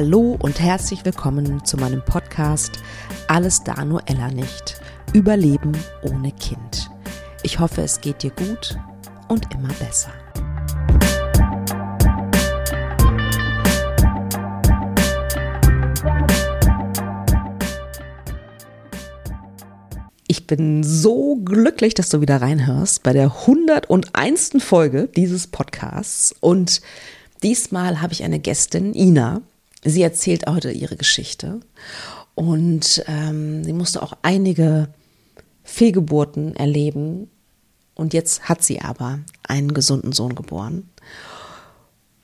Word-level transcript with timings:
Hallo 0.00 0.36
und 0.40 0.60
herzlich 0.60 1.04
willkommen 1.04 1.64
zu 1.64 1.76
meinem 1.76 2.04
Podcast 2.04 2.78
Alles 3.26 3.64
da 3.64 3.84
nur 3.84 4.00
Ella 4.06 4.30
nicht. 4.30 4.80
Überleben 5.12 5.72
ohne 6.02 6.30
Kind. 6.30 6.88
Ich 7.42 7.58
hoffe, 7.58 7.82
es 7.82 8.00
geht 8.00 8.22
dir 8.22 8.30
gut 8.30 8.78
und 9.26 9.52
immer 9.52 9.72
besser. 9.80 10.12
Ich 20.28 20.46
bin 20.46 20.84
so 20.84 21.40
glücklich, 21.44 21.94
dass 21.94 22.08
du 22.08 22.20
wieder 22.20 22.40
reinhörst 22.40 23.02
bei 23.02 23.12
der 23.12 23.32
101. 23.48 24.58
Folge 24.60 25.08
dieses 25.08 25.48
Podcasts. 25.48 26.32
Und 26.38 26.82
diesmal 27.42 28.00
habe 28.00 28.12
ich 28.12 28.22
eine 28.22 28.38
Gästin, 28.38 28.94
Ina. 28.94 29.42
Sie 29.84 30.02
erzählt 30.02 30.46
heute 30.46 30.70
ihre 30.70 30.96
Geschichte. 30.96 31.60
Und 32.34 33.02
ähm, 33.06 33.64
sie 33.64 33.72
musste 33.72 34.02
auch 34.02 34.14
einige 34.22 34.88
Fehlgeburten 35.64 36.54
erleben. 36.56 37.30
Und 37.94 38.14
jetzt 38.14 38.48
hat 38.48 38.62
sie 38.62 38.80
aber 38.80 39.20
einen 39.42 39.74
gesunden 39.74 40.12
Sohn 40.12 40.34
geboren. 40.34 40.88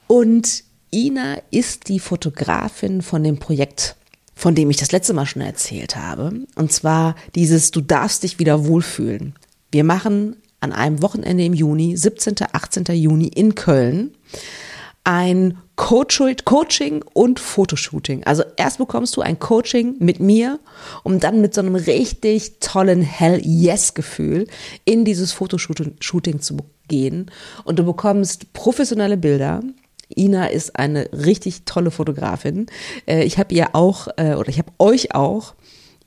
Und 0.07 0.65
Ina 0.93 1.39
ist 1.51 1.89
die 1.89 1.99
Fotografin 1.99 3.03
von 3.03 3.25
dem 3.25 3.39
Projekt 3.39 3.97
von 4.35 4.55
dem 4.55 4.71
ich 4.71 4.77
das 4.77 4.93
letzte 4.93 5.15
Mal 5.15 5.27
schon 5.27 5.43
erzählt 5.43 5.97
habe. 5.97 6.33
Und 6.57 6.73
zwar 6.73 7.15
dieses 7.35 7.71
Du 7.71 7.81
darfst 7.81 8.23
dich 8.23 8.39
wieder 8.39 8.67
wohlfühlen. 8.67 9.35
Wir 9.71 9.85
machen 9.85 10.37
an 10.61 10.73
einem 10.73 11.03
Wochenende 11.03 11.45
im 11.45 11.55
Juni, 11.55 11.97
17. 11.97 12.35
18. 12.53 12.85
Juni 12.97 13.29
in 13.29 13.55
Köln, 13.55 14.15
ein 15.05 15.59
Coaching 15.77 17.05
und 17.15 17.41
Fotoshooting. 17.41 18.25
Also 18.25 18.45
erst 18.57 18.79
bekommst 18.79 19.17
du 19.17 19.23
ein 19.23 19.39
Coaching 19.39 19.97
mit 19.99 20.21
mir, 20.21 20.61
um 21.03 21.19
dann 21.19 21.41
mit 21.41 21.53
so 21.53 21.61
einem 21.61 21.75
richtig 21.75 22.61
tollen 22.61 23.03
Hell 23.03 23.41
Yes 23.45 23.95
Gefühl 23.95 24.47
in 24.85 25.05
dieses 25.05 25.33
Fotoshooting 25.33 26.41
zu 26.41 26.57
gehen. 26.89 27.31
Und 27.65 27.79
du 27.79 27.85
bekommst 27.85 28.53
professionelle 28.53 29.17
Bilder, 29.17 29.63
Ina 30.17 30.47
ist 30.47 30.77
eine 30.77 31.09
richtig 31.13 31.65
tolle 31.65 31.91
Fotografin. 31.91 32.67
Äh, 33.07 33.25
ich 33.25 33.39
habe 33.39 33.55
ihr 33.55 33.75
auch, 33.75 34.09
äh, 34.17 34.35
oder 34.35 34.49
ich 34.49 34.59
habe 34.59 34.73
euch 34.79 35.15
auch 35.15 35.55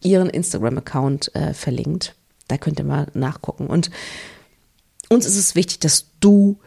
ihren 0.02 0.30
Instagram-Account 0.30 1.34
äh, 1.36 1.54
verlinkt. 1.54 2.16
Da 2.48 2.58
könnt 2.58 2.80
ihr 2.80 2.86
mal 2.86 3.08
nachgucken. 3.14 3.68
Und 3.68 3.90
uns 5.10 5.26
ist 5.26 5.38
es 5.38 5.56
wichtig, 5.56 5.80
dass 5.80 6.06
du 6.20 6.60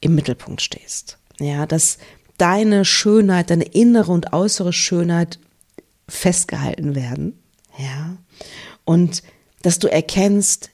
im 0.00 0.14
Mittelpunkt 0.14 0.62
stehst. 0.62 1.18
Ja, 1.40 1.66
dass 1.66 1.98
deine 2.38 2.84
Schönheit, 2.84 3.50
deine 3.50 3.64
innere 3.64 4.12
und 4.12 4.32
äußere 4.32 4.72
Schönheit 4.72 5.38
festgehalten 6.08 6.94
werden. 6.94 7.38
Ja. 7.76 8.16
Und 8.84 9.22
dass 9.62 9.78
du 9.78 9.88
erkennst, 9.88 10.70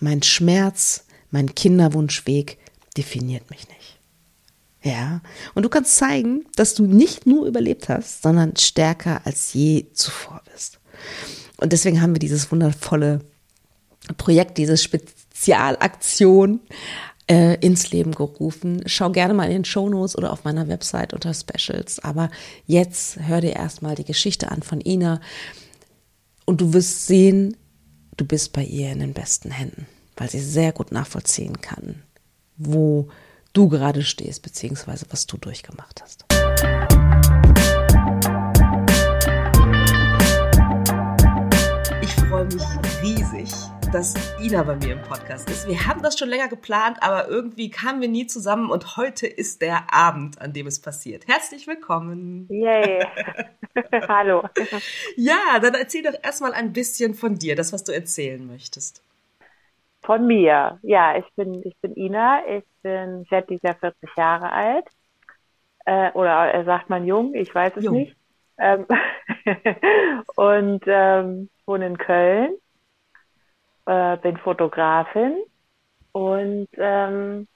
mein 0.00 0.22
Schmerz, 0.22 1.04
mein 1.30 1.54
Kinderwunschweg 1.54 2.58
definiert 2.96 3.50
mich 3.50 3.68
nicht. 3.68 3.98
Ja, 4.82 5.20
und 5.54 5.64
du 5.64 5.68
kannst 5.68 5.96
zeigen, 5.96 6.46
dass 6.54 6.74
du 6.74 6.86
nicht 6.86 7.26
nur 7.26 7.46
überlebt 7.46 7.88
hast, 7.88 8.22
sondern 8.22 8.56
stärker 8.56 9.20
als 9.24 9.52
je 9.52 9.86
zuvor 9.92 10.40
bist. 10.52 10.78
Und 11.56 11.72
deswegen 11.72 12.00
haben 12.00 12.14
wir 12.14 12.20
dieses 12.20 12.50
wundervolle 12.52 13.20
Projekt, 14.16 14.56
diese 14.56 14.76
Spezialaktion 14.76 16.60
äh, 17.28 17.54
ins 17.60 17.90
Leben 17.90 18.12
gerufen. 18.12 18.82
Schau 18.86 19.10
gerne 19.10 19.34
mal 19.34 19.44
in 19.44 19.52
den 19.52 19.64
Shownotes 19.64 20.16
oder 20.16 20.32
auf 20.32 20.44
meiner 20.44 20.68
Website 20.68 21.12
unter 21.12 21.34
Specials. 21.34 21.98
Aber 22.00 22.30
jetzt 22.66 23.18
hör 23.20 23.40
dir 23.40 23.54
erstmal 23.54 23.94
die 23.94 24.04
Geschichte 24.04 24.50
an 24.50 24.62
von 24.62 24.80
Ina 24.80 25.20
und 26.46 26.60
du 26.60 26.72
wirst 26.72 27.06
sehen, 27.06 27.56
du 28.16 28.24
bist 28.24 28.52
bei 28.52 28.64
ihr 28.64 28.90
in 28.90 29.00
den 29.00 29.12
besten 29.12 29.50
Händen, 29.50 29.86
weil 30.16 30.30
sie 30.30 30.40
sehr 30.40 30.72
gut 30.72 30.92
nachvollziehen 30.92 31.60
kann, 31.60 32.02
wo 32.56 33.08
du 33.52 33.68
gerade 33.68 34.02
stehst, 34.02 34.42
beziehungsweise 34.42 35.06
was 35.10 35.26
du 35.26 35.36
durchgemacht 35.36 36.02
hast. 36.02 36.24
Ich 42.02 42.12
freue 42.14 42.44
mich 42.46 42.62
riesig, 43.02 43.50
dass 43.92 44.14
Ina 44.38 44.64
bei 44.64 44.76
mir 44.76 44.92
im 44.92 45.02
Podcast 45.02 45.48
ist. 45.48 45.66
Wir 45.66 45.86
haben 45.86 46.02
das 46.02 46.18
schon 46.18 46.28
länger 46.28 46.48
geplant, 46.48 46.98
aber 47.00 47.28
irgendwie 47.28 47.70
kamen 47.70 48.02
wir 48.02 48.08
nie 48.08 48.26
zusammen 48.26 48.70
und 48.70 48.98
heute 48.98 49.26
ist 49.26 49.62
der 49.62 49.94
Abend, 49.94 50.40
an 50.42 50.52
dem 50.52 50.66
es 50.66 50.82
passiert. 50.82 51.26
Herzlich 51.26 51.66
willkommen. 51.66 52.46
Yay. 52.50 53.06
Hallo. 54.08 54.42
Ja, 55.16 55.58
dann 55.62 55.74
erzähl 55.74 56.02
doch 56.02 56.12
erstmal 56.22 56.52
ein 56.52 56.74
bisschen 56.74 57.14
von 57.14 57.36
dir, 57.36 57.56
das, 57.56 57.72
was 57.72 57.82
du 57.82 57.92
erzählen 57.92 58.46
möchtest. 58.46 59.02
Von 60.02 60.26
mir. 60.26 60.78
Ja, 60.82 61.16
ich 61.16 61.26
bin, 61.34 61.62
ich 61.64 61.76
bin 61.80 61.96
Ina. 61.96 62.42
Ich 62.46 62.64
bin, 62.82 63.24
dieses 63.48 63.62
Jahr 63.62 63.76
40 63.76 64.10
Jahre 64.16 64.52
alt. 64.52 64.84
Äh, 65.86 66.12
oder 66.12 66.30
er 66.30 66.64
sagt 66.66 66.90
man 66.90 67.06
jung, 67.06 67.34
ich 67.34 67.54
weiß 67.54 67.72
es 67.76 67.84
jung. 67.84 67.94
nicht. 67.94 68.16
Ähm, 68.58 68.86
und 70.36 70.84
ähm, 70.86 71.48
wohne 71.64 71.86
in 71.86 71.96
Köln. 71.96 72.58
Äh, 73.88 74.18
bin 74.18 74.36
Fotografin 74.36 75.38
und 76.12 76.68
ähm, 76.76 77.48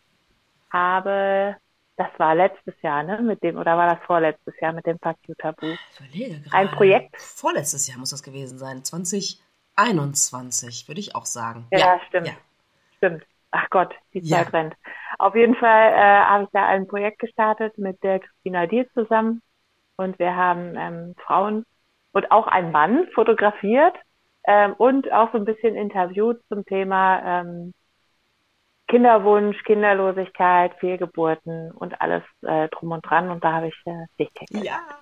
habe, 0.71 1.57
das 1.97 2.09
war 2.17 2.35
letztes 2.35 2.75
Jahr, 2.81 3.03
ne, 3.03 3.21
mit 3.21 3.43
dem, 3.43 3.59
oder 3.59 3.77
war 3.77 3.95
das 3.95 4.03
vorletztes 4.07 4.59
Jahr 4.59 4.73
mit 4.73 4.87
dem 4.87 4.99
Pacu-Tabu? 4.99 5.75
Ein 6.51 6.71
Projekt. 6.71 7.21
Vorletztes 7.21 7.87
Jahr 7.87 7.99
muss 7.99 8.09
das 8.09 8.23
gewesen 8.23 8.57
sein, 8.57 8.83
20. 8.83 9.43
21, 9.77 10.89
würde 10.89 11.01
ich 11.01 11.15
auch 11.15 11.27
sagen. 11.27 11.67
Ja, 11.71 11.79
ja 11.79 12.01
stimmt. 12.09 12.29
Ja. 12.29 12.33
Stimmt. 12.97 13.25
Ach 13.51 13.69
Gott, 13.69 13.95
die 14.15 14.23
Zeit 14.23 14.47
ja. 14.47 14.59
rennt. 14.59 14.75
Auf 15.19 15.35
jeden 15.35 15.55
Fall 15.55 15.93
äh, 15.93 16.25
habe 16.25 16.45
ich 16.45 16.51
da 16.55 16.67
ein 16.67 16.89
Projekt 16.89 17.19
gestartet 17.19 17.77
mit 17.77 18.03
der 18.03 18.21
Christina 18.21 18.67
Dier 18.67 18.91
zusammen 18.95 19.43
und 19.97 20.19
wir 20.19 20.35
haben 20.35 20.77
ähm, 20.79 21.15
Frauen 21.27 21.67
und 22.13 22.31
auch 22.31 22.47
einen 22.47 22.73
Mann 22.73 23.07
fotografiert 23.15 23.97
ähm, 24.45 24.75
und 24.75 25.13
auch 25.13 25.33
so 25.33 25.39
ein 25.39 25.45
bisschen 25.45 25.77
interviewt 25.77 26.41
zum 26.49 26.65
Thema 26.65 27.41
ähm, 27.41 27.73
Kinderwunsch, 28.89 29.57
Kinderlosigkeit, 29.65 30.75
Fehlgeburten 30.81 31.71
und 31.73 32.01
alles 32.01 32.23
äh, 32.43 32.69
drum 32.69 32.93
und 32.93 33.01
dran. 33.09 33.31
Und 33.31 33.43
da 33.43 33.53
habe 33.53 33.69
ich 33.69 33.75
äh, 33.87 34.07
dich 34.19 34.33
kennengelernt. 34.35 34.83
Ja, 34.91 34.97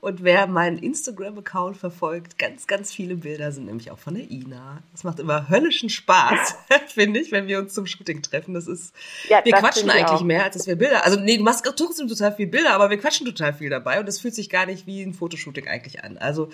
und 0.00 0.22
wer 0.22 0.46
meinen 0.46 0.78
Instagram-Account 0.78 1.76
verfolgt, 1.76 2.38
ganz, 2.38 2.68
ganz 2.68 2.92
viele 2.92 3.16
Bilder 3.16 3.50
sind 3.50 3.66
nämlich 3.66 3.90
auch 3.90 3.98
von 3.98 4.14
der 4.14 4.30
Ina. 4.30 4.78
Das 4.92 5.02
macht 5.02 5.18
immer 5.18 5.48
höllischen 5.48 5.90
Spaß, 5.90 6.56
finde 6.86 7.18
ich, 7.18 7.32
wenn 7.32 7.48
wir 7.48 7.58
uns 7.58 7.74
zum 7.74 7.86
Shooting 7.86 8.22
treffen. 8.22 8.54
Das 8.54 8.68
ist, 8.68 8.94
ja, 9.28 9.44
wir 9.44 9.50
das 9.50 9.60
quatschen 9.60 9.90
eigentlich 9.90 10.10
auch. 10.10 10.22
mehr, 10.22 10.44
als 10.44 10.56
dass 10.56 10.68
wir 10.68 10.76
Bilder, 10.76 11.04
also 11.04 11.18
nee, 11.18 11.38
du 11.38 11.42
machst 11.42 11.64
trotzdem 11.64 12.06
total 12.06 12.32
viel 12.32 12.46
Bilder, 12.46 12.72
aber 12.72 12.88
wir 12.88 12.98
quatschen 12.98 13.26
total 13.26 13.52
viel 13.52 13.68
dabei 13.68 13.98
und 13.98 14.06
das 14.06 14.20
fühlt 14.20 14.34
sich 14.34 14.48
gar 14.48 14.66
nicht 14.66 14.86
wie 14.86 15.02
ein 15.02 15.12
Fotoshooting 15.12 15.66
eigentlich 15.66 16.04
an. 16.04 16.18
Also, 16.18 16.50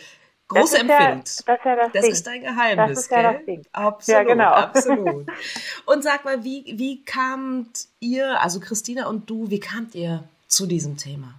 große 0.48 0.78
Empfehlung. 0.78 1.00
Ja, 1.00 1.16
das, 1.18 1.40
ist 1.40 1.46
ja 1.46 1.76
das, 1.76 1.92
das 1.92 2.08
ist 2.08 2.26
dein 2.26 2.40
Geheimnis, 2.42 2.88
das 2.88 2.98
ist 2.98 3.10
ja 3.10 3.32
Das 3.32 3.44
Ding. 3.44 3.62
Absolut, 3.72 4.18
ja, 4.18 4.24
genau. 4.24 4.50
absolut. 4.50 5.26
Und 5.86 6.02
sag 6.02 6.24
mal, 6.24 6.42
wie, 6.44 6.64
wie 6.76 7.04
kamt 7.04 7.86
ihr, 8.00 8.40
also 8.40 8.60
Christina 8.60 9.06
und 9.08 9.28
du, 9.28 9.50
wie 9.50 9.60
kamt 9.60 9.94
ihr 9.94 10.24
zu 10.46 10.66
diesem 10.66 10.96
Thema? 10.96 11.34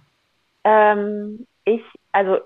Ähm, 0.64 1.46
ich, 1.64 1.82
also 2.12 2.38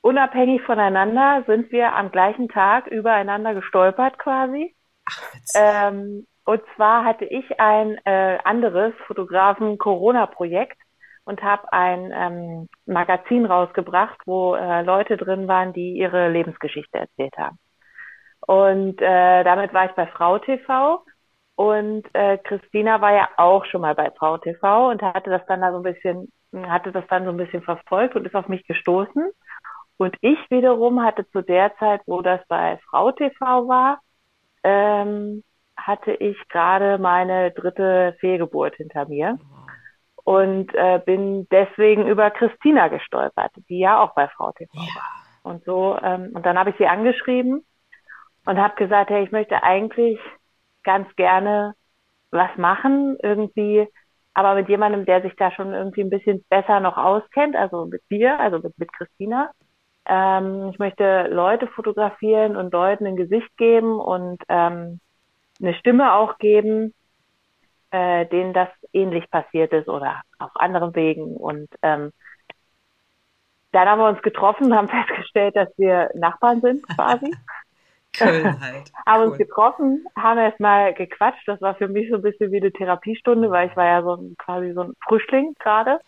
unabhängig 0.00 0.62
voneinander 0.62 1.44
sind 1.46 1.70
wir 1.72 1.94
am 1.94 2.10
gleichen 2.10 2.48
Tag 2.48 2.86
übereinander 2.88 3.54
gestolpert 3.54 4.18
quasi. 4.18 4.74
Ach, 5.06 5.22
ähm, 5.54 6.26
und 6.44 6.62
zwar 6.76 7.04
hatte 7.04 7.24
ich 7.24 7.58
ein 7.58 7.98
äh, 8.04 8.38
anderes 8.44 8.92
Fotografen-Corona-Projekt 9.06 10.78
und 11.24 11.42
habe 11.42 11.72
ein 11.72 12.12
ähm, 12.14 12.68
Magazin 12.86 13.46
rausgebracht, 13.46 14.20
wo 14.26 14.54
äh, 14.54 14.82
Leute 14.82 15.16
drin 15.16 15.48
waren, 15.48 15.72
die 15.72 15.92
ihre 15.96 16.28
Lebensgeschichte 16.30 16.98
erzählt 16.98 17.36
haben. 17.38 17.58
Und 18.46 19.00
äh, 19.00 19.42
damit 19.44 19.72
war 19.72 19.86
ich 19.86 19.92
bei 19.92 20.06
Frau 20.06 20.38
TV 20.38 21.04
und 21.56 22.04
äh, 22.14 22.38
Christina 22.38 23.00
war 23.00 23.14
ja 23.14 23.28
auch 23.36 23.64
schon 23.64 23.80
mal 23.80 23.94
bei 23.94 24.10
Frau 24.10 24.38
TV 24.38 24.90
und 24.90 25.02
hatte 25.02 25.30
das 25.30 25.46
dann 25.46 25.62
da 25.62 25.70
so 25.70 25.78
ein 25.78 25.82
bisschen 25.82 26.28
hatte 26.62 26.92
das 26.92 27.04
dann 27.08 27.24
so 27.24 27.30
ein 27.30 27.36
bisschen 27.36 27.62
verfolgt 27.62 28.14
und 28.14 28.26
ist 28.26 28.34
auf 28.34 28.48
mich 28.48 28.64
gestoßen. 28.66 29.30
Und 29.96 30.16
ich 30.20 30.38
wiederum 30.50 31.02
hatte 31.02 31.28
zu 31.30 31.42
der 31.42 31.74
Zeit, 31.78 32.00
wo 32.06 32.22
das 32.22 32.40
bei 32.48 32.78
Frau 32.88 33.12
TV 33.12 33.68
war, 33.68 34.00
ähm, 34.62 35.42
hatte 35.76 36.12
ich 36.12 36.36
gerade 36.48 36.98
meine 36.98 37.50
dritte 37.50 38.16
Fehlgeburt 38.20 38.76
hinter 38.76 39.08
mir 39.08 39.38
und 40.24 40.74
äh, 40.74 41.00
bin 41.04 41.46
deswegen 41.50 42.06
über 42.06 42.30
Christina 42.30 42.88
gestolpert, 42.88 43.52
die 43.68 43.78
ja 43.78 44.02
auch 44.02 44.14
bei 44.14 44.28
Frau 44.28 44.52
TV 44.52 44.70
ja. 44.74 44.80
war. 44.80 45.52
Und 45.52 45.64
so 45.64 45.98
ähm, 46.02 46.32
und 46.34 46.44
dann 46.44 46.58
habe 46.58 46.70
ich 46.70 46.76
sie 46.76 46.86
angeschrieben 46.86 47.64
und 48.46 48.58
habe 48.58 48.74
gesagt, 48.76 49.10
hey, 49.10 49.24
ich 49.24 49.32
möchte 49.32 49.62
eigentlich 49.62 50.18
ganz 50.82 51.14
gerne 51.16 51.74
was 52.30 52.50
machen, 52.56 53.16
irgendwie 53.22 53.86
aber 54.34 54.54
mit 54.54 54.68
jemandem, 54.68 55.04
der 55.04 55.22
sich 55.22 55.34
da 55.36 55.52
schon 55.52 55.72
irgendwie 55.72 56.02
ein 56.02 56.10
bisschen 56.10 56.44
besser 56.50 56.80
noch 56.80 56.96
auskennt, 56.96 57.54
also 57.54 57.86
mit 57.86 58.02
dir, 58.10 58.38
also 58.40 58.58
mit, 58.58 58.76
mit 58.78 58.92
Christina. 58.92 59.52
Ähm, 60.06 60.70
ich 60.72 60.78
möchte 60.80 61.28
Leute 61.30 61.68
fotografieren 61.68 62.56
und 62.56 62.72
Leuten 62.72 63.06
ein 63.06 63.16
Gesicht 63.16 63.56
geben 63.56 64.00
und 64.00 64.42
ähm, 64.48 64.98
eine 65.62 65.74
Stimme 65.74 66.14
auch 66.14 66.36
geben, 66.38 66.92
äh, 67.94 68.26
denen 68.26 68.52
das 68.52 68.68
ähnlich 68.92 69.30
passiert 69.30 69.72
ist 69.72 69.88
oder 69.88 70.22
auf 70.40 70.50
anderen 70.56 70.96
Wegen. 70.96 71.36
Und 71.36 71.68
ähm, 71.80 72.10
dann 73.70 73.88
haben 73.88 74.00
wir 74.00 74.08
uns 74.08 74.22
getroffen, 74.22 74.74
haben 74.74 74.88
festgestellt, 75.06 75.54
dass 75.54 75.68
wir 75.76 76.10
Nachbarn 76.14 76.60
sind 76.60 76.84
quasi. 76.88 77.32
Köln 78.12 78.44
halt. 78.60 78.92
haben 79.06 79.22
cool. 79.22 79.28
uns 79.28 79.38
getroffen, 79.38 80.06
haben 80.16 80.38
erst 80.38 80.58
mal 80.58 80.92
gequatscht. 80.94 81.46
Das 81.46 81.60
war 81.60 81.76
für 81.76 81.86
mich 81.86 82.10
so 82.10 82.16
ein 82.16 82.22
bisschen 82.22 82.50
wie 82.50 82.60
eine 82.60 82.72
Therapiestunde, 82.72 83.50
weil 83.50 83.68
ich 83.68 83.76
war 83.76 83.86
ja 83.86 84.02
so 84.02 84.14
ein, 84.14 84.34
quasi 84.38 84.72
so 84.72 84.82
ein 84.82 84.94
Frischling 85.06 85.54
gerade 85.60 86.00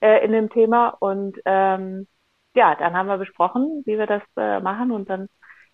ja. 0.00 0.08
äh, 0.08 0.24
in 0.24 0.32
dem 0.32 0.50
Thema. 0.50 0.88
Und 1.00 1.38
ähm, 1.46 2.06
ja, 2.54 2.74
dann 2.74 2.94
haben 2.94 3.06
wir 3.06 3.18
besprochen, 3.18 3.82
wie 3.86 3.98
wir 3.98 4.06
das 4.06 4.22
äh, 4.36 4.60
machen 4.60 4.90
und 4.90 5.08
dann 5.08 5.28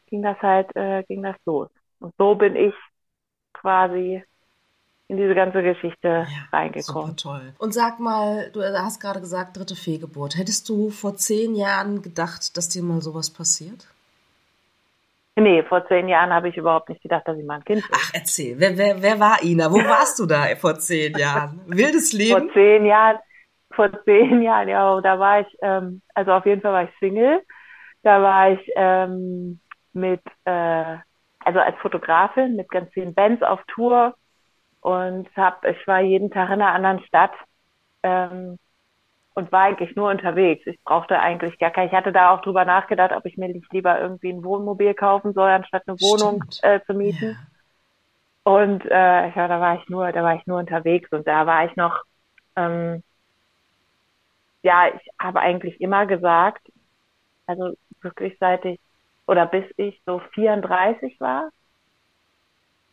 ging 0.07 0.23
das 0.23 0.39
halt, 0.41 0.75
äh, 0.77 1.03
ging 1.05 1.23
das 1.23 1.37
los. 1.47 1.69
Und 1.99 2.15
so 2.17 2.37
bin 2.37 2.55
ich 2.55 2.75
quasi 3.53 4.23
in 5.09 5.17
diese 5.17 5.35
ganze 5.35 5.63
Geschichte 5.63 6.09
ja, 6.09 6.27
reingekommen. 6.53 7.17
Super 7.17 7.39
toll. 7.39 7.55
Und 7.59 7.73
sag 7.73 7.99
mal, 7.99 8.51
du 8.53 8.63
hast 8.63 9.01
gerade 9.01 9.21
gesagt, 9.21 9.57
dritte 9.57 9.75
Fehlgeburt. 9.75 10.37
Hättest 10.37 10.69
du 10.69 10.91
vor 10.91 11.17
zehn 11.17 11.55
Jahren 11.55 12.03
gedacht, 12.03 12.57
dass 12.57 12.69
dir 12.69 12.83
mal 12.83 13.01
sowas 13.01 13.33
passiert? 13.33 13.89
Nee, 15.37 15.63
vor 15.63 15.87
zehn 15.87 16.09
Jahren 16.09 16.31
habe 16.33 16.49
ich 16.49 16.57
überhaupt 16.57 16.91
nicht 16.91 17.01
gedacht, 17.01 17.27
dass 17.27 17.39
ich 17.39 17.47
mal 17.47 17.57
ein 17.57 17.65
Kind 17.65 17.83
bin. 17.89 17.91
Ach, 17.95 18.11
erzähl. 18.13 18.59
Wer, 18.59 18.77
wer, 18.77 19.01
wer 19.01 19.19
war 19.19 19.43
Ina? 19.43 19.71
Wo 19.73 19.79
warst 19.79 20.19
du 20.19 20.27
da 20.27 20.45
vor 20.57 20.75
zehn 20.79 21.13
Jahren? 21.19 21.63
Wildes 21.67 22.13
Leben? 22.13 22.41
Vor 22.41 22.53
zehn 22.53 22.85
Jahren, 22.85 23.19
vor 23.71 23.91
zehn 24.05 24.43
Jahren, 24.43 24.69
ja, 24.69 25.01
da 25.01 25.19
war 25.19 25.41
ich, 25.41 25.59
ähm, 25.63 26.03
also 26.15 26.33
auf 26.33 26.45
jeden 26.45 26.61
Fall 26.61 26.73
war 26.73 26.85
ich 26.85 26.91
Single. 26.99 27.41
Da 28.03 28.21
war 28.21 28.51
ich 28.51 28.61
ähm, 28.77 29.61
mit, 29.93 30.23
äh, 30.45 30.97
also 31.45 31.61
als 31.61 31.79
Fotografin 31.79 32.57
mit 32.57 32.69
ganz 32.69 32.93
vielen 32.93 33.15
Bands 33.15 33.43
auf 33.43 33.61
Tour 33.69 34.15
und 34.89 35.29
hab, 35.37 35.67
ich 35.67 35.87
war 35.87 36.01
jeden 36.01 36.31
Tag 36.31 36.47
in 36.47 36.63
einer 36.63 36.73
anderen 36.73 37.05
Stadt 37.05 37.33
ähm, 38.03 38.59
und 39.35 39.53
war 39.53 39.65
eigentlich 39.65 39.95
nur 39.97 40.09
unterwegs. 40.09 40.67
Ich 40.67 40.83
brauchte 40.83 41.19
eigentlich 41.19 41.59
gar 41.59 41.71
kein, 41.71 41.89
ich 41.89 41.93
hatte 41.93 42.11
da 42.11 42.31
auch 42.31 42.41
drüber 42.41 42.65
nachgedacht, 42.65 43.13
ob 43.13 43.27
ich 43.27 43.37
mir 43.37 43.49
nicht 43.49 43.71
lieber 43.71 44.01
irgendwie 44.01 44.31
ein 44.31 44.43
Wohnmobil 44.43 44.95
kaufen 44.95 45.35
soll, 45.35 45.51
anstatt 45.51 45.83
eine 45.87 46.01
Wohnung 46.01 46.43
äh, 46.63 46.81
zu 46.87 46.95
mieten. 46.95 47.37
Ja. 48.47 48.51
Und 48.51 48.87
äh, 48.87 49.29
ja, 49.29 49.47
da 49.47 49.61
war 49.61 49.79
ich 49.79 49.87
nur, 49.91 50.11
da 50.11 50.23
war 50.23 50.37
ich 50.37 50.47
nur 50.47 50.59
unterwegs 50.59 51.13
und 51.13 51.27
da 51.27 51.45
war 51.45 51.67
ich 51.67 51.77
noch, 51.77 52.03
ähm, 52.57 53.03
ja, 54.63 54.89
ich 54.89 55.07
habe 55.19 55.41
eigentlich 55.41 55.83
immer 55.83 56.07
gesagt, 56.07 56.67
also 57.47 57.75
wirklich 58.01 58.39
seit 58.41 58.65
ich 58.65 58.81
oder 59.27 59.45
bis 59.45 59.67
ich 59.77 60.01
so 60.07 60.23
34 60.33 61.21
war, 61.21 61.51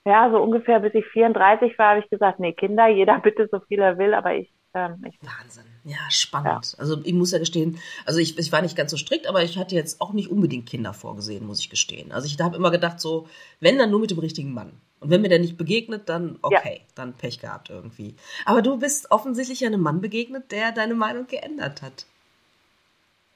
ja, 0.06 0.30
so 0.31 0.42
ungefähr 0.42 0.80
bis 0.80 0.94
ich 0.94 1.06
34 1.07 1.78
war, 1.78 1.90
habe 1.92 2.00
ich 2.00 2.10
gesagt, 2.10 2.40
nee, 2.40 2.54
Kinder, 2.54 2.88
jeder 2.88 3.19
bitte 3.24 3.50
so 3.52 3.60
viel 3.60 3.80
er 3.80 3.98
will, 3.98 4.13
aber 4.13 4.36
ich 4.36 4.52
ähm, 4.75 5.04
ich 5.07 5.18
Wahnsinn. 5.22 5.63
Ja, 5.86 5.98
spannend. 6.10 6.74
Ja. 6.74 6.80
Also 6.80 7.02
ich 7.04 7.13
muss 7.13 7.31
ja 7.31 7.40
gestehen, 7.40 7.80
also 8.06 8.19
ich, 8.19 8.38
ich 8.38 8.52
war 8.52 8.62
nicht 8.62 8.75
ganz 8.75 8.92
so 8.92 8.98
strikt, 8.98 9.28
aber 9.28 9.42
ich 9.42 9.57
hatte 9.57 9.74
jetzt 9.74 10.02
auch 10.02 10.13
nicht 10.13 10.30
unbedingt 10.30 10.68
Kinder 10.68 10.94
vorgesehen, 10.94 11.48
muss 11.48 11.62
ich 11.62 11.69
gestehen. 11.69 12.12
Also 12.12 12.28
ich 12.28 12.40
habe 12.44 12.57
immer 12.57 12.72
gedacht, 12.72 13.00
so, 13.00 13.28
wenn 13.62 13.78
dann 13.78 13.90
nur 13.90 14.02
mit 14.02 14.12
dem 14.12 14.19
richtigen 14.19 14.54
Mann. 14.54 14.74
Und 15.00 15.10
wenn 15.12 15.22
mir 15.22 15.30
der 15.30 15.40
nicht 15.40 15.57
begegnet, 15.57 16.10
dann 16.10 16.40
okay, 16.42 16.78
ja. 16.80 16.86
dann 16.96 17.13
Pech 17.13 17.40
gehabt 17.40 17.69
irgendwie. 17.69 18.16
Aber 18.46 18.62
du 18.62 18.78
bist 18.78 19.12
offensichtlich 19.12 19.66
einem 19.66 19.81
Mann 19.81 20.02
begegnet, 20.02 20.52
der 20.52 20.72
deine 20.72 20.96
Meinung 20.96 21.28
geändert 21.28 21.81
hat. 21.81 22.06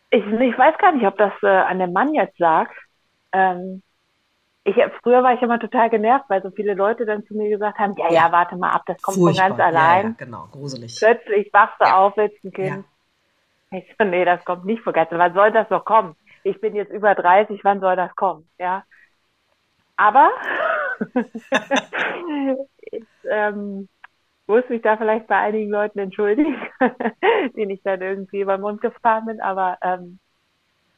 Ich, 0.10 0.26
ich 0.26 0.58
weiß 0.58 0.78
gar 0.80 0.92
nicht, 0.94 1.06
ob 1.06 1.18
das 1.18 1.34
äh, 1.44 1.48
an 1.48 1.80
dem 1.80 1.94
Mann 1.94 2.14
jetzt 2.14 2.40
lag. 2.40 2.70
Ähm, 3.32 3.84
ich, 4.70 4.76
früher 5.02 5.24
war 5.24 5.34
ich 5.34 5.42
immer 5.42 5.60
total 5.60 5.90
genervt, 5.90 6.26
weil 6.28 6.42
so 6.42 6.52
viele 6.52 6.74
Leute 6.74 7.06
dann 7.06 7.26
zu 7.26 7.36
mir 7.36 7.50
gesagt 7.50 7.80
haben, 7.80 7.96
ja, 7.98 8.12
ja, 8.12 8.32
warte 8.32 8.56
mal 8.58 8.72
ab, 8.72 8.84
das 8.86 9.02
kommt 9.02 9.18
Furchtbar. 9.18 9.50
von 9.50 9.58
ganz 9.58 9.68
allein. 9.68 10.04
Ja, 10.04 10.10
ja, 10.10 10.16
genau, 10.18 10.48
gruselig. 10.52 10.96
Plötzlich 10.98 11.52
wachst 11.54 11.80
du 11.80 11.86
ja. 11.86 11.98
auf, 11.98 12.18
willst 12.18 12.44
ein 12.44 12.52
Kind. 12.52 12.86
Ich 13.72 13.96
so, 13.98 14.06
nee, 14.06 14.26
das 14.26 14.44
kommt 14.46 14.66
nicht 14.66 14.82
von 14.84 14.94
ganz 14.94 15.12
allein. 15.12 15.30
Wann 15.30 15.34
soll 15.34 15.52
das 15.52 15.70
noch 15.70 15.86
kommen? 15.86 16.16
Ich 16.44 16.60
bin 16.62 16.76
jetzt 16.76 16.92
über 16.92 17.16
30, 17.16 17.64
wann 17.64 17.80
soll 17.80 17.96
das 17.96 18.16
kommen? 18.16 18.50
Ja. 18.58 18.84
Aber 19.96 20.32
ich 22.92 23.06
ähm, 23.30 23.88
muss 24.50 24.68
mich 24.68 24.82
da 24.82 24.98
vielleicht 24.98 25.28
bei 25.28 25.38
einigen 25.38 25.70
Leuten 25.70 26.00
entschuldigen, 26.00 26.58
denen 27.56 27.70
ich 27.70 27.84
dann 27.84 28.02
irgendwie 28.02 28.42
über 28.42 28.58
den 28.58 28.62
Mund 28.62 28.82
gefahren 28.82 29.26
bin, 29.26 29.40
aber 29.42 29.78
ähm, 29.84 30.20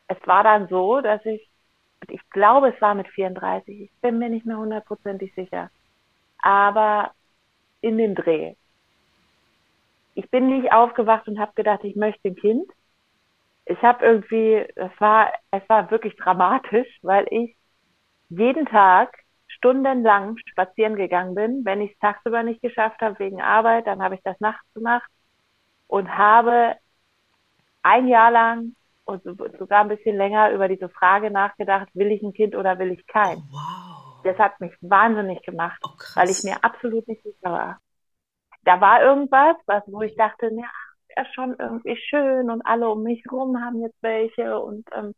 es 0.07 0.17
war 0.25 0.43
dann 0.43 0.67
so, 0.67 1.01
dass 1.01 1.25
ich 1.25 1.50
ich 2.09 2.27
glaube, 2.29 2.69
es 2.69 2.81
war 2.81 2.95
mit 2.95 3.07
34, 3.07 3.81
ich 3.81 3.91
bin 4.01 4.17
mir 4.17 4.29
nicht 4.29 4.45
mehr 4.45 4.57
hundertprozentig 4.57 5.33
sicher. 5.35 5.69
Aber 6.39 7.11
in 7.81 7.97
dem 7.97 8.15
Dreh. 8.15 8.55
Ich 10.15 10.29
bin 10.29 10.47
nicht 10.49 10.71
aufgewacht 10.71 11.27
und 11.27 11.39
habe 11.39 11.53
gedacht, 11.55 11.83
ich 11.83 11.95
möchte 11.95 12.29
ein 12.29 12.35
Kind. 12.35 12.69
Ich 13.65 13.81
habe 13.81 14.05
irgendwie, 14.05 14.65
es 14.75 14.91
war, 14.99 15.31
es 15.51 15.67
war 15.69 15.89
wirklich 15.91 16.15
dramatisch, 16.17 16.87
weil 17.01 17.25
ich 17.29 17.55
jeden 18.29 18.65
Tag 18.65 19.17
stundenlang 19.47 20.37
spazieren 20.37 20.95
gegangen 20.95 21.35
bin. 21.35 21.65
Wenn 21.65 21.81
ich 21.81 21.91
es 21.93 21.99
tagsüber 21.99 22.43
nicht 22.43 22.61
geschafft 22.61 23.01
habe 23.01 23.19
wegen 23.19 23.41
Arbeit, 23.41 23.87
dann 23.87 24.01
habe 24.01 24.15
ich 24.15 24.21
das 24.23 24.39
nachts 24.39 24.65
gemacht 24.73 25.09
und 25.87 26.17
habe 26.17 26.75
ein 27.83 28.07
Jahr 28.07 28.31
lang 28.31 28.75
und 29.11 29.23
sogar 29.59 29.81
ein 29.81 29.89
bisschen 29.89 30.17
länger 30.17 30.51
über 30.51 30.67
diese 30.67 30.89
Frage 30.89 31.31
nachgedacht, 31.31 31.89
will 31.93 32.11
ich 32.11 32.21
ein 32.23 32.33
Kind 32.33 32.55
oder 32.55 32.79
will 32.79 32.91
ich 32.91 33.05
kein? 33.07 33.37
Oh, 33.37 33.51
wow. 33.51 34.23
Das 34.23 34.37
hat 34.37 34.59
mich 34.59 34.73
wahnsinnig 34.81 35.41
gemacht, 35.43 35.79
oh, 35.83 35.89
weil 36.15 36.29
ich 36.29 36.43
mir 36.43 36.63
absolut 36.63 37.07
nicht 37.07 37.23
sicher 37.23 37.51
war. 37.51 37.79
Da 38.63 38.79
war 38.79 39.01
irgendwas, 39.01 39.55
was, 39.65 39.83
wo 39.87 40.01
ich 40.01 40.15
dachte, 40.15 40.51
ja, 40.53 40.69
ist 41.21 41.33
schon 41.33 41.55
irgendwie 41.57 41.97
schön 41.97 42.49
und 42.49 42.61
alle 42.65 42.89
um 42.89 43.03
mich 43.03 43.23
rum 43.31 43.61
haben 43.61 43.81
jetzt 43.81 44.01
welche 44.01 44.59
und 44.59 44.87
ähm, 44.93 45.13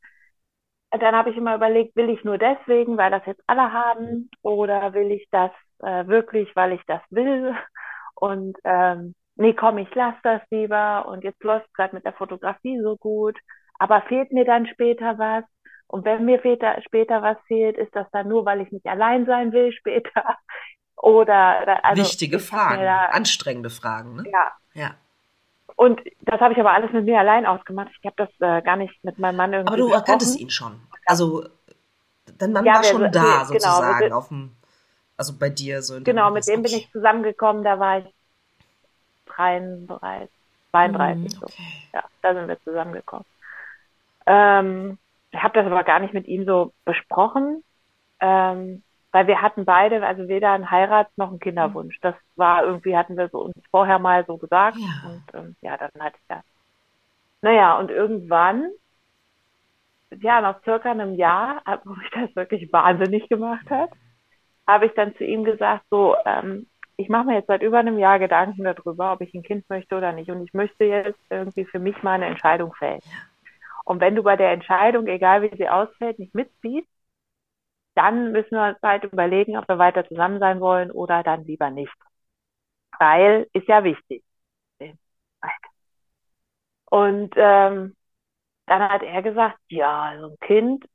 dann 0.91 1.15
habe 1.15 1.31
ich 1.31 1.37
immer 1.37 1.55
überlegt, 1.55 1.95
will 1.95 2.09
ich 2.09 2.23
nur 2.23 2.37
deswegen, 2.37 2.97
weil 2.97 3.11
das 3.11 3.25
jetzt 3.25 3.43
alle 3.47 3.71
haben 3.73 4.29
oder 4.41 4.93
will 4.93 5.11
ich 5.11 5.27
das 5.31 5.51
äh, 5.79 6.07
wirklich, 6.07 6.55
weil 6.55 6.73
ich 6.73 6.81
das 6.87 7.01
will 7.09 7.55
und 8.15 8.57
ähm, 8.63 9.15
nee, 9.35 9.53
komm, 9.53 9.79
ich 9.79 9.93
lass 9.95 10.15
das 10.23 10.41
lieber 10.51 11.07
und 11.07 11.23
jetzt 11.23 11.43
läuft 11.43 11.67
es 11.67 11.73
gerade 11.73 11.95
mit 11.95 12.05
der 12.05 12.13
Fotografie 12.13 12.79
so 12.81 12.95
gut 12.97 13.37
aber 13.79 14.01
fehlt 14.03 14.31
mir 14.31 14.45
dann 14.45 14.67
später 14.67 15.17
was? 15.17 15.43
Und 15.87 16.05
wenn 16.05 16.25
mir 16.25 16.39
später, 16.39 16.81
später 16.81 17.21
was 17.21 17.37
fehlt, 17.47 17.77
ist 17.77 17.95
das 17.95 18.07
dann 18.11 18.27
nur, 18.27 18.45
weil 18.45 18.61
ich 18.61 18.71
nicht 18.71 18.87
allein 18.87 19.25
sein 19.25 19.51
will 19.51 19.71
später? 19.79 20.37
Oder 20.95 21.83
also 21.83 22.01
wichtige 22.01 22.39
Fragen, 22.39 22.81
da, 22.81 23.07
anstrengende 23.07 23.69
Fragen, 23.69 24.15
ne? 24.15 24.23
Ja. 24.31 24.51
Ja. 24.73 24.95
Und 25.75 26.01
das 26.21 26.39
habe 26.39 26.53
ich 26.53 26.59
aber 26.59 26.71
alles 26.71 26.91
mit 26.93 27.05
mir 27.05 27.19
allein 27.19 27.45
ausgemacht. 27.45 27.89
Ich 27.99 28.05
habe 28.05 28.15
das 28.17 28.29
äh, 28.39 28.61
gar 28.61 28.75
nicht 28.75 29.03
mit 29.03 29.19
meinem 29.19 29.35
Mann 29.35 29.53
irgendwie. 29.53 29.67
Aber 29.67 29.77
du 29.77 29.85
gesprochen. 29.85 30.01
erkanntest 30.01 30.39
ihn 30.39 30.49
schon. 30.49 30.79
Also 31.05 31.45
dein 32.37 32.53
Mann 32.53 32.65
ja, 32.65 32.75
war 32.75 32.83
schon 32.83 33.01
wir, 33.01 33.09
da 33.09 33.21
wir, 33.21 33.29
genau, 33.29 33.45
sozusagen 33.45 33.99
genau, 33.99 34.17
auf 34.17 34.27
dem, 34.29 34.51
also 35.17 35.33
bei 35.37 35.49
dir 35.49 35.81
so. 35.81 35.99
Genau, 36.01 36.31
mit 36.31 36.47
dem 36.47 36.61
bin 36.61 36.71
ich 36.71 36.91
zusammengekommen. 36.91 37.63
Da 37.63 37.79
war 37.79 37.99
ich 37.99 38.05
33, 39.27 40.29
32. 40.71 41.39
Mm, 41.39 41.43
okay. 41.43 41.53
so. 41.57 41.97
Ja, 41.97 42.03
da 42.21 42.33
sind 42.33 42.47
wir 42.47 42.63
zusammengekommen. 42.63 43.25
Ähm, 44.25 44.97
ich 45.31 45.41
habe 45.41 45.53
das 45.53 45.65
aber 45.65 45.83
gar 45.83 45.99
nicht 45.99 46.13
mit 46.13 46.27
ihm 46.27 46.45
so 46.45 46.73
besprochen, 46.85 47.63
ähm, 48.19 48.83
weil 49.11 49.27
wir 49.27 49.41
hatten 49.41 49.65
beide, 49.65 50.05
also 50.05 50.27
weder 50.27 50.51
einen 50.51 50.71
Heirat 50.71 51.09
noch 51.17 51.29
einen 51.29 51.39
Kinderwunsch. 51.39 51.99
Das 52.01 52.15
war 52.35 52.63
irgendwie, 52.63 52.95
hatten 52.95 53.17
wir 53.17 53.29
so 53.29 53.39
uns 53.39 53.55
vorher 53.69 53.99
mal 53.99 54.25
so 54.25 54.37
gesagt. 54.37 54.77
Ja. 54.77 55.09
Und 55.09 55.23
ähm, 55.33 55.55
ja, 55.61 55.77
dann 55.77 55.89
hatte 55.99 56.17
ich 56.19 56.27
das. 56.27 56.43
Naja, 57.41 57.77
und 57.77 57.91
irgendwann, 57.91 58.69
ja, 60.21 60.39
nach 60.41 60.63
circa 60.63 60.91
einem 60.91 61.15
Jahr, 61.15 61.61
wo 61.83 61.93
mich 61.93 62.09
das 62.11 62.35
wirklich 62.35 62.71
wahnsinnig 62.71 63.27
gemacht 63.29 63.69
hat, 63.69 63.89
habe 64.65 64.85
ich 64.85 64.93
dann 64.93 65.15
zu 65.15 65.25
ihm 65.25 65.43
gesagt, 65.43 65.83
so, 65.89 66.15
ähm, 66.25 66.67
ich 66.95 67.09
mache 67.09 67.25
mir 67.25 67.35
jetzt 67.35 67.47
seit 67.47 67.63
über 67.63 67.79
einem 67.79 67.97
Jahr 67.97 68.19
Gedanken 68.19 68.63
darüber, 68.63 69.13
ob 69.13 69.21
ich 69.21 69.33
ein 69.33 69.43
Kind 69.43 69.67
möchte 69.69 69.97
oder 69.97 70.11
nicht. 70.11 70.29
Und 70.29 70.43
ich 70.43 70.53
möchte 70.53 70.85
jetzt 70.85 71.19
irgendwie 71.29 71.65
für 71.65 71.79
mich 71.79 72.01
mal 72.03 72.13
eine 72.13 72.27
Entscheidung 72.27 72.73
fällen. 72.73 73.01
Ja. 73.03 73.32
Und 73.85 74.01
wenn 74.01 74.15
du 74.15 74.23
bei 74.23 74.35
der 74.37 74.51
Entscheidung, 74.51 75.07
egal 75.07 75.41
wie 75.43 75.55
sie 75.57 75.69
ausfällt, 75.69 76.19
nicht 76.19 76.35
mitziehst, 76.35 76.87
dann 77.95 78.31
müssen 78.33 78.51
wir 78.51 78.67
uns 78.69 78.77
halt 78.83 79.03
überlegen, 79.05 79.57
ob 79.57 79.67
wir 79.67 79.79
weiter 79.79 80.07
zusammen 80.07 80.37
sein 80.39 80.59
wollen 80.59 80.91
oder 80.91 81.23
dann 81.23 81.43
lieber 81.45 81.69
nicht. 81.71 81.91
Weil 82.99 83.47
ist 83.53 83.67
ja 83.67 83.83
wichtig. 83.83 84.23
Und 86.89 87.33
ähm, 87.37 87.95
dann 88.67 88.89
hat 88.89 89.03
er 89.03 89.21
gesagt, 89.23 89.59
ja, 89.69 90.15
so 90.19 90.27
ein 90.29 90.37
Kind 90.41 90.85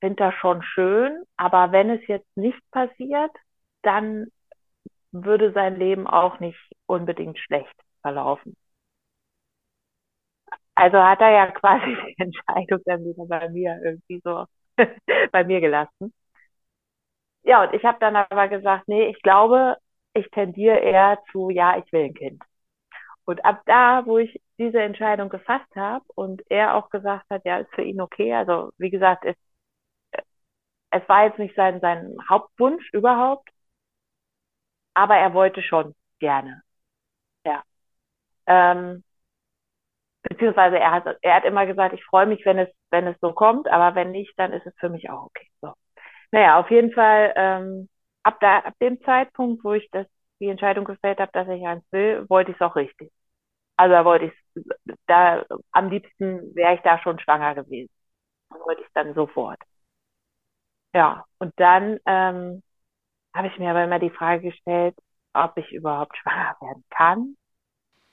finde 0.00 0.16
das 0.16 0.34
schon 0.36 0.62
schön, 0.62 1.24
aber 1.36 1.72
wenn 1.72 1.90
es 1.90 2.06
jetzt 2.08 2.28
nicht 2.36 2.60
passiert, 2.72 3.32
dann 3.82 4.28
würde 5.12 5.52
sein 5.52 5.76
Leben 5.78 6.06
auch 6.06 6.40
nicht 6.40 6.58
unbedingt 6.86 7.38
schlecht 7.38 7.74
verlaufen. 8.02 8.56
Also 10.76 10.98
hat 10.98 11.20
er 11.22 11.30
ja 11.32 11.46
quasi 11.52 11.96
die 12.06 12.22
Entscheidung 12.22 12.80
dann 12.86 13.04
wieder 13.04 13.26
bei 13.26 13.48
mir 13.50 13.80
irgendwie 13.84 14.20
so 14.24 14.46
bei 15.32 15.44
mir 15.44 15.60
gelassen. 15.60 16.14
Ja, 17.44 17.62
und 17.64 17.74
ich 17.74 17.84
habe 17.84 17.98
dann 18.00 18.16
aber 18.16 18.48
gesagt, 18.48 18.88
nee, 18.88 19.06
ich 19.08 19.22
glaube, 19.22 19.76
ich 20.14 20.28
tendiere 20.30 20.78
eher 20.78 21.18
zu, 21.32 21.50
ja, 21.50 21.78
ich 21.78 21.90
will 21.92 22.04
ein 22.06 22.14
Kind. 22.14 22.42
Und 23.26 23.44
ab 23.44 23.62
da, 23.66 24.06
wo 24.06 24.18
ich 24.18 24.40
diese 24.58 24.80
Entscheidung 24.82 25.30
gefasst 25.30 25.74
habe 25.76 26.04
und 26.16 26.42
er 26.50 26.76
auch 26.76 26.90
gesagt 26.90 27.26
hat, 27.30 27.44
ja, 27.46 27.58
ist 27.58 27.74
für 27.74 27.82
ihn 27.82 28.00
okay. 28.02 28.34
Also 28.34 28.72
wie 28.78 28.90
gesagt, 28.90 29.26
es, 29.26 29.36
es 30.90 31.08
war 31.08 31.26
jetzt 31.26 31.38
nicht 31.38 31.54
sein, 31.54 31.80
sein 31.80 32.16
Hauptwunsch 32.28 32.90
überhaupt, 32.92 33.50
aber 34.94 35.16
er 35.16 35.34
wollte 35.34 35.62
schon 35.62 35.94
gerne. 36.20 36.62
Ja. 37.46 37.64
Ähm, 38.46 39.04
beziehungsweise 40.28 40.78
er 40.78 40.92
hat, 40.92 41.06
er 41.22 41.34
hat 41.36 41.44
immer 41.44 41.66
gesagt, 41.66 41.94
ich 41.94 42.04
freue 42.04 42.26
mich, 42.26 42.44
wenn 42.46 42.58
es, 42.58 42.68
wenn 42.90 43.06
es 43.06 43.16
so 43.20 43.32
kommt, 43.32 43.68
aber 43.68 43.94
wenn 43.94 44.10
nicht, 44.12 44.32
dann 44.38 44.52
ist 44.52 44.66
es 44.66 44.74
für 44.78 44.88
mich 44.88 45.10
auch 45.10 45.24
okay. 45.26 45.48
So. 45.60 45.72
Naja, 46.32 46.58
auf 46.60 46.70
jeden 46.70 46.92
Fall, 46.92 47.32
ähm, 47.36 47.88
ab 48.22 48.38
da, 48.40 48.60
ab 48.60 48.74
dem 48.80 49.00
Zeitpunkt, 49.02 49.64
wo 49.64 49.72
ich 49.74 49.88
das, 49.92 50.06
die 50.40 50.48
Entscheidung 50.48 50.84
gefällt 50.84 51.18
habe, 51.20 51.32
dass 51.32 51.48
ich 51.48 51.66
eins 51.66 51.84
will, 51.92 52.26
wollte 52.28 52.52
ich 52.52 52.56
es 52.58 52.62
auch 52.62 52.76
richtig. 52.76 53.12
Also 53.76 53.94
da 53.94 54.04
wollte 54.04 54.26
ich, 54.26 54.64
da, 55.06 55.44
am 55.72 55.90
liebsten 55.90 56.54
wäre 56.54 56.74
ich 56.76 56.80
da 56.82 56.98
schon 57.00 57.18
schwanger 57.20 57.54
gewesen. 57.54 57.90
Da 58.50 58.56
wollte 58.60 58.82
ich 58.82 58.88
dann 58.94 59.14
sofort. 59.14 59.58
Ja, 60.94 61.24
und 61.38 61.52
dann, 61.56 61.98
ähm, 62.06 62.62
habe 63.34 63.48
ich 63.48 63.58
mir 63.58 63.70
aber 63.70 63.84
immer 63.84 63.98
die 63.98 64.10
Frage 64.10 64.42
gestellt, 64.50 64.96
ob 65.34 65.56
ich 65.58 65.72
überhaupt 65.72 66.16
schwanger 66.18 66.56
werden 66.60 66.84
kann. 66.90 67.36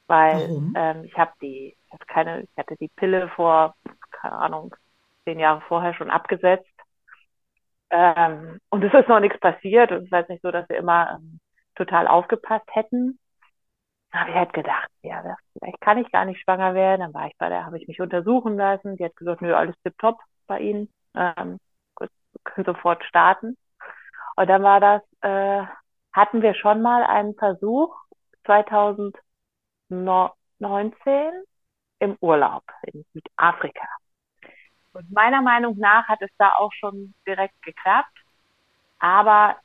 Weil 0.07 0.51
ähm, 0.75 1.05
ich 1.05 1.17
habe 1.17 1.33
die, 1.41 1.77
ich 1.93 1.99
hatte 1.99 2.05
keine, 2.07 2.41
ich 2.41 2.57
hatte 2.57 2.75
die 2.77 2.89
Pille 2.89 3.29
vor, 3.29 3.75
keine 4.11 4.33
Ahnung, 4.35 4.75
zehn 5.25 5.39
Jahre 5.39 5.61
vorher 5.67 5.93
schon 5.93 6.09
abgesetzt. 6.09 6.67
Ähm, 7.89 8.59
und 8.69 8.83
es 8.83 8.93
ist 8.93 9.07
noch 9.07 9.19
nichts 9.19 9.39
passiert 9.39 9.91
und 9.91 9.97
es 9.99 10.03
ist 10.05 10.11
halt 10.11 10.29
nicht 10.29 10.41
so, 10.41 10.51
dass 10.51 10.67
wir 10.69 10.77
immer 10.77 11.19
ähm, 11.19 11.39
total 11.75 12.07
aufgepasst 12.07 12.65
hätten. 12.73 13.19
Habe 14.11 14.31
ich 14.31 14.35
halt 14.35 14.53
gedacht, 14.53 14.89
ja, 15.01 15.35
vielleicht 15.53 15.81
kann 15.81 15.97
ich 15.97 16.11
gar 16.11 16.25
nicht 16.25 16.41
schwanger 16.41 16.73
werden. 16.73 17.01
Dann 17.01 17.13
war 17.13 17.27
ich 17.27 17.37
bei 17.37 17.49
der, 17.49 17.65
habe 17.65 17.77
ich 17.77 17.87
mich 17.87 17.99
untersuchen 18.01 18.57
lassen. 18.57 18.95
Die 18.97 19.05
hat 19.05 19.15
gesagt, 19.15 19.41
nö, 19.41 19.53
alles 19.55 19.75
tipptopp 19.83 20.19
bei 20.47 20.59
Ihnen. 20.59 20.89
Ähm, 21.15 21.59
können 22.43 22.65
sofort 22.65 23.03
starten. 23.05 23.57
Und 24.35 24.47
dann 24.49 24.63
war 24.63 24.79
das, 24.79 25.01
äh, 25.21 25.63
hatten 26.13 26.41
wir 26.41 26.53
schon 26.55 26.81
mal 26.81 27.03
einen 27.03 27.35
Versuch 27.35 27.95
2019 28.45 29.13
im 32.03 32.17
Urlaub 32.19 32.63
in 32.83 33.05
Südafrika. 33.13 33.87
Und 34.93 35.11
meiner 35.11 35.41
Meinung 35.41 35.77
nach 35.77 36.07
hat 36.07 36.21
es 36.21 36.29
da 36.37 36.53
auch 36.57 36.71
schon 36.73 37.13
direkt 37.25 37.59
geklappt. 37.63 38.17
Aber 38.99 39.55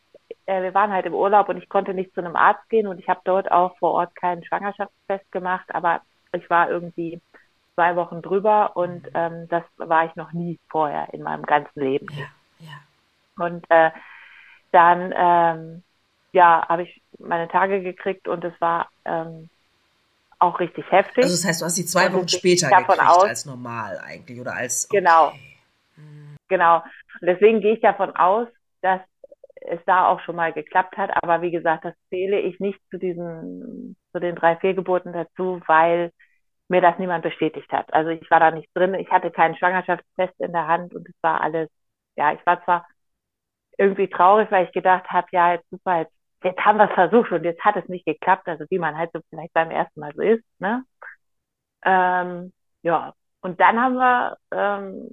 äh, 0.46 0.62
wir 0.62 0.74
waren 0.74 0.92
halt 0.92 1.06
im 1.06 1.14
Urlaub 1.14 1.48
und 1.48 1.58
ich 1.58 1.68
konnte 1.68 1.94
nicht 1.94 2.14
zu 2.14 2.20
einem 2.20 2.36
Arzt 2.36 2.68
gehen 2.70 2.86
und 2.86 2.98
ich 2.98 3.08
habe 3.08 3.20
dort 3.24 3.50
auch 3.50 3.76
vor 3.78 3.92
Ort 3.92 4.14
keinen 4.14 4.44
Schwangerschaftstest 4.44 5.30
gemacht, 5.32 5.66
aber 5.74 6.00
ich 6.32 6.48
war 6.48 6.70
irgendwie 6.70 7.20
zwei 7.74 7.96
Wochen 7.96 8.22
drüber 8.22 8.76
und 8.76 9.08
ähm, 9.14 9.48
das 9.48 9.62
war 9.76 10.06
ich 10.06 10.16
noch 10.16 10.32
nie 10.32 10.58
vorher 10.68 11.12
in 11.12 11.22
meinem 11.22 11.44
ganzen 11.44 11.80
Leben. 11.80 12.06
Ja, 12.12 12.26
ja. 12.58 13.44
Und 13.44 13.64
äh, 13.70 13.90
dann 14.72 15.12
ähm, 15.16 15.82
ja, 16.32 16.66
habe 16.68 16.82
ich 16.82 17.02
meine 17.18 17.48
Tage 17.48 17.82
gekriegt 17.82 18.28
und 18.28 18.44
es 18.44 18.58
war 18.60 18.88
ähm, 19.04 19.48
auch 20.38 20.60
richtig 20.60 20.90
heftig. 20.90 21.24
Also 21.24 21.34
das 21.34 21.44
heißt, 21.44 21.60
du 21.60 21.64
hast 21.66 21.74
sie 21.76 21.86
zwei 21.86 22.12
Wochen 22.12 22.28
später 22.28 22.68
gekriegt 22.68 23.00
aus, 23.00 23.24
als 23.24 23.44
normal 23.44 23.98
eigentlich 24.04 24.40
oder 24.40 24.54
als 24.54 24.86
okay. 24.88 24.98
genau 24.98 25.32
genau. 26.48 26.78
Und 27.20 27.26
deswegen 27.26 27.60
gehe 27.60 27.74
ich 27.74 27.80
davon 27.80 28.14
aus, 28.16 28.48
dass 28.80 29.00
es 29.60 29.80
da 29.86 30.08
auch 30.08 30.20
schon 30.20 30.36
mal 30.36 30.52
geklappt 30.52 30.96
hat. 30.96 31.10
Aber 31.22 31.42
wie 31.42 31.50
gesagt, 31.50 31.84
das 31.84 31.94
zähle 32.10 32.40
ich 32.40 32.58
nicht 32.60 32.80
zu 32.90 32.98
diesen 32.98 33.96
zu 34.12 34.20
den 34.20 34.34
drei 34.34 34.56
Fehlgeburten 34.56 35.12
dazu, 35.12 35.60
weil 35.66 36.12
mir 36.68 36.80
das 36.80 36.98
niemand 36.98 37.22
bestätigt 37.22 37.70
hat. 37.72 37.92
Also 37.92 38.10
ich 38.10 38.30
war 38.30 38.40
da 38.40 38.50
nicht 38.50 38.68
drin. 38.74 38.94
Ich 38.94 39.10
hatte 39.10 39.30
keinen 39.30 39.56
Schwangerschaftstest 39.56 40.34
in 40.40 40.52
der 40.52 40.66
Hand 40.66 40.94
und 40.94 41.08
es 41.08 41.14
war 41.22 41.40
alles. 41.40 41.70
Ja, 42.16 42.32
ich 42.32 42.44
war 42.46 42.62
zwar 42.64 42.86
irgendwie 43.78 44.08
traurig, 44.08 44.50
weil 44.50 44.66
ich 44.66 44.72
gedacht 44.72 45.08
habe, 45.10 45.28
ja, 45.32 45.52
jetzt 45.54 45.68
super, 45.70 46.00
jetzt, 46.00 46.12
jetzt 46.44 46.60
haben 46.64 46.78
wir 46.78 46.88
es 46.88 46.94
versucht 46.94 47.32
und 47.32 47.44
jetzt 47.44 47.64
hat 47.64 47.76
es 47.76 47.88
nicht 47.88 48.06
geklappt, 48.06 48.48
also 48.48 48.64
wie 48.70 48.78
man 48.78 48.96
halt 48.96 49.10
so 49.12 49.20
vielleicht 49.30 49.52
beim 49.54 49.70
ersten 49.70 50.00
Mal 50.00 50.12
so 50.14 50.22
ist, 50.22 50.44
ne? 50.60 50.84
Ähm, 51.84 52.52
ja, 52.82 53.14
und 53.40 53.60
dann 53.60 53.80
haben 53.80 53.94
wir 53.96 54.38
ähm, 54.52 55.10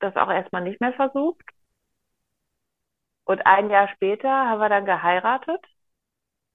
das 0.00 0.16
auch 0.16 0.30
erstmal 0.30 0.62
nicht 0.62 0.80
mehr 0.80 0.92
versucht. 0.94 1.42
Und 3.24 3.44
ein 3.46 3.70
Jahr 3.70 3.88
später 3.88 4.30
haben 4.30 4.60
wir 4.60 4.68
dann 4.68 4.84
geheiratet. 4.86 5.60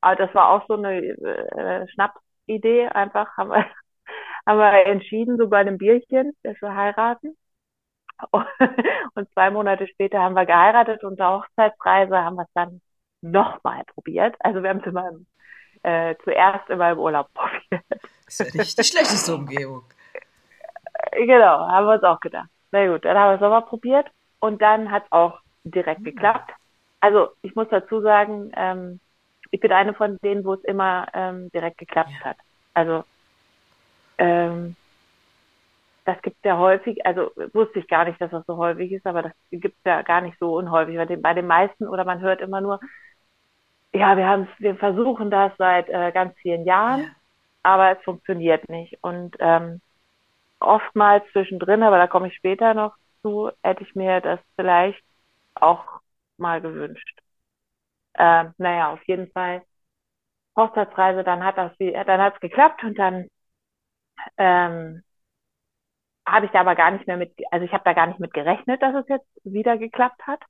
Aber 0.01 0.15
das 0.15 0.33
war 0.35 0.49
auch 0.51 0.67
so 0.67 0.75
eine 0.75 0.99
äh, 1.01 1.87
Schnappidee, 1.89 2.87
einfach 2.89 3.35
haben 3.37 3.49
wir, 3.51 3.65
haben 4.47 4.59
wir 4.59 4.85
entschieden, 4.87 5.37
so 5.37 5.49
bei 5.49 5.59
einem 5.59 5.77
Bierchen, 5.77 6.33
dass 6.43 6.59
wir 6.61 6.75
heiraten. 6.75 7.37
Und 9.15 9.31
zwei 9.33 9.51
Monate 9.51 9.87
später 9.87 10.19
haben 10.21 10.35
wir 10.35 10.45
geheiratet 10.45 11.03
und 11.03 11.19
der 11.19 11.31
Hochzeitsreise 11.31 12.17
haben 12.17 12.35
wir 12.35 12.43
es 12.43 12.53
dann 12.53 12.81
nochmal 13.21 13.83
probiert. 13.85 14.35
Also 14.39 14.63
wir 14.63 14.69
haben 14.69 14.79
es 14.79 14.85
immer 14.85 15.11
äh, 15.83 16.15
zuerst 16.23 16.69
immer 16.69 16.91
im 16.91 16.99
Urlaub 16.99 17.27
probiert. 17.33 17.83
Das 18.25 18.39
ist 18.39 18.53
ja 18.53 18.61
nicht 18.61 18.77
die 18.77 18.83
schlechteste 18.83 19.35
Umgebung. 19.35 19.83
Genau, 21.11 21.67
haben 21.67 21.87
wir 21.87 21.93
uns 21.93 22.03
auch 22.03 22.19
gedacht. 22.19 22.49
Na 22.71 22.87
gut, 22.87 23.03
dann 23.03 23.17
haben 23.17 23.31
wir 23.31 23.35
es 23.35 23.41
nochmal 23.41 23.63
probiert 23.63 24.07
und 24.39 24.61
dann 24.61 24.91
hat 24.91 25.05
es 25.05 25.11
auch 25.11 25.39
direkt 25.63 26.03
geklappt. 26.03 26.51
Also 26.99 27.29
ich 27.41 27.55
muss 27.55 27.67
dazu 27.69 28.01
sagen, 28.01 28.51
ähm, 28.55 28.99
ich 29.49 29.59
bin 29.59 29.71
eine 29.71 29.93
von 29.93 30.17
denen, 30.23 30.45
wo 30.45 30.53
es 30.53 30.63
immer 30.63 31.07
ähm, 31.13 31.51
direkt 31.51 31.77
geklappt 31.77 32.11
ja. 32.19 32.25
hat. 32.25 32.37
Also 32.73 33.03
ähm, 34.17 34.75
das 36.05 36.21
gibt 36.21 36.43
ja 36.45 36.57
häufig, 36.57 37.05
also 37.05 37.31
wusste 37.53 37.79
ich 37.79 37.87
gar 37.87 38.05
nicht, 38.05 38.19
dass 38.21 38.31
das 38.31 38.45
so 38.45 38.57
häufig 38.57 38.91
ist, 38.91 39.05
aber 39.05 39.23
das 39.23 39.33
gibt 39.51 39.77
es 39.77 39.83
ja 39.85 40.01
gar 40.01 40.21
nicht 40.21 40.37
so 40.39 40.55
unhäufig. 40.55 40.95
Bei 40.95 41.05
den, 41.05 41.21
bei 41.21 41.33
den 41.33 41.47
meisten 41.47 41.87
oder 41.87 42.05
man 42.05 42.21
hört 42.21 42.41
immer 42.41 42.61
nur, 42.61 42.79
ja, 43.93 44.17
wir 44.17 44.27
haben 44.27 44.47
wir 44.59 44.75
versuchen 44.77 45.29
das 45.31 45.51
seit 45.57 45.89
äh, 45.89 46.11
ganz 46.11 46.37
vielen 46.39 46.65
Jahren, 46.65 47.01
ja. 47.03 47.09
aber 47.63 47.91
es 47.97 48.03
funktioniert 48.03 48.69
nicht. 48.69 48.97
Und 49.01 49.35
ähm, 49.39 49.81
oftmals 50.59 51.23
zwischendrin, 51.31 51.83
aber 51.83 51.97
da 51.97 52.07
komme 52.07 52.27
ich 52.29 52.35
später 52.35 52.73
noch 52.73 52.95
zu, 53.21 53.51
hätte 53.63 53.83
ich 53.83 53.95
mir 53.95 54.21
das 54.21 54.39
vielleicht 54.55 55.03
auch 55.55 56.01
mal 56.37 56.61
gewünscht. 56.61 57.19
Ähm, 58.15 58.53
naja, 58.57 58.93
auf 58.93 59.03
jeden 59.07 59.31
Fall 59.31 59.63
Hochzeitsreise, 60.57 61.23
dann 61.23 61.43
hat 61.43 61.57
das, 61.57 61.71
dann 61.79 62.21
hat 62.21 62.35
es 62.35 62.41
geklappt 62.41 62.83
und 62.83 62.97
dann 62.99 63.27
ähm, 64.37 65.03
habe 66.25 66.45
ich 66.45 66.51
da 66.51 66.61
aber 66.61 66.75
gar 66.75 66.91
nicht 66.91 67.07
mehr 67.07 67.17
mit, 67.17 67.33
also 67.51 67.65
ich 67.65 67.73
habe 67.73 67.83
da 67.83 67.93
gar 67.93 68.07
nicht 68.07 68.19
mit 68.19 68.33
gerechnet, 68.33 68.81
dass 68.81 68.95
es 68.95 69.07
jetzt 69.07 69.27
wieder 69.43 69.77
geklappt 69.77 70.25
hat. 70.27 70.41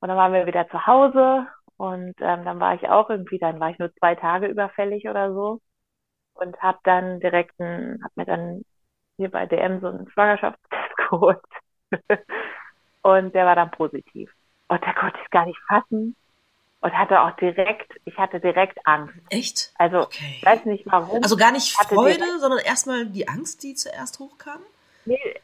Und 0.00 0.08
dann 0.08 0.16
waren 0.16 0.32
wir 0.32 0.46
wieder 0.46 0.68
zu 0.68 0.86
Hause 0.86 1.46
und 1.80 2.14
ähm, 2.20 2.44
dann 2.44 2.60
war 2.60 2.74
ich 2.74 2.86
auch 2.90 3.08
irgendwie, 3.08 3.38
dann 3.38 3.58
war 3.58 3.70
ich 3.70 3.78
nur 3.78 3.90
zwei 3.94 4.14
Tage 4.14 4.48
überfällig 4.48 5.08
oder 5.08 5.32
so 5.32 5.62
und 6.34 6.54
habe 6.60 6.78
dann 6.84 7.20
direkt 7.20 7.58
ein, 7.58 7.98
hab 8.04 8.14
mir 8.18 8.26
dann 8.26 8.66
hier 9.16 9.30
bei 9.30 9.46
DM 9.46 9.80
so 9.80 9.86
einen 9.86 10.10
Schwangerschaftstest 10.10 10.96
geholt 10.98 11.40
und 13.00 13.34
der 13.34 13.46
war 13.46 13.54
dann 13.56 13.70
positiv. 13.70 14.30
Und 14.68 14.82
da 14.84 14.92
konnte 14.92 15.18
ich 15.24 15.30
gar 15.30 15.46
nicht 15.46 15.58
fassen 15.68 16.16
und 16.82 16.92
hatte 16.92 17.18
auch 17.22 17.34
direkt, 17.36 17.90
ich 18.04 18.18
hatte 18.18 18.40
direkt 18.40 18.78
Angst. 18.84 19.16
Echt? 19.30 19.72
Also, 19.78 20.02
okay. 20.02 20.34
ich 20.36 20.44
weiß 20.44 20.66
nicht 20.66 20.84
warum. 20.84 21.22
Also 21.22 21.38
gar 21.38 21.50
nicht 21.50 21.74
Freude, 21.74 22.40
sondern 22.40 22.58
erstmal 22.58 23.06
die 23.06 23.26
Angst, 23.26 23.62
die 23.62 23.72
zuerst 23.72 24.18
hochkam? 24.18 24.60
Nee, 25.06 25.40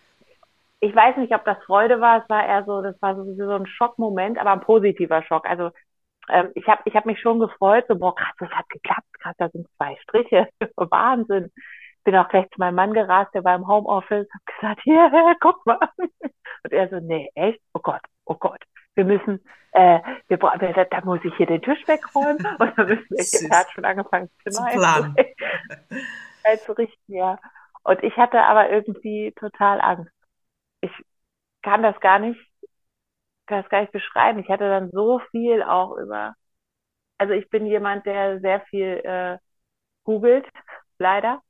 ich 0.81 0.95
weiß 0.95 1.17
nicht, 1.17 1.35
ob 1.35 1.47
das 1.47 1.57
Freude 1.65 2.03
war. 2.03 2.23
Es 2.23 2.29
war 2.29 2.47
eher 2.47 2.65
so, 2.65 2.83
das 2.83 3.01
war 3.01 3.17
so, 3.17 3.25
so 3.35 3.53
ein 3.53 3.67
Schockmoment, 3.67 4.37
aber 4.37 4.53
ein 4.53 4.61
positiver 4.61 5.23
Schock. 5.23 5.49
Also 5.49 5.71
ähm, 6.29 6.51
ich 6.55 6.67
habe 6.67 6.83
ich 6.85 6.95
hab 6.95 7.07
mich 7.07 7.21
schon 7.21 7.39
gefreut, 7.39 7.85
so, 7.89 7.97
boah, 7.97 8.15
krass, 8.15 8.35
das 8.39 8.51
hat 8.51 8.69
geklappt, 8.69 9.07
krass, 9.21 9.35
da 9.39 9.49
sind 9.49 9.67
zwei 9.77 9.97
Striche. 10.03 10.49
Wahnsinn. 10.77 11.53
Bin 12.05 12.17
auch 12.17 12.29
gleich 12.29 12.49
zu 12.51 12.59
meinem 12.61 12.77
Mann 12.77 12.93
gerast, 12.93 13.35
der 13.35 13.45
war 13.45 13.57
im 13.57 13.67
Homeoffice, 13.67 14.29
hab 14.33 14.47
gesagt, 14.47 14.81
hier, 14.85 15.37
guck 15.41 15.65
mal. 15.67 15.79
Und 15.99 16.73
er 16.73 16.89
so, 16.89 17.01
nee, 17.01 17.31
echt? 17.35 17.61
Oh 17.75 17.81
Gott, 17.81 18.03
oh 18.25 18.37
Gott. 18.37 18.63
Wir 18.95 19.05
müssen, 19.05 19.45
äh, 19.73 20.01
wir, 20.29 20.41
wir, 20.41 20.85
da 20.87 21.01
muss 21.05 21.21
ich 21.23 21.35
hier 21.37 21.47
den 21.47 21.63
Tisch 21.63 21.87
wegräumen 21.87 22.47
und 22.59 22.79
dann 22.79 22.87
müssen 22.87 23.07
wir, 23.11 23.51
er 23.51 23.59
hat 23.59 23.71
schon 23.73 23.85
angefangen 23.85 24.31
zu, 24.49 24.63
planen. 24.65 25.15
Also 26.45 26.73
richten, 26.73 27.13
ja. 27.13 27.39
Und 27.83 28.03
ich 28.03 28.17
hatte 28.17 28.43
aber 28.43 28.71
irgendwie 28.71 29.33
total 29.39 29.81
Angst. 29.81 30.13
Ich 30.81 30.91
kann 31.63 31.83
das 31.83 31.99
gar 32.01 32.19
nicht, 32.19 32.41
kann 33.47 33.63
das 33.63 33.71
gar 33.71 33.81
nicht 33.81 33.93
beschreiben. 33.93 34.41
Ich 34.41 34.49
hatte 34.49 34.69
dann 34.69 34.91
so 34.91 35.21
viel 35.31 35.63
auch 35.63 35.97
über, 35.99 36.35
also 37.19 37.35
ich 37.35 37.49
bin 37.51 37.67
jemand, 37.67 38.07
der 38.07 38.41
sehr 38.41 38.63
viel 38.63 39.01
äh, 39.05 39.39
googelt 40.05 40.47
leider. 40.99 41.43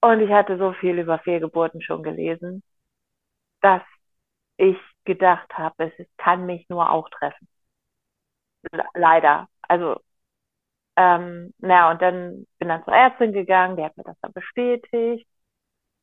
Und 0.00 0.20
ich 0.20 0.30
hatte 0.30 0.56
so 0.58 0.72
viel 0.72 0.98
über 0.98 1.18
Fehlgeburten 1.18 1.82
schon 1.82 2.02
gelesen, 2.02 2.62
dass 3.60 3.82
ich 4.58 4.78
gedacht 5.04 5.58
habe, 5.58 5.92
es 5.98 6.08
kann 6.18 6.46
mich 6.46 6.68
nur 6.70 6.90
auch 6.90 7.08
treffen. 7.10 7.48
Leider. 8.94 9.48
Also, 9.62 10.00
ähm, 10.96 11.52
na, 11.58 11.90
und 11.90 12.02
dann 12.02 12.46
bin 12.58 12.68
dann 12.68 12.84
zur 12.84 12.94
Ärztin 12.94 13.32
gegangen, 13.32 13.76
die 13.76 13.84
hat 13.84 13.96
mir 13.96 14.04
das 14.04 14.18
dann 14.22 14.32
bestätigt. 14.32 15.28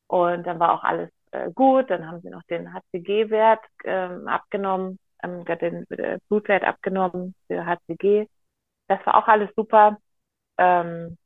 Und 0.08 0.44
dann 0.46 0.60
war 0.60 0.72
auch 0.74 0.84
alles 0.84 1.10
äh, 1.34 1.50
gut. 1.54 1.90
Dann 1.90 2.06
haben 2.06 2.20
sie 2.22 2.30
noch 2.30 2.42
den 2.44 2.72
HCG-Wert 2.72 3.64
ähm, 3.84 4.28
abgenommen, 4.28 4.98
ähm, 5.22 5.44
den 5.44 5.84
äh, 5.90 6.18
Blutwert 6.28 6.64
abgenommen 6.64 7.34
für 7.48 7.66
HCG. 7.66 8.28
Das 8.88 9.04
war 9.06 9.16
auch 9.16 9.28
alles 9.28 9.50
super. 9.56 9.98
Ähm, 10.58 11.18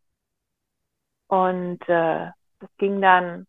und 1.29 1.81
äh, 1.89 2.31
das 2.61 2.71
ging 2.79 3.01
dann 3.01 3.47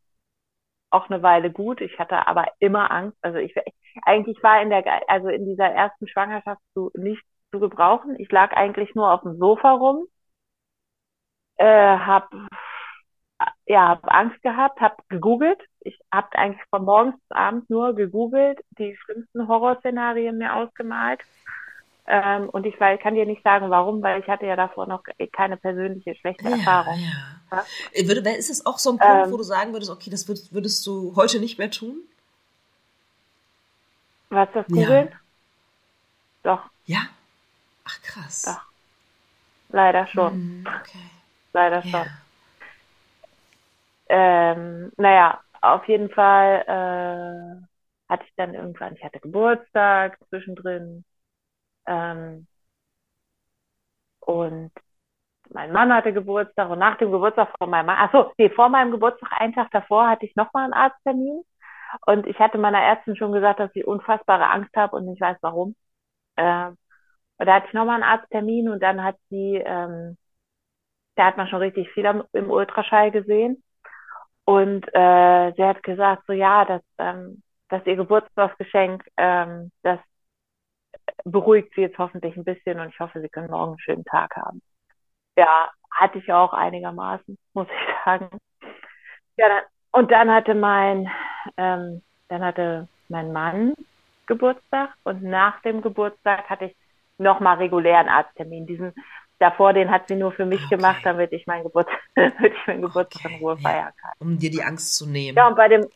auch 0.91 1.09
eine 1.09 1.21
Weile 1.23 1.51
gut. 1.51 1.81
Ich 1.81 1.99
hatte 1.99 2.27
aber 2.27 2.47
immer 2.59 2.91
Angst. 2.91 3.17
Also 3.21 3.37
ich 3.39 3.55
eigentlich 4.03 4.41
war 4.43 4.61
in 4.61 4.69
der 4.69 4.83
also 5.09 5.29
in 5.29 5.45
dieser 5.45 5.67
ersten 5.67 6.07
Schwangerschaft 6.07 6.61
zu, 6.73 6.91
nicht 6.95 7.23
zu 7.51 7.59
gebrauchen. 7.59 8.15
Ich 8.19 8.31
lag 8.31 8.53
eigentlich 8.53 8.95
nur 8.95 9.11
auf 9.11 9.21
dem 9.21 9.37
Sofa 9.37 9.73
rum, 9.73 10.07
äh, 11.57 11.65
habe 11.65 12.47
ja 13.65 13.89
hab 13.89 14.11
Angst 14.11 14.41
gehabt, 14.41 14.79
habe 14.81 14.95
gegoogelt. 15.09 15.59
Ich 15.81 15.99
habe 16.11 16.37
eigentlich 16.37 16.63
von 16.69 16.83
morgens 16.83 17.15
bis 17.15 17.31
abends 17.31 17.69
nur 17.69 17.95
gegoogelt, 17.95 18.59
die 18.77 18.97
schlimmsten 18.97 19.47
Horrorszenarien 19.47 20.37
mir 20.37 20.55
ausgemalt. 20.55 21.21
Ähm, 22.11 22.49
und 22.49 22.65
ich 22.65 22.75
kann 22.77 23.13
dir 23.13 23.25
nicht 23.25 23.43
sagen, 23.43 23.69
warum, 23.69 24.01
weil 24.01 24.19
ich 24.19 24.27
hatte 24.27 24.47
ja 24.47 24.55
davor 24.55 24.87
noch 24.87 25.03
keine 25.31 25.57
persönliche 25.57 26.15
schlechte 26.15 26.49
ja, 26.49 26.55
Erfahrung. 26.55 26.99
Ja. 26.99 27.57
ja. 27.57 27.65
Äh, 27.91 28.07
würde, 28.07 28.27
ist 28.31 28.49
es 28.49 28.65
auch 28.65 28.79
so 28.79 28.91
ein 28.91 28.97
Punkt, 28.97 29.25
ähm, 29.27 29.31
wo 29.31 29.37
du 29.37 29.43
sagen 29.43 29.73
würdest, 29.73 29.91
okay, 29.91 30.09
das 30.09 30.27
würdest, 30.27 30.51
würdest, 30.51 30.87
du 30.87 31.15
heute 31.15 31.39
nicht 31.39 31.59
mehr 31.59 31.69
tun? 31.69 31.97
Was, 34.29 34.49
das 34.53 34.65
Googeln? 34.67 35.09
Ja. 35.09 35.19
Doch. 36.43 36.69
Ja? 36.85 37.01
Ach, 37.85 38.01
krass. 38.01 38.41
Doch. 38.43 38.61
Leider 39.69 40.07
schon. 40.07 40.33
Hm, 40.33 40.67
okay. 40.81 40.99
Leider 41.53 41.83
schon. 41.83 42.07
Ähm, 44.09 44.91
naja, 44.97 45.41
auf 45.61 45.87
jeden 45.87 46.09
Fall 46.11 46.63
äh, 46.67 47.67
hatte 48.09 48.25
ich 48.25 48.33
dann 48.35 48.53
irgendwann, 48.55 48.95
ich 48.95 49.03
hatte 49.03 49.19
Geburtstag 49.19 50.17
zwischendrin 50.29 51.05
ähm, 51.87 52.47
und 54.21 54.71
mein 55.51 55.71
Mann 55.71 55.93
hatte 55.93 56.13
Geburtstag 56.13 56.69
und 56.71 56.79
nach 56.79 56.97
dem 56.99 57.11
Geburtstag 57.11 57.49
von 57.59 57.69
meinem 57.69 57.87
Mann, 57.87 57.97
ach 57.99 58.11
so, 58.13 58.33
nee, 58.37 58.49
vor 58.51 58.69
meinem 58.69 58.91
Geburtstag, 58.91 59.31
einen 59.41 59.53
Tag 59.53 59.71
davor, 59.71 60.09
hatte 60.09 60.25
ich 60.25 60.35
nochmal 60.35 60.65
einen 60.65 60.73
Arzttermin. 60.73 61.43
Und 62.07 62.27
ich 62.27 62.39
hatte 62.39 62.57
meiner 62.59 62.81
Ärztin 62.81 63.15
schon 63.17 63.33
gesagt, 63.33 63.59
dass 63.61 63.71
ich 63.75 63.87
unfassbare 63.87 64.49
Angst 64.51 64.75
habe 64.77 64.95
und 64.97 65.05
nicht 65.07 65.21
weiß 65.21 65.37
warum. 65.41 65.75
Ähm, 66.37 66.77
und 67.39 67.47
da 67.47 67.55
hatte 67.55 67.67
ich 67.67 67.73
nochmal 67.73 67.95
einen 67.95 68.03
Arzttermin 68.03 68.69
und 68.69 68.81
dann 68.83 69.03
hat 69.03 69.17
sie, 69.29 69.57
ähm, 69.65 70.17
da 71.15 71.25
hat 71.27 71.37
man 71.37 71.47
schon 71.47 71.59
richtig 71.59 71.89
viel 71.91 72.05
am, 72.07 72.23
im 72.33 72.49
Ultraschall 72.51 73.11
gesehen. 73.11 73.63
Und 74.49 74.83
äh, 74.95 75.53
sie 75.55 75.63
hat 75.63 75.83
gesagt, 75.83 76.23
so 76.25 76.33
ja, 76.33 76.65
dass, 76.65 76.81
ähm, 76.97 77.43
dass 77.67 77.85
ihr 77.85 77.95
Geburtstagsgeschenk, 77.95 79.03
ähm, 79.15 79.71
das 79.83 79.99
beruhigt 81.23 81.71
sie 81.75 81.81
jetzt 81.81 81.99
hoffentlich 81.99 82.35
ein 82.35 82.43
bisschen 82.43 82.79
und 82.79 82.89
ich 82.89 82.99
hoffe, 82.99 83.21
sie 83.21 83.29
können 83.29 83.51
morgen 83.51 83.73
einen 83.73 83.79
schönen 83.79 84.05
Tag 84.05 84.35
haben. 84.35 84.59
Ja, 85.37 85.69
hatte 85.91 86.17
ich 86.17 86.33
auch 86.33 86.53
einigermaßen, 86.53 87.37
muss 87.53 87.67
ich 87.67 87.95
sagen. 88.03 88.39
Ja, 89.37 89.49
dann, 89.49 89.63
und 89.91 90.11
dann 90.11 90.31
hatte 90.31 90.55
mein, 90.55 91.11
ähm, 91.55 92.01
dann 92.29 92.43
hatte 92.43 92.87
mein 93.07 93.31
Mann 93.31 93.75
Geburtstag 94.25 94.95
und 95.03 95.21
nach 95.21 95.61
dem 95.61 95.83
Geburtstag 95.83 96.49
hatte 96.49 96.65
ich 96.65 96.75
nochmal 97.19 97.57
regulären 97.57 98.09
Arzttermin. 98.09 98.65
Diesen 98.65 98.95
davor, 99.39 99.73
den 99.73 99.89
hat 99.89 100.07
sie 100.07 100.15
nur 100.15 100.31
für 100.31 100.45
mich 100.45 100.63
okay. 100.65 100.75
gemacht, 100.75 101.01
damit 101.03 101.31
ich 101.31 101.47
meinen 101.47 101.63
Geburt, 101.63 101.87
damit 102.15 102.53
ich 102.53 102.67
meinen 102.67 102.81
Geburtstag 102.81 103.25
okay. 103.25 103.35
in 103.35 103.39
Ruhe 103.41 103.57
feiern 103.57 103.93
kann. 103.99 104.11
Um 104.19 104.37
dir 104.37 104.51
die 104.51 104.63
Angst 104.63 104.95
zu 104.95 105.09
nehmen. 105.09 105.37
Ja, 105.37 105.47
und 105.47 105.55
bei 105.55 105.67
dem, 105.67 105.87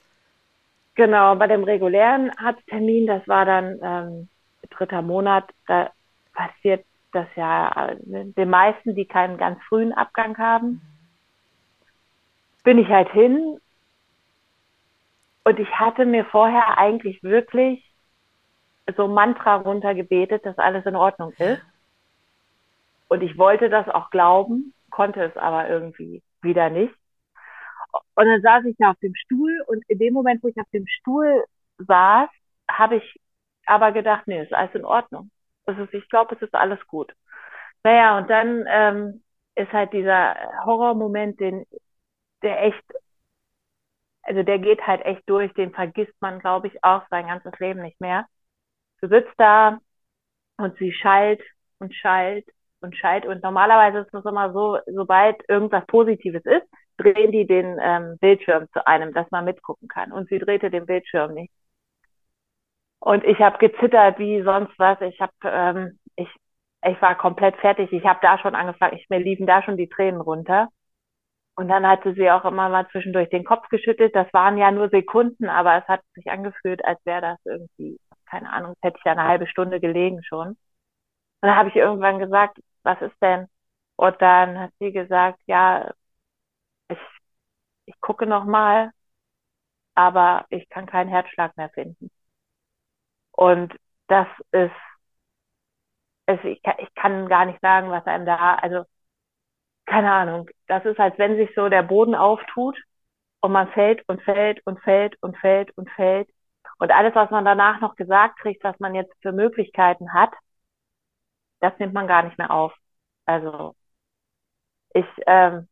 genau, 0.95 1.35
bei 1.35 1.47
dem 1.47 1.63
regulären 1.63 2.31
Arzttermin, 2.37 3.07
das 3.07 3.27
war 3.27 3.45
dann 3.45 3.79
ähm, 3.83 4.29
dritter 4.69 5.01
Monat, 5.01 5.49
da 5.67 5.91
passiert 6.33 6.85
das 7.11 7.27
ja 7.35 7.91
den 8.01 8.49
meisten, 8.49 8.95
die 8.95 9.05
keinen 9.05 9.37
ganz 9.37 9.61
frühen 9.69 9.93
Abgang 9.93 10.37
haben. 10.37 10.81
Bin 12.63 12.79
ich 12.79 12.87
halt 12.87 13.11
hin 13.11 13.59
und 15.43 15.59
ich 15.59 15.69
hatte 15.71 16.05
mir 16.05 16.25
vorher 16.25 16.77
eigentlich 16.77 17.21
wirklich 17.21 17.83
so 18.97 19.07
Mantra 19.07 19.57
runtergebetet, 19.57 20.45
dass 20.45 20.57
alles 20.57 20.85
in 20.85 20.95
Ordnung 20.95 21.33
ist. 21.33 21.61
Und 23.13 23.21
ich 23.21 23.37
wollte 23.37 23.69
das 23.69 23.87
auch 23.89 24.09
glauben, 24.09 24.73
konnte 24.89 25.21
es 25.23 25.37
aber 25.37 25.69
irgendwie 25.69 26.23
wieder 26.41 26.71
nicht. 26.71 26.95
Und 28.15 28.25
dann 28.25 28.41
saß 28.41 28.65
ich 28.65 28.75
da 28.79 28.89
auf 28.89 28.99
dem 29.03 29.13
Stuhl 29.13 29.63
und 29.67 29.83
in 29.87 29.99
dem 29.99 30.15
Moment, 30.15 30.41
wo 30.43 30.47
ich 30.47 30.57
auf 30.57 30.69
dem 30.73 30.87
Stuhl 30.87 31.43
saß, 31.77 32.27
habe 32.67 32.95
ich 32.95 33.19
aber 33.67 33.91
gedacht, 33.91 34.23
nee, 34.25 34.41
ist 34.41 34.51
alles 34.51 34.73
in 34.73 34.83
Ordnung. 34.83 35.29
Also 35.67 35.83
ich 35.91 36.09
glaube, 36.09 36.33
es 36.35 36.41
ist 36.41 36.55
alles 36.55 36.79
gut. 36.87 37.13
Naja, 37.83 38.17
und 38.17 38.31
dann 38.31 38.65
ähm, 38.67 39.23
ist 39.55 39.71
halt 39.71 39.93
dieser 39.93 40.35
Horrormoment, 40.65 41.39
den, 41.39 41.65
der 42.41 42.63
echt, 42.63 42.83
also 44.23 44.41
der 44.41 44.57
geht 44.57 44.87
halt 44.87 45.05
echt 45.05 45.21
durch, 45.29 45.53
den 45.53 45.71
vergisst 45.71 46.19
man, 46.19 46.39
glaube 46.39 46.67
ich, 46.67 46.83
auch 46.83 47.03
sein 47.11 47.27
ganzes 47.27 47.59
Leben 47.59 47.81
nicht 47.83 48.01
mehr. 48.01 48.25
Du 49.01 49.07
sitzt 49.09 49.33
da 49.37 49.79
und 50.57 50.77
sie 50.79 50.93
schallt 50.93 51.41
und 51.79 51.93
schallt 51.95 52.47
und 52.83 52.95
schallt 52.97 53.25
und 53.25 53.43
normalerweise 53.43 53.99
ist 53.99 54.13
es 54.13 54.25
immer 54.25 54.53
so, 54.53 54.77
sobald 54.87 55.37
irgendwas 55.49 55.85
Positives 55.87 56.45
ist, 56.45 56.67
drehen 56.97 57.31
die 57.31 57.47
den 57.47 57.77
ähm, 57.81 58.17
Bildschirm 58.19 58.67
zu 58.73 58.85
einem, 58.87 59.13
dass 59.13 59.29
man 59.31 59.45
mitgucken 59.45 59.87
kann. 59.87 60.11
Und 60.11 60.29
sie 60.29 60.39
drehte 60.39 60.69
den 60.69 60.85
Bildschirm 60.85 61.33
nicht. 61.33 61.51
Und 62.99 63.23
ich 63.25 63.39
habe 63.39 63.57
gezittert 63.57 64.17
wie 64.19 64.41
sonst 64.43 64.73
was. 64.77 64.99
Ich 65.01 65.19
habe, 65.21 65.33
ähm, 65.43 65.99
ich, 66.15 66.29
ich 66.85 67.01
war 67.01 67.15
komplett 67.15 67.55
fertig. 67.57 67.91
Ich 67.91 68.05
habe 68.05 68.19
da 68.21 68.37
schon 68.39 68.55
angefangen. 68.55 68.97
Ich 68.97 69.09
mir 69.09 69.19
liefen 69.19 69.45
da 69.47 69.61
schon 69.63 69.77
die 69.77 69.89
Tränen 69.89 70.21
runter. 70.21 70.69
Und 71.55 71.67
dann 71.67 71.85
hatte 71.87 72.13
sie 72.15 72.31
auch 72.31 72.45
immer 72.45 72.69
mal 72.69 72.87
zwischendurch 72.89 73.29
den 73.29 73.43
Kopf 73.43 73.67
geschüttelt. 73.69 74.15
Das 74.15 74.31
waren 74.33 74.57
ja 74.57 74.71
nur 74.71 74.89
Sekunden, 74.89 75.49
aber 75.49 75.77
es 75.77 75.87
hat 75.87 76.01
sich 76.15 76.29
angefühlt, 76.31 76.83
als 76.85 76.99
wäre 77.05 77.21
das 77.21 77.39
irgendwie, 77.45 77.99
keine 78.25 78.51
Ahnung, 78.51 78.75
hätte 78.81 78.97
ich 78.99 79.05
ja 79.05 79.11
eine 79.11 79.27
halbe 79.27 79.47
Stunde 79.47 79.79
gelegen 79.79 80.23
schon. 80.23 80.49
Und 80.49 80.57
dann 81.41 81.55
habe 81.55 81.69
ich 81.69 81.75
irgendwann 81.75 82.19
gesagt, 82.19 82.57
was 82.83 83.01
ist 83.01 83.15
denn? 83.21 83.47
Und 83.95 84.21
dann 84.21 84.59
hat 84.59 84.71
sie 84.79 84.91
gesagt, 84.91 85.39
ja, 85.47 85.91
ich, 86.89 86.97
ich 87.85 87.99
gucke 88.01 88.25
noch 88.27 88.45
mal, 88.45 88.91
aber 89.95 90.45
ich 90.49 90.69
kann 90.69 90.85
keinen 90.85 91.09
Herzschlag 91.09 91.57
mehr 91.57 91.69
finden. 91.71 92.09
Und 93.31 93.73
das 94.07 94.27
ist, 94.51 94.71
also 96.25 96.47
ich, 96.47 96.61
ich 96.79 96.95
kann 96.95 97.27
gar 97.29 97.45
nicht 97.45 97.59
sagen, 97.61 97.89
was 97.89 98.05
einem 98.05 98.25
da, 98.25 98.55
also 98.55 98.83
keine 99.85 100.11
Ahnung, 100.11 100.49
das 100.67 100.85
ist, 100.85 100.99
als 100.99 101.17
wenn 101.17 101.35
sich 101.37 101.49
so 101.55 101.69
der 101.69 101.83
Boden 101.83 102.15
auftut 102.15 102.77
und 103.41 103.51
man 103.51 103.69
fällt 103.71 104.07
und 104.09 104.21
fällt 104.23 104.65
und 104.65 104.81
fällt 104.81 105.17
und 105.21 105.37
fällt 105.37 105.77
und 105.77 105.89
fällt. 105.91 106.29
Und 106.79 106.91
alles, 106.91 107.15
was 107.15 107.29
man 107.31 107.45
danach 107.45 107.81
noch 107.81 107.95
gesagt 107.95 108.39
kriegt, 108.39 108.63
was 108.63 108.79
man 108.79 108.95
jetzt 108.95 109.13
für 109.21 109.31
Möglichkeiten 109.31 110.13
hat, 110.13 110.31
das 111.63 111.73
nimmt 111.79 111.93
man 111.93 112.07
gar 112.07 112.23
nicht 112.23 112.37
mehr 112.37 112.51
auf. 112.51 112.73
Also 113.25 113.75
ich, 114.93 115.05
ähm, 115.27 115.67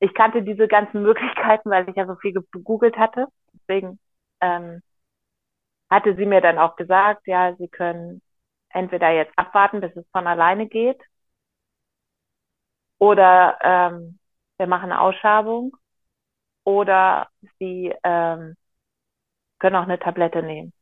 ich 0.00 0.14
kannte 0.14 0.42
diese 0.42 0.68
ganzen 0.68 1.02
Möglichkeiten, 1.04 1.70
weil 1.70 1.88
ich 1.88 1.96
ja 1.96 2.06
so 2.06 2.16
viel 2.16 2.32
gegoogelt 2.34 2.96
hatte. 2.98 3.26
Deswegen 3.54 3.98
ähm, 4.40 4.82
hatte 5.90 6.14
sie 6.16 6.26
mir 6.26 6.40
dann 6.40 6.58
auch 6.58 6.74
gesagt, 6.76 7.26
ja, 7.26 7.54
sie 7.56 7.68
können 7.68 8.20
entweder 8.70 9.10
jetzt 9.10 9.32
abwarten, 9.38 9.80
bis 9.80 9.94
es 9.96 10.06
von 10.12 10.26
alleine 10.26 10.66
geht, 10.66 11.00
oder 12.98 13.58
ähm, 13.62 14.18
wir 14.58 14.66
machen 14.66 14.92
eine 14.92 15.00
Ausschabung, 15.00 15.76
oder 16.64 17.28
sie 17.58 17.94
ähm, 18.04 18.56
können 19.58 19.76
auch 19.76 19.82
eine 19.84 19.98
Tablette 19.98 20.42
nehmen. 20.42 20.72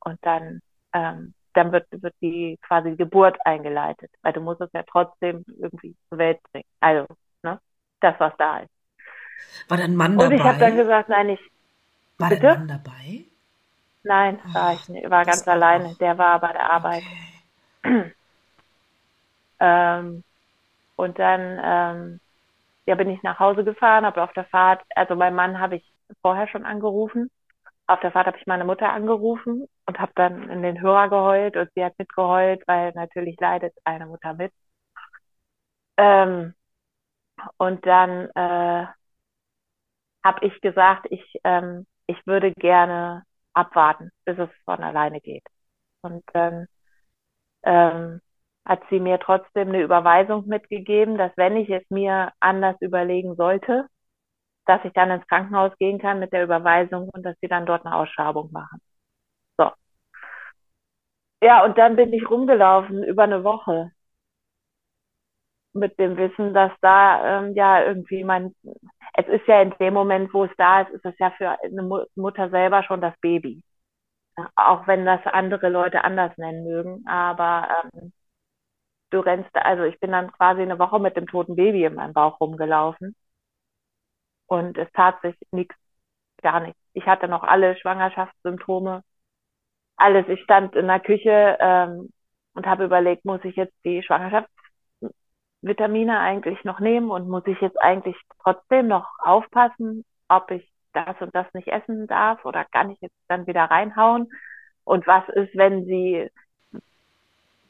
Und 0.00 0.18
dann, 0.24 0.62
ähm, 0.94 1.34
dann 1.54 1.72
wird, 1.72 1.86
wird 1.90 2.14
die 2.20 2.58
quasi 2.62 2.96
Geburt 2.96 3.38
eingeleitet, 3.44 4.10
weil 4.22 4.32
du 4.32 4.40
musst 4.40 4.60
es 4.60 4.70
ja 4.72 4.82
trotzdem 4.84 5.44
irgendwie 5.58 5.94
zur 6.08 6.18
Welt 6.18 6.40
bringen. 6.50 6.66
Also, 6.80 7.06
ne, 7.42 7.60
das, 8.00 8.14
was 8.18 8.32
da 8.38 8.58
ist. 8.58 8.70
War 9.68 9.78
dein 9.78 9.96
Mann 9.96 10.16
dabei? 10.16 10.26
Und 10.26 10.32
ich 10.32 10.42
habe 10.42 10.58
dann 10.58 10.76
gesagt, 10.76 11.08
nein, 11.08 11.30
ich. 11.30 11.40
War 12.18 12.28
bitte? 12.28 12.42
dein 12.42 12.66
Mann 12.66 12.68
dabei? 12.68 13.24
Nein, 14.04 14.40
war 14.52 14.72
ich 14.74 14.88
nicht. 14.88 15.08
War 15.10 15.24
ganz 15.24 15.46
alleine. 15.46 15.94
Der 16.00 16.18
war 16.18 16.40
bei 16.40 16.52
der 16.52 16.72
Arbeit. 16.72 17.02
Okay. 17.84 18.12
ähm, 19.60 20.24
und 20.96 21.18
dann 21.18 21.60
ähm, 21.62 22.20
ja, 22.86 22.94
bin 22.94 23.10
ich 23.10 23.22
nach 23.22 23.38
Hause 23.38 23.64
gefahren, 23.64 24.04
habe 24.04 24.22
auf 24.22 24.32
der 24.32 24.44
Fahrt, 24.44 24.82
also 24.94 25.14
mein 25.14 25.34
Mann 25.34 25.58
habe 25.58 25.76
ich 25.76 25.92
vorher 26.20 26.48
schon 26.48 26.64
angerufen. 26.64 27.30
Auf 27.86 28.00
der 28.00 28.10
Fahrt 28.12 28.26
habe 28.26 28.38
ich 28.38 28.46
meine 28.46 28.64
Mutter 28.64 28.92
angerufen 28.92 29.66
und 29.86 29.98
habe 30.00 30.12
dann 30.16 30.50
in 30.50 30.62
den 30.62 30.80
Hörer 30.80 31.08
geheult 31.08 31.56
und 31.56 31.70
sie 31.74 31.84
hat 31.84 31.98
mitgeheult, 31.98 32.62
weil 32.66 32.92
natürlich 32.94 33.38
leidet 33.40 33.74
eine 33.84 34.06
Mutter 34.06 34.34
mit. 34.34 34.52
Ähm, 35.96 36.54
und 37.58 37.84
dann 37.86 38.28
äh, 38.34 38.86
habe 40.24 40.46
ich 40.46 40.60
gesagt, 40.60 41.06
ich, 41.10 41.22
ähm, 41.44 41.86
ich 42.06 42.16
würde 42.26 42.52
gerne 42.52 43.24
abwarten, 43.54 44.10
bis 44.24 44.38
es 44.38 44.50
von 44.64 44.82
alleine 44.82 45.20
geht. 45.20 45.44
Und 46.02 46.24
dann 46.32 46.66
ähm, 47.64 48.20
hat 48.66 48.82
sie 48.90 49.00
mir 49.00 49.18
trotzdem 49.20 49.68
eine 49.68 49.82
Überweisung 49.82 50.46
mitgegeben, 50.48 51.18
dass 51.18 51.32
wenn 51.36 51.56
ich 51.56 51.70
es 51.70 51.84
mir 51.90 52.32
anders 52.40 52.76
überlegen 52.80 53.36
sollte, 53.36 53.88
dass 54.66 54.84
ich 54.84 54.92
dann 54.92 55.10
ins 55.10 55.26
Krankenhaus 55.26 55.76
gehen 55.78 55.98
kann 55.98 56.20
mit 56.20 56.32
der 56.32 56.44
Überweisung 56.44 57.08
und 57.10 57.24
dass 57.24 57.36
sie 57.40 57.48
dann 57.48 57.66
dort 57.66 57.84
eine 57.86 57.96
Ausschabung 57.96 58.50
machen. 58.52 58.80
So. 59.58 59.72
Ja, 61.42 61.64
und 61.64 61.76
dann 61.78 61.96
bin 61.96 62.12
ich 62.12 62.28
rumgelaufen 62.30 63.02
über 63.04 63.24
eine 63.24 63.44
Woche 63.44 63.90
mit 65.74 65.98
dem 65.98 66.16
Wissen, 66.16 66.54
dass 66.54 66.72
da 66.80 67.40
ähm, 67.40 67.54
ja 67.54 67.82
irgendwie 67.84 68.24
mein, 68.24 68.54
es 69.14 69.26
ist 69.28 69.46
ja 69.46 69.62
in 69.62 69.74
dem 69.80 69.94
Moment, 69.94 70.32
wo 70.34 70.44
es 70.44 70.50
da 70.56 70.82
ist, 70.82 70.90
ist 70.92 71.04
es 71.04 71.18
ja 71.18 71.30
für 71.32 71.50
eine 71.62 72.06
Mutter 72.16 72.50
selber 72.50 72.82
schon 72.82 73.00
das 73.00 73.14
Baby. 73.20 73.62
Auch 74.56 74.86
wenn 74.86 75.04
das 75.06 75.20
andere 75.26 75.68
Leute 75.68 76.04
anders 76.04 76.36
nennen 76.38 76.64
mögen, 76.64 77.04
aber 77.06 77.68
ähm, 77.94 78.12
du 79.10 79.20
rennst, 79.20 79.54
also 79.56 79.84
ich 79.84 80.00
bin 80.00 80.12
dann 80.12 80.32
quasi 80.32 80.62
eine 80.62 80.78
Woche 80.78 80.98
mit 81.00 81.16
dem 81.16 81.26
toten 81.26 81.56
Baby 81.56 81.84
in 81.84 81.94
meinem 81.94 82.14
Bauch 82.14 82.40
rumgelaufen 82.40 83.14
und 84.46 84.78
es 84.78 84.90
tat 84.92 85.20
sich 85.22 85.34
nichts, 85.50 85.74
gar 86.42 86.60
nichts. 86.60 86.78
Ich 86.92 87.06
hatte 87.06 87.26
noch 87.28 87.42
alle 87.42 87.76
Schwangerschaftssymptome, 87.76 89.02
alles. 89.96 90.28
Ich 90.28 90.40
stand 90.42 90.76
in 90.76 90.86
der 90.86 91.00
Küche 91.00 91.56
ähm, 91.60 92.10
und 92.54 92.66
habe 92.66 92.84
überlegt, 92.84 93.24
muss 93.24 93.42
ich 93.44 93.56
jetzt 93.56 93.74
die 93.84 94.02
Schwangerschaftsvitamine 94.02 96.18
eigentlich 96.18 96.62
noch 96.64 96.80
nehmen 96.80 97.10
und 97.10 97.28
muss 97.28 97.46
ich 97.46 97.58
jetzt 97.60 97.80
eigentlich 97.80 98.16
trotzdem 98.42 98.88
noch 98.88 99.08
aufpassen, 99.18 100.04
ob 100.28 100.50
ich 100.50 100.70
das 100.92 101.18
und 101.20 101.34
das 101.34 101.46
nicht 101.54 101.68
essen 101.68 102.06
darf 102.06 102.44
oder 102.44 102.64
kann 102.64 102.90
ich 102.90 103.00
jetzt 103.00 103.16
dann 103.28 103.46
wieder 103.46 103.64
reinhauen? 103.64 104.30
Und 104.84 105.06
was 105.06 105.26
ist, 105.30 105.56
wenn 105.56 105.86
sie 105.86 106.28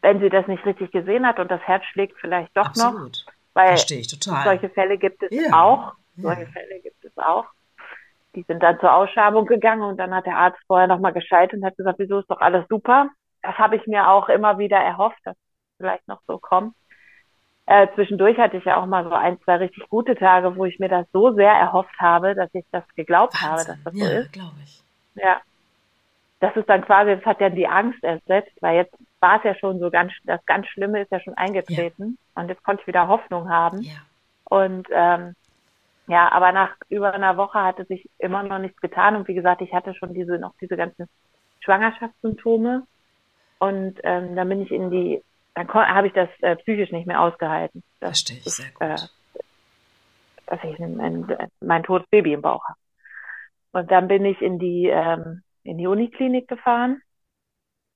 wenn 0.03 0.21
sie 0.21 0.29
das 0.29 0.47
nicht 0.49 0.65
richtig 0.67 0.91
gesehen 0.91 1.27
hat 1.27 1.39
und 1.39 1.51
das 1.51 1.61
Herz 1.63 1.85
schlägt 1.85 2.19
vielleicht 2.21 2.55
doch 2.57 2.67
Absolut. 2.67 3.25
noch. 3.27 3.33
Weil 3.55 3.69
Verstehe 3.69 4.01
ich 4.01 4.09
total. 4.09 4.45
Solche 4.45 4.69
Fälle 4.71 4.99
gibt 4.99 5.23
es 5.23 5.31
ja. 5.31 5.53
auch. 5.53 5.95
Solche 6.17 6.43
ja. 6.43 6.49
Fälle 6.49 6.81
gibt 6.81 7.05
es 7.05 7.17
auch. 7.19 7.47
Die 8.35 8.43
sind 8.43 8.63
dann 8.63 8.81
zur 8.81 8.95
Ausschabung 8.95 9.47
gegangen 9.47 9.83
und 9.83 9.99
dann 9.99 10.15
hat 10.15 10.27
der 10.27 10.37
Arzt 10.37 10.61
vorher 10.67 10.87
nochmal 10.87 11.13
gescheit 11.13 11.53
und 11.53 11.65
hat 11.65 11.77
gesagt, 11.77 11.99
wieso 11.99 12.21
ist 12.21 12.31
doch 12.31 12.41
alles 12.41 12.67
super. 12.69 13.11
Das 13.43 13.57
habe 13.59 13.77
ich 13.77 13.87
mir 13.87 14.09
auch 14.09 14.29
immer 14.29 14.59
wieder 14.59 14.79
erhofft, 14.79 15.19
dass 15.25 15.37
es 15.37 15.77
vielleicht 15.77 16.09
noch 16.09 16.21
so 16.27 16.39
kommt. 16.39 16.75
Äh, 17.67 17.89
zwischendurch 17.95 18.39
hatte 18.39 18.57
ich 18.57 18.65
ja 18.65 18.77
auch 18.77 18.87
mal 18.87 19.05
so 19.05 19.13
ein, 19.13 19.41
zwei 19.43 19.57
richtig 19.57 19.89
gute 19.89 20.17
Tage, 20.17 20.57
wo 20.57 20.65
ich 20.65 20.79
mir 20.79 20.89
das 20.89 21.07
so 21.13 21.33
sehr 21.33 21.53
erhofft 21.53 21.95
habe, 21.99 22.35
dass 22.35 22.51
ich 22.55 22.65
das 22.73 22.85
geglaubt 22.97 23.35
Wahnsinn. 23.35 23.49
habe, 23.51 23.65
dass 23.67 23.85
das 23.85 23.95
ja, 23.95 24.07
so 24.07 24.13
ist. 24.13 24.33
glaube 24.33 24.57
ich. 24.65 24.83
Ja. 25.15 25.41
Das 26.41 26.57
ist 26.57 26.69
dann 26.69 26.85
quasi, 26.85 27.15
das 27.15 27.25
hat 27.25 27.41
ja 27.41 27.51
die 27.51 27.69
Angst 27.69 28.03
ersetzt, 28.03 28.51
weil 28.61 28.77
jetzt 28.77 28.95
war 29.21 29.37
es 29.37 29.45
ja 29.45 29.55
schon 29.55 29.79
so 29.79 29.91
ganz, 29.91 30.13
das 30.25 30.45
ganz 30.45 30.67
Schlimme 30.67 31.03
ist 31.03 31.13
ja 31.13 31.21
schon 31.21 31.35
eingetreten 31.35 32.19
ja. 32.35 32.43
und 32.43 32.49
jetzt 32.49 32.65
konnte 32.65 32.81
ich 32.81 32.89
wieder 32.89 33.07
Hoffnung 33.07 33.49
haben. 33.49 33.83
Ja. 33.83 33.93
Und 34.45 34.89
ähm, 34.91 35.37
ja, 36.09 36.31
aber 36.33 36.53
nach 36.53 36.75
über 36.89 37.15
einer 37.15 37.37
Woche 37.37 37.61
hatte 37.61 37.85
sich 37.85 38.09
immer 38.19 38.43
noch 38.43 38.59
nichts 38.59 38.81
getan 38.81 39.17
und 39.17 39.29
wie 39.29 39.35
gesagt, 39.35 39.61
ich 39.61 39.73
hatte 39.73 39.95
schon 39.95 40.15
diese 40.15 40.39
noch 40.39 40.55
diese 40.61 40.77
ganzen 40.77 41.09
Schwangerschaftssymptome 41.61 42.87
und 43.59 44.01
ähm, 44.03 44.35
dann 44.35 44.49
bin 44.49 44.63
ich 44.63 44.71
in 44.73 44.91
die, 44.91 45.23
dann 45.55 45.69
habe 45.69 46.09
ich 46.09 46.13
das 46.13 46.29
äh, 46.41 46.57
psychisch 46.57 46.91
nicht 46.91 47.07
mehr 47.07 47.21
ausgehalten. 47.21 47.83
Das, 48.01 48.21
Verstehe 48.21 48.39
ich 48.39 48.45
sehr 48.45 48.71
gut. 48.73 48.81
Äh, 48.81 48.97
dass 50.47 50.65
ich 50.65 50.79
ein, 50.81 51.01
ein, 51.01 51.49
mein 51.61 51.83
totes 51.85 52.09
Baby 52.11 52.35
im 52.35 52.43
Bauch 52.43 52.65
habe. 52.65 52.79
Und 53.73 53.91
dann 53.91 54.09
bin 54.09 54.25
ich 54.25 54.43
in 54.43 54.59
die 54.59 54.89
ähm, 54.89 55.43
in 55.65 55.79
die 55.79 55.87
Uniklinik 55.87 56.49
gefahren 56.49 57.01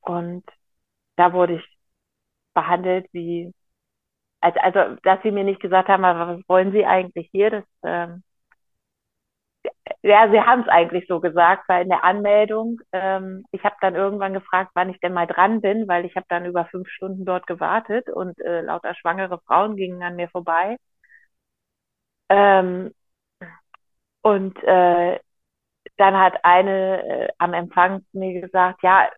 und 0.01 0.45
da 1.17 1.33
wurde 1.33 1.57
ich 1.57 1.79
behandelt 2.55 3.07
wie, 3.13 3.53
also, 4.41 4.61
also 4.61 4.97
dass 5.03 5.23
sie 5.23 5.31
mir 5.31 5.45
nicht 5.45 5.61
gesagt 5.61 5.89
haben, 5.89 6.03
was 6.03 6.41
wollen 6.49 6.73
Sie 6.73 6.87
eigentlich 6.87 7.29
hier? 7.33 7.51
Das, 7.51 7.65
ähm, 7.85 8.23
ja, 10.03 10.31
sie 10.31 10.41
haben 10.41 10.63
es 10.63 10.69
eigentlich 10.69 11.07
so 11.09 11.21
gesagt, 11.21 11.69
weil 11.69 11.83
in 11.83 11.89
der 11.89 12.05
Anmeldung, 12.05 12.81
ähm, 12.93 13.45
ich 13.53 13.63
habe 13.65 13.77
dann 13.81 13.95
irgendwann 13.95 14.33
gefragt, 14.35 14.71
wann 14.75 14.91
ich 14.91 15.01
denn 15.01 15.13
mal 15.13 15.27
dran 15.27 15.61
bin, 15.61 15.89
weil 15.89 16.05
ich 16.05 16.17
habe 16.17 16.27
dann 16.29 16.45
über 16.47 16.65
fünf 16.67 16.89
Stunden 16.89 17.25
dort 17.25 17.47
gewartet 17.47 18.09
und 18.09 18.39
äh, 18.41 18.61
lauter 18.63 18.95
schwangere 18.95 19.41
Frauen 19.47 19.77
gingen 19.77 20.03
an 20.03 20.17
mir 20.17 20.29
vorbei. 20.29 20.77
Ähm, 22.29 22.93
und 24.23 24.57
äh, 24.65 25.19
dann 25.99 26.17
hat 26.17 26.45
eine 26.45 27.29
äh, 27.29 27.33
am 27.39 27.55
Empfang 27.55 28.05
mir 28.13 28.41
gesagt, 28.43 28.83
ja, 28.83 29.11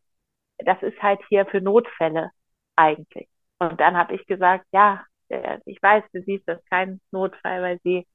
das 0.59 0.83
ist 0.83 1.03
halt 1.03 1.21
hier 1.31 1.47
für 1.47 1.61
Notfälle 1.63 2.31
eigentlich. 2.77 3.29
Und 3.59 3.81
dann 3.81 3.97
habe 3.97 4.15
ich 4.15 4.27
gesagt, 4.27 4.67
ja, 4.73 5.05
äh, 5.29 5.59
ich 5.65 5.83
weiß, 5.83 6.05
für 6.13 6.23
Sie 6.23 6.37
ist 6.37 6.49
das 6.49 6.65
kein 6.71 7.01
Notfall, 7.11 7.63
weil 7.63 7.81
Sie 7.85 8.07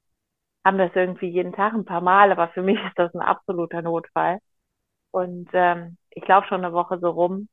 haben 0.66 0.78
das 0.78 0.92
irgendwie 0.96 1.28
jeden 1.28 1.52
Tag 1.54 1.74
ein 1.74 1.84
paar 1.86 2.00
Mal, 2.02 2.32
aber 2.32 2.48
für 2.50 2.62
mich 2.62 2.78
ist 2.86 2.98
das 2.98 3.14
ein 3.14 3.22
absoluter 3.22 3.82
Notfall. 3.82 4.40
Und 5.12 5.48
ähm, 5.54 5.98
ich 6.10 6.26
laufe 6.28 6.48
schon 6.48 6.64
eine 6.64 6.74
Woche 6.74 6.98
so 7.00 7.10
rum. 7.10 7.48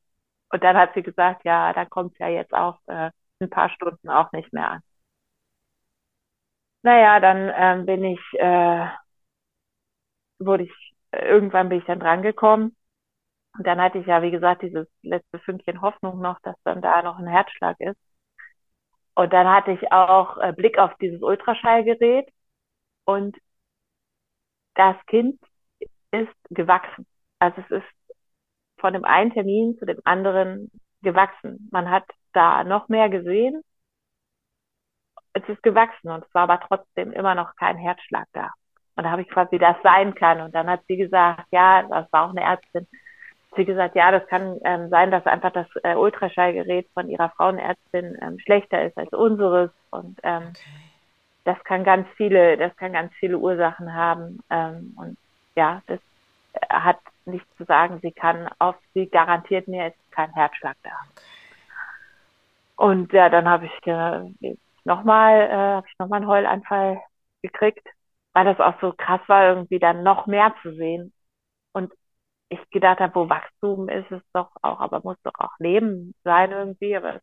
Und 0.50 0.64
dann 0.64 0.76
hat 0.78 0.94
sie 0.94 1.02
gesagt, 1.02 1.44
ja, 1.44 1.72
dann 1.74 1.90
kommt 1.90 2.18
ja 2.20 2.28
jetzt 2.28 2.54
auch 2.54 2.78
äh, 2.88 3.10
ein 3.40 3.50
paar 3.50 3.70
Stunden 3.70 4.10
auch 4.10 4.32
nicht 4.32 4.52
mehr 4.52 4.70
an. 4.70 4.80
Naja, 6.82 7.20
dann 7.20 7.50
ähm, 7.56 7.86
bin 7.86 8.04
ich, 8.04 8.20
äh, 8.34 8.86
wurde 10.38 10.64
ich, 10.64 10.94
irgendwann 11.12 11.68
bin 11.68 11.78
ich 11.78 11.84
dann 11.86 12.00
drangekommen 12.00 12.76
und 13.58 13.66
dann 13.66 13.80
hatte 13.80 13.98
ich 13.98 14.06
ja, 14.06 14.22
wie 14.22 14.30
gesagt, 14.30 14.62
dieses 14.62 14.86
letzte 15.02 15.38
Fünkchen 15.40 15.82
Hoffnung 15.82 16.20
noch, 16.20 16.40
dass 16.40 16.56
dann 16.64 16.80
da 16.80 17.02
noch 17.02 17.18
ein 17.18 17.26
Herzschlag 17.26 17.78
ist. 17.80 17.98
Und 19.14 19.32
dann 19.32 19.46
hatte 19.48 19.72
ich 19.72 19.92
auch 19.92 20.38
äh, 20.38 20.52
Blick 20.52 20.78
auf 20.78 20.92
dieses 21.00 21.22
Ultraschallgerät 21.22 22.28
und 23.04 23.36
das 24.74 24.96
Kind 25.06 25.38
ist 26.12 26.32
gewachsen. 26.50 27.06
Also 27.38 27.60
es 27.62 27.70
ist 27.82 28.18
von 28.78 28.94
dem 28.94 29.04
einen 29.04 29.32
Termin 29.32 29.76
zu 29.78 29.86
dem 29.86 30.00
anderen 30.04 30.70
gewachsen. 31.02 31.68
Man 31.72 31.90
hat 31.90 32.04
da 32.32 32.64
noch 32.64 32.88
mehr 32.88 33.08
gesehen. 33.10 33.62
Es 35.34 35.46
ist 35.48 35.62
gewachsen 35.62 36.10
und 36.10 36.24
es 36.24 36.34
war 36.34 36.42
aber 36.44 36.60
trotzdem 36.60 37.12
immer 37.12 37.34
noch 37.34 37.56
kein 37.56 37.76
Herzschlag 37.76 38.28
da. 38.32 38.50
Und 38.96 39.04
da 39.04 39.10
habe 39.10 39.22
ich 39.22 39.28
quasi, 39.28 39.52
wie 39.52 39.58
das 39.58 39.76
sein 39.82 40.14
kann. 40.14 40.40
Und 40.40 40.54
dann 40.54 40.68
hat 40.68 40.82
sie 40.88 40.96
gesagt, 40.96 41.46
ja, 41.50 41.82
das 41.82 42.12
war 42.12 42.26
auch 42.26 42.30
eine 42.30 42.42
Ärztin, 42.42 42.86
sie 43.56 43.64
gesagt, 43.64 43.94
ja, 43.96 44.10
das 44.10 44.26
kann 44.28 44.58
ähm, 44.64 44.88
sein, 44.88 45.10
dass 45.10 45.26
einfach 45.26 45.52
das 45.52 45.66
äh, 45.82 45.94
Ultraschallgerät 45.94 46.88
von 46.94 47.08
ihrer 47.08 47.30
Frauenärztin 47.30 48.16
ähm, 48.20 48.38
schlechter 48.38 48.84
ist 48.84 48.96
als 48.96 49.12
unseres 49.12 49.70
und 49.90 50.18
ähm, 50.22 50.48
okay. 50.48 50.58
das 51.44 51.62
kann 51.64 51.84
ganz 51.84 52.08
viele, 52.16 52.56
das 52.56 52.74
kann 52.76 52.92
ganz 52.92 53.12
viele 53.14 53.38
Ursachen 53.38 53.94
haben 53.94 54.40
ähm, 54.50 54.94
und 54.96 55.16
ja, 55.54 55.82
das 55.86 56.00
äh, 56.54 56.66
hat 56.68 56.98
nichts 57.24 57.48
zu 57.56 57.64
sagen. 57.64 58.00
Sie 58.02 58.12
kann 58.12 58.48
auf, 58.58 58.76
sie 58.94 59.06
garantiert 59.06 59.68
mir, 59.68 59.86
es 59.86 59.94
ist 59.94 60.12
kein 60.12 60.32
Herzschlag 60.32 60.76
da. 60.82 60.90
Okay. 60.90 61.24
Und 62.76 63.12
ja, 63.12 63.28
dann 63.28 63.48
habe 63.48 63.66
ich 63.66 63.86
äh, 63.86 64.56
nochmal, 64.84 65.40
äh, 65.42 65.52
habe 65.52 65.86
ich 65.88 65.98
nochmal 65.98 66.18
einen 66.18 66.28
Heulanfall 66.28 67.00
gekriegt, 67.42 67.86
weil 68.32 68.44
das 68.44 68.60
auch 68.60 68.80
so 68.80 68.92
krass 68.92 69.20
war, 69.26 69.48
irgendwie 69.48 69.78
dann 69.78 70.02
noch 70.02 70.26
mehr 70.26 70.54
zu 70.62 70.74
sehen. 70.74 71.12
Und 71.72 71.92
ich 72.52 72.70
gedacht 72.70 73.00
habe, 73.00 73.14
wo 73.14 73.28
Wachstum 73.28 73.88
ist 73.88 74.10
es 74.10 74.22
doch 74.32 74.50
auch, 74.62 74.80
aber 74.80 75.00
muss 75.04 75.16
doch 75.24 75.34
auch 75.38 75.52
Leben 75.58 76.14
sein 76.24 76.52
irgendwie. 76.52 76.96
Aber 76.96 77.20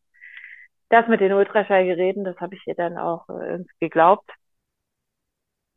das 0.90 1.08
mit 1.08 1.22
den 1.22 1.34
Ultraschallgeräten, 1.34 2.24
das 2.24 2.38
habe 2.40 2.56
ich 2.56 2.68
ihr 2.68 2.76
dann 2.76 2.98
auch 2.98 3.28
äh, 3.30 3.34
irgendwie 3.52 3.76
geglaubt. 3.80 4.30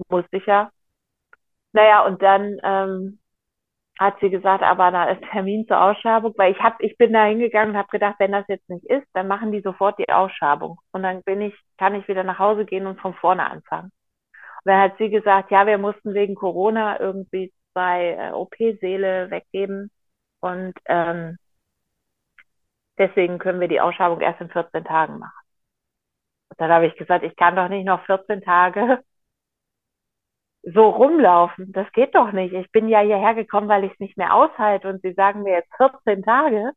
Musste 0.09 0.37
ich 0.37 0.47
ja. 0.47 0.71
Naja, 1.73 2.05
und 2.07 2.23
dann 2.23 2.59
ähm, 2.63 3.19
hat 3.99 4.19
sie 4.21 4.31
gesagt, 4.31 4.63
aber 4.63 4.91
da 4.91 5.11
ist 5.11 5.23
Termin 5.33 5.67
zur 5.67 5.81
Ausschabung, 5.83 6.35
weil 6.37 6.53
ich 6.53 6.61
hab, 6.61 6.81
ich 6.83 6.97
bin 6.99 7.13
da 7.13 7.25
hingegangen 7.25 7.73
und 7.73 7.79
habe 7.79 7.89
gedacht, 7.91 8.17
wenn 8.19 8.33
das 8.33 8.47
jetzt 8.49 8.69
nicht 8.71 8.85
ist, 8.87 9.07
dann 9.15 9.29
machen 9.29 9.53
die 9.53 9.61
sofort 9.63 9.99
die 9.99 10.11
Ausschabung. 10.11 10.79
Und 10.93 11.03
dann 11.03 11.23
bin 11.25 11.41
ich, 11.43 11.55
kann 11.79 11.95
ich 11.95 12.09
wieder 12.09 12.25
nach 12.25 12.39
Hause 12.39 12.65
gehen 12.65 12.87
und 12.87 13.01
von 13.01 13.15
vorne 13.15 13.51
anfangen. 13.51 13.93
Und 14.65 14.73
dann 14.73 14.81
hat 14.81 14.99
sie 14.99 15.11
gesagt, 15.11 15.51
ja, 15.51 15.67
wir 15.67 15.79
mussten 15.79 16.15
wegen 16.15 16.35
Corona 16.35 17.01
irgendwie 17.01 17.53
zwei 17.73 18.11
äh, 18.15 18.33
OP-Säle 18.33 19.31
weggeben 19.31 19.91
und 20.41 20.75
ähm, 20.87 21.39
deswegen 22.99 23.39
können 23.39 23.61
wir 23.61 23.69
die 23.69 23.81
Ausschabung 23.81 24.21
erst 24.21 24.41
in 24.41 24.51
14 24.51 24.85
Tagen 24.85 25.19
machen. 25.19 25.33
Und 26.51 26.61
dann 26.61 26.71
habe 26.71 26.87
ich 26.87 26.97
gesagt, 26.97 27.25
ich 27.25 27.37
kann 27.37 27.57
doch 27.57 27.69
nicht 27.69 27.85
noch 27.87 28.05
14 28.07 28.43
Tage 28.43 29.03
so 30.63 30.89
rumlaufen, 30.91 31.73
das 31.73 31.91
geht 31.93 32.15
doch 32.15 32.33
nicht. 32.33 32.53
Ich 32.55 32.71
bin 32.73 32.89
ja 32.89 33.01
hierher 33.01 33.35
gekommen, 33.35 33.69
weil 33.69 33.85
ich 33.85 33.93
es 33.93 34.01
nicht 34.01 34.17
mehr 34.17 34.35
aushalte 34.35 34.89
und 34.89 35.03
Sie 35.03 35.13
sagen 35.15 35.43
mir 35.43 35.55
jetzt 35.55 35.75
14 35.77 36.23
Tage. 36.23 36.73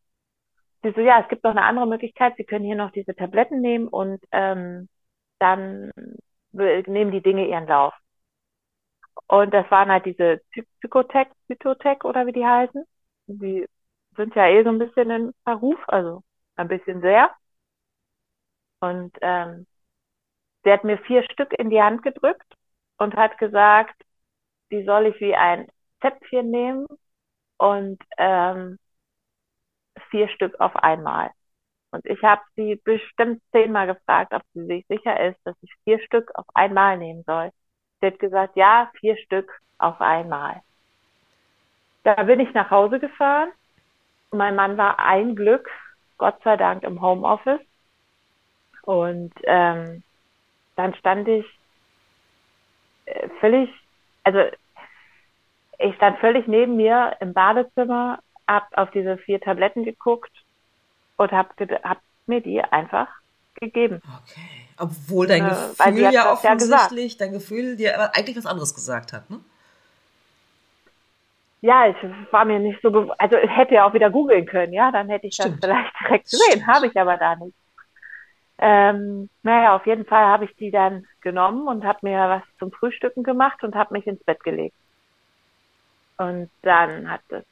Sie 0.83 0.91
so, 0.91 1.01
ja, 1.01 1.21
es 1.21 1.27
gibt 1.29 1.43
noch 1.43 1.51
eine 1.51 1.63
andere 1.63 1.87
Möglichkeit. 1.87 2.35
Sie 2.37 2.45
können 2.45 2.65
hier 2.65 2.75
noch 2.75 2.91
diese 2.91 3.15
Tabletten 3.15 3.61
nehmen 3.61 3.87
und 3.87 4.23
ähm, 4.31 4.87
dann 5.39 5.91
nehmen 6.53 7.11
die 7.11 7.21
Dinge 7.21 7.47
ihren 7.47 7.67
Lauf. 7.67 7.93
Und 9.27 9.53
das 9.53 9.69
waren 9.71 9.89
halt 9.89 10.05
diese 10.05 10.41
Psychotech, 10.79 11.27
Psychotech 11.47 12.03
oder 12.03 12.25
wie 12.27 12.31
die 12.33 12.45
heißen. 12.45 12.85
Die 13.27 13.65
sind 14.15 14.35
ja 14.35 14.47
eh 14.47 14.63
so 14.63 14.69
ein 14.69 14.79
bisschen 14.79 15.09
in 15.09 15.33
Verruf, 15.43 15.79
also 15.87 16.23
ein 16.55 16.67
bisschen 16.67 17.01
sehr. 17.01 17.31
Und 18.79 19.13
ähm, 19.21 19.65
der 20.65 20.73
hat 20.73 20.83
mir 20.83 20.97
vier 20.99 21.23
Stück 21.31 21.53
in 21.53 21.69
die 21.69 21.81
Hand 21.81 22.03
gedrückt 22.03 22.53
und 22.97 23.15
hat 23.15 23.37
gesagt, 23.37 23.95
die 24.71 24.83
soll 24.85 25.07
ich 25.07 25.19
wie 25.21 25.35
ein 25.35 25.67
Zäpfchen 26.01 26.51
nehmen 26.51 26.87
und 27.57 28.01
ähm, 28.17 28.77
vier 30.09 30.29
Stück 30.29 30.59
auf 30.59 30.75
einmal. 30.75 31.31
Und 31.91 32.05
ich 32.05 32.21
habe 32.23 32.41
sie 32.55 32.75
bestimmt 32.83 33.41
zehnmal 33.51 33.87
gefragt, 33.87 34.33
ob 34.33 34.43
sie 34.53 34.65
sich 34.65 34.85
sicher 34.87 35.19
ist, 35.29 35.39
dass 35.45 35.55
ich 35.61 35.71
vier 35.85 35.99
Stück 36.01 36.31
auf 36.35 36.45
einmal 36.53 36.97
nehmen 36.97 37.23
soll. 37.25 37.51
Hat 38.07 38.19
gesagt, 38.19 38.55
ja, 38.55 38.91
vier 38.99 39.17
Stück 39.17 39.51
auf 39.77 39.99
einmal. 40.01 40.61
Da 42.03 42.23
bin 42.23 42.39
ich 42.39 42.53
nach 42.53 42.69
Hause 42.71 42.99
gefahren. 42.99 43.49
Mein 44.31 44.55
Mann 44.55 44.77
war 44.77 44.99
ein 44.99 45.35
Glück, 45.35 45.69
Gott 46.17 46.41
sei 46.43 46.57
Dank, 46.57 46.83
im 46.83 47.01
Homeoffice. 47.01 47.61
Und 48.83 49.33
ähm, 49.43 50.03
dann 50.75 50.93
stand 50.95 51.27
ich 51.27 51.45
äh, 53.05 53.29
völlig, 53.39 53.69
also 54.23 54.39
ich 55.79 55.95
stand 55.95 56.19
völlig 56.19 56.47
neben 56.47 56.75
mir 56.75 57.17
im 57.19 57.33
Badezimmer, 57.33 58.19
hab 58.47 58.67
auf 58.77 58.91
diese 58.91 59.17
vier 59.17 59.41
Tabletten 59.41 59.83
geguckt 59.83 60.31
und 61.17 61.31
hab, 61.31 61.55
hab 61.83 61.99
mir 62.27 62.41
die 62.41 62.61
einfach 62.61 63.07
gegeben. 63.55 64.01
Okay. 64.03 64.64
Obwohl 64.77 65.27
dein 65.27 65.45
äh, 65.45 65.49
Gefühl 65.49 66.13
ja 66.13 66.31
offensichtlich, 66.31 67.13
ja 67.13 67.19
dein 67.19 67.31
Gefühl 67.31 67.75
dir 67.77 68.15
eigentlich 68.15 68.37
was 68.37 68.45
anderes 68.45 68.75
gesagt 68.75 69.13
hat, 69.13 69.29
ne? 69.29 69.39
Ja, 71.61 71.87
es 71.87 71.95
war 72.31 72.45
mir 72.45 72.59
nicht 72.59 72.79
so, 72.81 73.11
also 73.17 73.37
ich 73.37 73.49
hätte 73.49 73.73
ja 73.75 73.87
auch 73.87 73.93
wieder 73.93 74.11
googeln 74.11 74.45
können, 74.45 74.73
ja, 74.73 74.91
dann 74.91 75.09
hätte 75.09 75.27
ich 75.27 75.33
Stimmt. 75.33 75.63
das 75.63 75.69
vielleicht 75.69 75.93
direkt 75.99 76.29
gesehen, 76.29 76.67
habe 76.67 76.87
ich 76.87 76.95
aber 76.99 77.17
da 77.17 77.35
nicht. 77.37 77.55
Ähm, 78.57 79.29
naja, 79.43 79.75
auf 79.75 79.85
jeden 79.85 80.05
Fall 80.05 80.25
habe 80.25 80.45
ich 80.45 80.55
die 80.57 80.71
dann 80.71 81.05
genommen 81.21 81.67
und 81.67 81.83
habe 81.83 81.99
mir 82.03 82.17
was 82.17 82.43
zum 82.59 82.71
Frühstücken 82.71 83.23
gemacht 83.23 83.63
und 83.63 83.75
habe 83.75 83.93
mich 83.93 84.05
ins 84.07 84.23
Bett 84.23 84.43
gelegt. 84.43 84.75
Und 86.17 86.49
dann 86.61 87.09
hat 87.09 87.21
es 87.29 87.43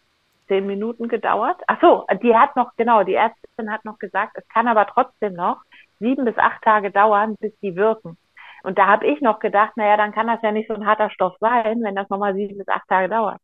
zehn 0.48 0.66
Minuten 0.66 1.08
gedauert. 1.08 1.60
Ach 1.68 1.82
so, 1.82 2.06
die 2.22 2.36
hat 2.36 2.56
noch, 2.56 2.76
genau, 2.78 3.04
die 3.04 3.16
Ärztin 3.16 3.72
hat 3.72 3.84
noch 3.84 4.00
gesagt, 4.00 4.38
es 4.38 4.48
kann 4.48 4.68
aber 4.68 4.88
trotzdem 4.88 5.34
noch 5.34 5.62
sieben 6.00 6.26
bis 6.26 6.38
acht 6.38 6.62
Tage 6.64 6.92
dauern, 6.92 7.36
bis 7.40 7.58
die 7.62 7.76
wirken. 7.76 8.18
Und 8.64 8.78
da 8.78 8.88
habe 8.88 9.08
ich 9.08 9.22
noch 9.22 9.40
gedacht, 9.40 9.76
naja, 9.78 9.98
dann 9.98 10.14
kann 10.14 10.28
das 10.28 10.42
ja 10.42 10.52
nicht 10.52 10.68
so 10.70 10.74
ein 10.76 10.86
harter 10.86 11.10
Stoff 11.10 11.36
sein, 11.40 11.82
wenn 11.84 11.96
das 11.96 12.10
nochmal 12.10 12.34
sieben 12.36 12.58
bis 12.58 12.68
acht 12.68 12.88
Tage 12.88 13.10
dauert. 13.10 13.42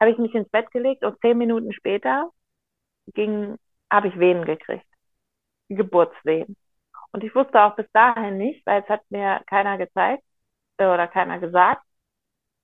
Habe 0.00 0.12
ich 0.12 0.18
mich 0.18 0.34
ins 0.34 0.48
Bett 0.50 0.70
gelegt 0.72 1.04
und 1.04 1.20
zehn 1.20 1.38
Minuten 1.38 1.72
später 1.72 2.30
ging, 3.14 3.56
habe 3.90 4.08
ich 4.08 4.18
Wehen 4.18 4.44
gekriegt. 4.44 4.86
Geburtswehen. 5.68 6.56
Und 7.12 7.24
ich 7.24 7.34
wusste 7.34 7.62
auch 7.62 7.76
bis 7.76 7.86
dahin 7.92 8.38
nicht, 8.38 8.64
weil 8.66 8.82
es 8.82 8.88
hat 8.88 9.02
mir 9.10 9.42
keiner 9.46 9.78
gezeigt 9.78 10.24
äh, 10.78 10.86
oder 10.86 11.08
keiner 11.08 11.38
gesagt, 11.40 11.84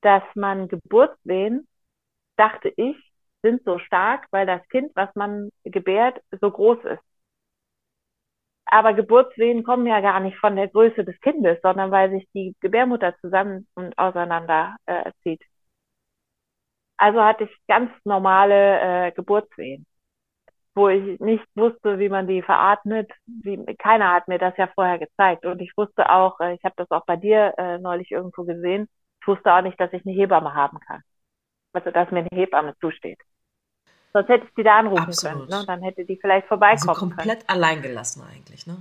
dass 0.03 0.23
man 0.35 0.69
Geburtswehen, 0.69 1.69
dachte 2.37 2.73
ich, 2.77 2.97
sind 3.43 3.65
so 3.65 3.79
stark, 3.79 4.27
weil 4.33 4.47
das 4.47 4.67
Kind, 4.69 4.93
was 4.97 5.15
man 5.15 5.51
gebärt, 5.65 6.21
so 6.41 6.51
groß 6.51 6.85
ist. 6.85 7.03
Aber 8.69 8.95
Geburtswehen 8.95 9.65
kommen 9.65 9.87
ja 9.87 10.01
gar 10.01 10.21
nicht 10.21 10.39
von 10.39 10.57
der 10.57 10.69
Größe 10.69 11.05
des 11.05 11.19
Kindes, 11.21 11.59
sondern 11.63 11.91
weil 11.91 12.11
sich 12.11 12.29
die 12.35 12.55
Gebärmutter 12.61 13.17
zusammen 13.21 13.67
und 13.75 13.99
auseinander 13.99 14.77
äh, 14.87 15.13
zieht. 15.23 15.43
Also 16.97 17.23
hatte 17.23 17.45
ich 17.45 17.51
ganz 17.69 17.91
normale 18.05 19.07
äh, 19.09 19.13
Geburtswehen 19.13 19.87
wo 20.75 20.89
ich 20.89 21.21
nicht 21.21 21.45
wusste, 21.57 21.99
wie 21.99 22.09
man 22.09 22.29
die 22.29 22.43
veratmet. 22.43 23.11
Wie, 23.27 23.59
keiner 23.79 24.13
hat 24.13 24.29
mir 24.29 24.39
das 24.39 24.57
ja 24.57 24.69
vorher 24.75 24.99
gezeigt. 24.99 25.45
Und 25.45 25.61
ich 25.61 25.73
wusste 25.77 26.09
auch, 26.11 26.41
äh, 26.41 26.55
ich 26.55 26.65
habe 26.65 26.75
das 26.77 26.91
auch 26.91 27.05
bei 27.05 27.17
dir 27.17 27.55
äh, 27.59 27.79
neulich 27.79 28.11
irgendwo 28.13 28.45
gesehen, 28.45 28.89
ich 29.21 29.27
wusste 29.27 29.53
auch 29.53 29.63
nicht, 29.63 29.79
dass 29.81 29.93
ich 29.93 30.07
eine 30.07 30.15
Hebamme 30.15 30.55
haben 30.55 30.79
kann. 30.81 31.03
Also, 31.75 31.91
dass 31.91 32.11
mir 32.13 32.21
eine 32.21 32.29
Hebamme 32.33 32.75
zusteht. 32.81 33.21
Sonst 34.13 34.29
hätte 34.29 34.47
ich 34.47 34.55
die 34.55 34.63
da 34.63 34.79
anrufen 34.79 35.05
Absolut. 35.05 35.49
können. 35.49 35.61
Ne? 35.61 35.67
Dann 35.67 35.83
hätte 35.83 36.05
die 36.05 36.17
vielleicht 36.17 36.47
vorbeikommen 36.47 36.89
also 36.89 37.01
komplett 37.01 37.47
können. 37.47 37.49
alleingelassen 37.49 38.23
eigentlich, 38.23 38.67
ne? 38.67 38.77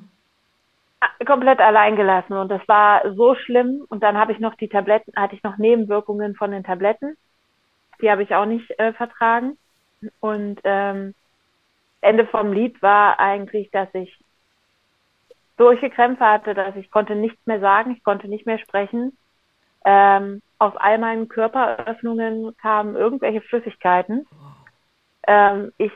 Ah, 0.99 1.25
komplett 1.25 1.59
alleingelassen. 1.59 2.35
Und 2.37 2.49
das 2.49 2.65
war 2.67 3.13
so 3.13 3.35
schlimm. 3.35 3.85
Und 3.89 4.01
dann 4.01 4.17
habe 4.17 4.31
ich 4.31 4.39
noch 4.39 4.55
die 4.55 4.69
Tabletten, 4.69 5.13
hatte 5.15 5.35
ich 5.35 5.43
noch 5.43 5.57
Nebenwirkungen 5.57 6.35
von 6.35 6.51
den 6.51 6.63
Tabletten. 6.63 7.17
Die 8.01 8.09
habe 8.09 8.23
ich 8.23 8.33
auch 8.33 8.45
nicht 8.45 8.69
äh, 8.79 8.93
vertragen. 8.93 9.57
Und 10.19 10.59
ähm, 10.63 11.13
Ende 12.01 12.25
vom 12.27 12.53
Lied 12.53 12.81
war 12.81 13.19
eigentlich, 13.19 13.69
dass 13.71 13.89
ich 13.93 14.17
solche 15.57 15.89
Krämpfe 15.89 16.23
hatte, 16.23 16.53
dass 16.53 16.75
ich 16.75 16.91
konnte 16.91 17.15
nichts 17.15 17.45
mehr 17.45 17.59
sagen, 17.59 17.91
ich 17.91 18.03
konnte 18.03 18.27
nicht 18.27 18.45
mehr 18.45 18.59
sprechen. 18.59 19.17
Ähm, 19.85 20.41
aus 20.59 20.73
all 20.75 20.97
meinen 20.97 21.27
Körperöffnungen 21.27 22.55
kamen 22.57 22.95
irgendwelche 22.95 23.41
Flüssigkeiten. 23.41 24.27
Ähm, 25.27 25.71
ich 25.77 25.91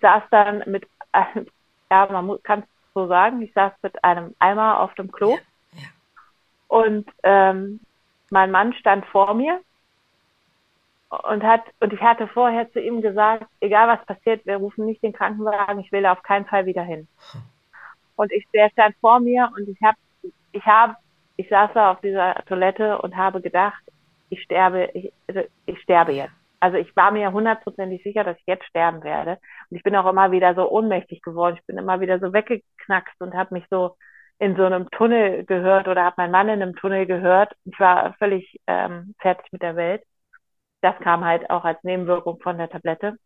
saß 0.00 0.22
dann 0.30 0.62
mit, 0.66 0.86
äh, 1.12 1.44
ja, 1.90 2.06
man 2.10 2.42
kann 2.42 2.60
es 2.60 2.66
so 2.94 3.08
sagen, 3.08 3.42
ich 3.42 3.52
saß 3.52 3.72
mit 3.82 4.02
einem 4.04 4.34
Eimer 4.38 4.80
auf 4.80 4.94
dem 4.94 5.10
Klo. 5.10 5.30
Ja, 5.30 5.36
ja. 5.72 5.88
Und 6.68 7.10
ähm, 7.22 7.80
mein 8.30 8.50
Mann 8.50 8.72
stand 8.74 9.06
vor 9.06 9.34
mir 9.34 9.60
und 11.08 11.42
hat 11.42 11.62
und 11.80 11.92
ich 11.92 12.00
hatte 12.00 12.26
vorher 12.28 12.70
zu 12.72 12.80
ihm 12.80 13.00
gesagt, 13.00 13.46
egal 13.60 13.88
was 13.88 14.04
passiert, 14.06 14.44
wir 14.46 14.56
rufen 14.56 14.86
nicht 14.86 15.02
den 15.02 15.12
Krankenwagen, 15.12 15.80
ich 15.80 15.92
will 15.92 16.02
da 16.02 16.12
auf 16.12 16.22
keinen 16.22 16.46
Fall 16.46 16.66
wieder 16.66 16.82
hin. 16.82 17.06
Und 18.16 18.32
ich 18.32 18.46
der 18.52 18.70
stand 18.70 18.96
vor 19.00 19.20
mir 19.20 19.50
und 19.56 19.68
ich 19.68 19.80
habe 19.82 19.96
ich 20.52 20.64
habe 20.64 20.96
ich 21.36 21.48
saß 21.48 21.70
da 21.74 21.92
auf 21.92 22.00
dieser 22.00 22.34
Toilette 22.46 22.98
und 22.98 23.16
habe 23.16 23.40
gedacht, 23.40 23.82
ich 24.30 24.42
sterbe 24.42 24.90
ich, 24.94 25.12
also 25.28 25.42
ich 25.66 25.80
sterbe 25.80 26.12
jetzt. 26.12 26.43
Also 26.64 26.78
ich 26.78 26.96
war 26.96 27.10
mir 27.10 27.30
hundertprozentig 27.30 28.02
sicher, 28.02 28.24
dass 28.24 28.38
ich 28.38 28.46
jetzt 28.46 28.64
sterben 28.64 29.04
werde. 29.04 29.38
Und 29.68 29.76
ich 29.76 29.82
bin 29.82 29.94
auch 29.96 30.06
immer 30.10 30.30
wieder 30.30 30.54
so 30.54 30.66
ohnmächtig 30.70 31.20
geworden. 31.20 31.56
Ich 31.60 31.66
bin 31.66 31.76
immer 31.76 32.00
wieder 32.00 32.18
so 32.20 32.32
weggeknackst 32.32 33.20
und 33.20 33.34
habe 33.34 33.52
mich 33.52 33.66
so 33.68 33.96
in 34.38 34.56
so 34.56 34.64
einem 34.64 34.90
Tunnel 34.90 35.44
gehört 35.44 35.88
oder 35.88 36.04
habe 36.04 36.14
meinen 36.16 36.30
Mann 36.30 36.48
in 36.48 36.62
einem 36.62 36.74
Tunnel 36.74 37.04
gehört. 37.04 37.52
Ich 37.66 37.78
war 37.78 38.14
völlig 38.14 38.58
ähm, 38.66 39.14
fertig 39.20 39.52
mit 39.52 39.60
der 39.60 39.76
Welt. 39.76 40.04
Das 40.80 40.98
kam 41.00 41.22
halt 41.22 41.50
auch 41.50 41.64
als 41.64 41.84
Nebenwirkung 41.84 42.40
von 42.40 42.56
der 42.56 42.70
Tablette 42.70 43.18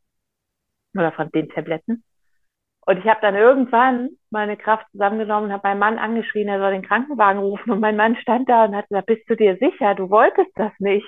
oder 0.94 1.12
von 1.12 1.30
den 1.30 1.48
Tabletten. 1.48 2.02
Und 2.86 2.98
ich 2.98 3.04
habe 3.04 3.20
dann 3.22 3.36
irgendwann 3.36 4.10
meine 4.30 4.56
Kraft 4.56 4.90
zusammengenommen 4.90 5.50
und 5.50 5.52
habe 5.52 5.68
meinen 5.68 5.78
Mann 5.78 5.98
angeschrien, 5.98 6.48
er 6.48 6.58
soll 6.58 6.72
den 6.72 6.82
Krankenwagen 6.82 7.40
rufen. 7.40 7.70
Und 7.70 7.78
mein 7.78 7.96
Mann 7.96 8.16
stand 8.16 8.48
da 8.48 8.64
und 8.64 8.74
hat 8.74 8.88
gesagt, 8.88 9.06
bist 9.06 9.30
du 9.30 9.36
dir 9.36 9.56
sicher? 9.58 9.94
Du 9.94 10.10
wolltest 10.10 10.50
das 10.56 10.72
nicht. 10.80 11.06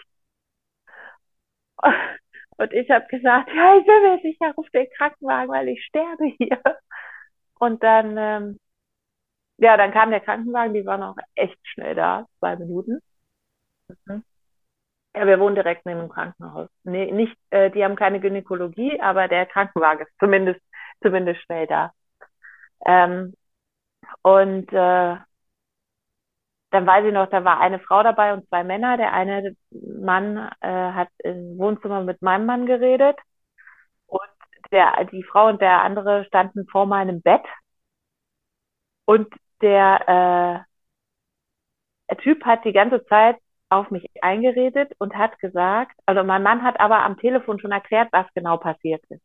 Und 2.59 2.73
ich 2.73 2.91
habe 2.91 3.07
gesagt, 3.09 3.51
ja, 3.55 3.77
ich 3.79 3.87
bin 3.87 4.03
mir 4.03 4.21
sicher, 4.23 4.53
ruf 4.57 4.69
den 4.71 4.89
Krankenwagen, 4.97 5.51
weil 5.51 5.69
ich 5.69 5.85
sterbe 5.85 6.27
hier. 6.39 6.61
Und 7.59 7.83
dann, 7.83 8.17
ähm, 8.19 8.59
ja, 9.59 9.77
dann 9.77 9.93
kam 9.93 10.11
der 10.11 10.21
Krankenwagen, 10.21 10.75
die 10.75 10.87
waren 10.87 11.03
auch 11.03 11.17
echt 11.35 11.59
schnell 11.69 11.95
da, 11.95 12.27
zwei 12.39 12.57
Minuten. 12.57 13.01
Mhm. 14.07 14.25
Ja, 15.15 15.27
wir 15.27 15.41
wohnen 15.41 15.57
direkt 15.57 15.87
neben 15.87 16.01
dem 16.01 16.09
Krankenhaus. 16.09 16.69
Nee, 16.85 17.11
nicht, 17.13 17.37
äh, 17.51 17.71
die 17.71 17.85
haben 17.85 17.97
keine 17.97 18.21
Gynäkologie, 18.21 19.01
aber 19.01 19.29
der 19.29 19.47
Krankenwagen 19.47 20.07
ist 20.07 20.13
zumindest, 20.21 20.61
zumindest 21.03 21.43
schnell 21.43 21.67
da. 21.67 21.93
Ähm, 22.87 23.35
und 24.23 24.73
äh, 24.73 25.17
dann 26.71 26.87
weiß 26.87 27.05
ich 27.07 27.13
noch, 27.13 27.29
da 27.31 27.45
war 27.45 27.61
eine 27.61 27.81
Frau 27.81 28.03
dabei 28.03 28.33
und 28.33 28.47
zwei 28.49 28.65
Männer. 28.65 28.97
Der 28.97 29.13
eine 29.13 29.57
Mann 29.71 30.37
äh, 30.61 30.69
hat 30.69 31.09
im 31.19 31.59
Wohnzimmer 31.59 32.03
mit 32.03 32.23
meinem 32.23 32.47
Mann 32.47 32.67
geredet 32.67 33.17
und 34.07 34.23
der, 34.73 35.05
die 35.13 35.25
Frau 35.25 35.49
und 35.49 35.61
der 35.63 35.83
andere 35.83 36.25
standen 36.27 36.67
vor 36.69 36.87
meinem 36.87 37.23
Bett 37.23 37.43
und 39.05 39.29
der, 39.61 40.65
äh, 40.69 40.71
der 42.11 42.19
Typ 42.19 42.45
hat 42.45 42.65
die 42.65 42.73
ganze 42.73 43.05
Zeit 43.07 43.37
auf 43.71 43.91
mich 43.91 44.05
eingeredet 44.23 44.93
und 44.99 45.17
hat 45.17 45.39
gesagt, 45.39 45.97
also 46.07 46.25
mein 46.25 46.43
Mann 46.43 46.63
hat 46.63 46.79
aber 46.81 47.05
am 47.05 47.17
Telefon 47.19 47.59
schon 47.61 47.73
erklärt, 47.73 48.09
was 48.13 48.27
genau 48.35 48.57
passiert 48.59 49.03
ist. 49.09 49.23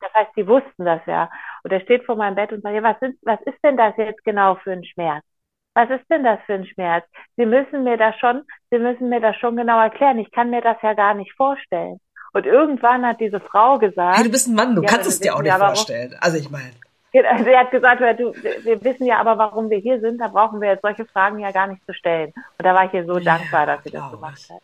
Das 0.00 0.12
heißt, 0.14 0.32
sie 0.36 0.46
wussten 0.48 0.84
das 0.84 1.02
ja. 1.06 1.30
Und 1.64 1.72
er 1.72 1.80
steht 1.82 2.04
vor 2.04 2.16
meinem 2.16 2.36
Bett 2.36 2.52
und 2.52 2.62
sagt, 2.62 2.74
ja, 2.76 2.82
was, 2.84 3.00
sind, 3.00 3.18
was 3.22 3.40
ist 3.42 3.62
denn 3.64 3.76
das 3.78 3.96
jetzt 3.98 4.24
genau 4.24 4.56
für 4.56 4.72
ein 4.72 4.84
Schmerz? 4.84 5.24
Was 5.74 5.90
ist 5.90 6.04
denn 6.10 6.24
das 6.24 6.40
für 6.46 6.54
ein 6.54 6.66
Schmerz? 6.66 7.04
Sie 7.36 7.46
müssen 7.46 7.84
mir 7.84 7.96
das 7.96 8.16
schon, 8.18 8.42
Sie 8.70 8.78
müssen 8.78 9.08
mir 9.08 9.20
das 9.20 9.36
schon 9.36 9.56
genau 9.56 9.80
erklären. 9.80 10.18
Ich 10.18 10.30
kann 10.32 10.50
mir 10.50 10.60
das 10.60 10.76
ja 10.82 10.94
gar 10.94 11.14
nicht 11.14 11.32
vorstellen. 11.34 12.00
Und 12.32 12.46
irgendwann 12.46 13.04
hat 13.04 13.20
diese 13.20 13.40
Frau 13.40 13.78
gesagt. 13.78 14.16
Hey, 14.16 14.24
du 14.24 14.30
bist 14.30 14.48
ein 14.48 14.54
Mann, 14.54 14.74
du 14.74 14.82
ja, 14.82 14.88
kannst 14.88 15.08
es 15.08 15.20
dir 15.20 15.34
auch 15.34 15.42
nicht 15.42 15.52
vorstellen. 15.52 16.16
Also 16.20 16.38
ich 16.38 16.50
meine. 16.50 16.72
Sie 17.12 17.56
hat 17.56 17.72
gesagt, 17.72 18.00
du, 18.20 18.32
wir 18.62 18.84
wissen 18.84 19.04
ja 19.04 19.18
aber, 19.18 19.36
warum 19.36 19.68
wir 19.68 19.78
hier 19.78 20.00
sind, 20.00 20.20
da 20.20 20.28
brauchen 20.28 20.60
wir 20.60 20.68
jetzt 20.68 20.82
solche 20.82 21.04
Fragen 21.06 21.40
ja 21.40 21.50
gar 21.50 21.66
nicht 21.66 21.84
zu 21.84 21.92
stellen. 21.92 22.32
Und 22.36 22.64
da 22.64 22.72
war 22.72 22.84
ich 22.84 22.94
ihr 22.94 23.04
so 23.04 23.18
ja, 23.18 23.36
dankbar, 23.36 23.66
dass 23.66 23.82
sie 23.82 23.90
das 23.90 24.12
gemacht 24.12 24.48
hat. 24.48 24.62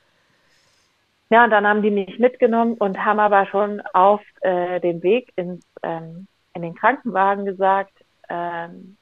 Ja, 1.28 1.42
und 1.42 1.50
dann 1.50 1.66
haben 1.66 1.82
die 1.82 1.90
mich 1.90 2.20
mitgenommen 2.20 2.74
und 2.74 3.04
haben 3.04 3.18
aber 3.18 3.46
schon 3.46 3.80
auf 3.92 4.20
äh, 4.42 4.78
dem 4.80 5.02
Weg 5.02 5.32
ins, 5.34 5.64
ähm, 5.82 6.28
in 6.54 6.62
den 6.62 6.76
Krankenwagen 6.76 7.44
gesagt, 7.44 7.92
ähm, 8.28 8.96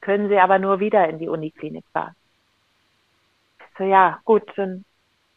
können 0.00 0.28
sie 0.28 0.38
aber 0.38 0.58
nur 0.58 0.80
wieder 0.80 1.08
in 1.08 1.18
die 1.18 1.28
Uniklinik 1.28 1.84
fahren. 1.92 2.14
So, 3.76 3.84
ja, 3.84 4.20
gut, 4.24 4.42
dann 4.56 4.84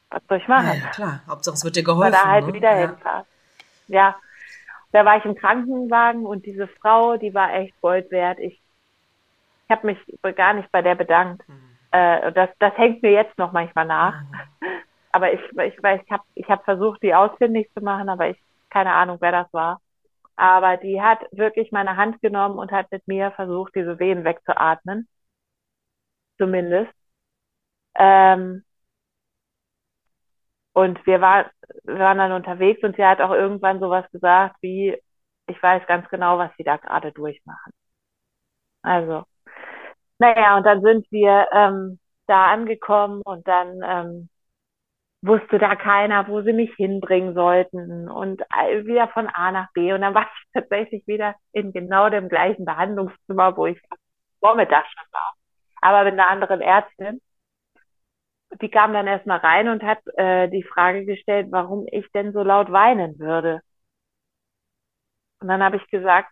was 0.09 0.21
soll 0.29 0.37
ich 0.37 0.47
machen? 0.47 0.81
Ja, 0.81 0.89
klar, 0.89 1.21
Hauptsache 1.27 1.55
es 1.55 1.63
wird 1.65 1.75
dir 1.75 1.83
geholfen. 1.83 2.13
Da 2.13 2.29
halt 2.29 2.47
ne? 2.47 2.53
wieder 2.53 2.71
ja. 2.71 2.87
hinfahren. 2.87 3.25
Ja, 3.87 4.15
da 4.91 5.05
war 5.05 5.17
ich 5.17 5.25
im 5.25 5.35
Krankenwagen 5.35 6.25
und 6.25 6.45
diese 6.45 6.67
Frau, 6.67 7.17
die 7.17 7.33
war 7.33 7.53
echt 7.53 7.79
Gold 7.81 8.09
wert. 8.11 8.39
Ich, 8.39 8.53
ich 9.65 9.69
habe 9.69 9.87
mich 9.87 9.97
gar 10.35 10.53
nicht 10.53 10.71
bei 10.71 10.81
der 10.81 10.95
bedankt. 10.95 11.47
Mhm. 11.47 11.77
Äh, 11.91 12.31
das, 12.31 12.49
das 12.59 12.77
hängt 12.77 13.01
mir 13.01 13.11
jetzt 13.11 13.37
noch 13.37 13.51
manchmal 13.51 13.85
nach. 13.85 14.21
Mhm. 14.21 14.27
Aber 15.11 15.33
ich, 15.33 15.41
ich 15.41 15.83
weiß, 15.83 16.01
ich 16.05 16.11
habe 16.11 16.23
ich 16.35 16.47
hab 16.47 16.63
versucht, 16.63 17.01
die 17.01 17.15
ausfindig 17.15 17.71
zu 17.73 17.83
machen, 17.83 18.07
aber 18.07 18.29
ich 18.29 18.37
keine 18.69 18.93
Ahnung, 18.93 19.17
wer 19.19 19.31
das 19.31 19.51
war. 19.53 19.81
Aber 20.37 20.77
die 20.77 21.01
hat 21.01 21.19
wirklich 21.31 21.71
meine 21.71 21.97
Hand 21.97 22.21
genommen 22.21 22.57
und 22.59 22.71
hat 22.71 22.91
mit 22.91 23.07
mir 23.07 23.31
versucht, 23.31 23.75
diese 23.75 23.99
Wehen 23.99 24.23
wegzuatmen. 24.23 25.07
Zumindest. 26.37 26.93
Ähm, 27.95 28.63
und 30.73 31.05
wir, 31.05 31.21
war, 31.21 31.51
wir 31.83 31.99
waren 31.99 32.17
dann 32.19 32.31
unterwegs 32.31 32.83
und 32.83 32.95
sie 32.95 33.05
hat 33.05 33.21
auch 33.21 33.31
irgendwann 33.31 33.79
sowas 33.79 34.05
gesagt 34.11 34.55
wie, 34.61 34.95
ich 35.47 35.61
weiß 35.63 35.85
ganz 35.87 36.07
genau, 36.09 36.37
was 36.37 36.51
sie 36.57 36.63
da 36.63 36.77
gerade 36.77 37.11
durchmachen. 37.11 37.73
Also, 38.81 39.23
naja, 40.19 40.57
und 40.57 40.65
dann 40.65 40.81
sind 40.81 41.07
wir 41.11 41.47
ähm, 41.53 41.99
da 42.27 42.51
angekommen 42.51 43.21
und 43.23 43.47
dann 43.47 43.81
ähm, 43.85 44.29
wusste 45.21 45.59
da 45.59 45.75
keiner, 45.75 46.27
wo 46.27 46.41
sie 46.41 46.53
mich 46.53 46.73
hinbringen 46.75 47.33
sollten 47.33 48.09
und 48.09 48.41
wieder 48.41 49.07
von 49.09 49.27
A 49.27 49.51
nach 49.51 49.71
B. 49.73 49.93
Und 49.93 50.01
dann 50.01 50.13
war 50.13 50.23
ich 50.23 50.43
tatsächlich 50.53 51.05
wieder 51.07 51.35
in 51.53 51.73
genau 51.73 52.09
dem 52.09 52.29
gleichen 52.29 52.65
Behandlungszimmer, 52.65 53.57
wo 53.57 53.65
ich 53.67 53.79
Vormittag 54.39 54.85
schon 54.87 55.05
war, 55.11 55.33
aber 55.81 56.03
mit 56.03 56.13
einer 56.13 56.29
anderen 56.29 56.61
Ärztin. 56.61 57.21
Die 58.61 58.69
kam 58.69 58.91
dann 58.93 59.07
erstmal 59.07 59.39
rein 59.39 59.69
und 59.69 59.83
hat 59.83 59.99
äh, 60.17 60.49
die 60.49 60.63
Frage 60.63 61.05
gestellt, 61.05 61.47
warum 61.51 61.85
ich 61.91 62.09
denn 62.11 62.33
so 62.33 62.43
laut 62.43 62.71
weinen 62.71 63.17
würde. 63.19 63.61
Und 65.39 65.47
dann 65.47 65.63
habe 65.63 65.77
ich 65.77 65.87
gesagt, 65.89 66.31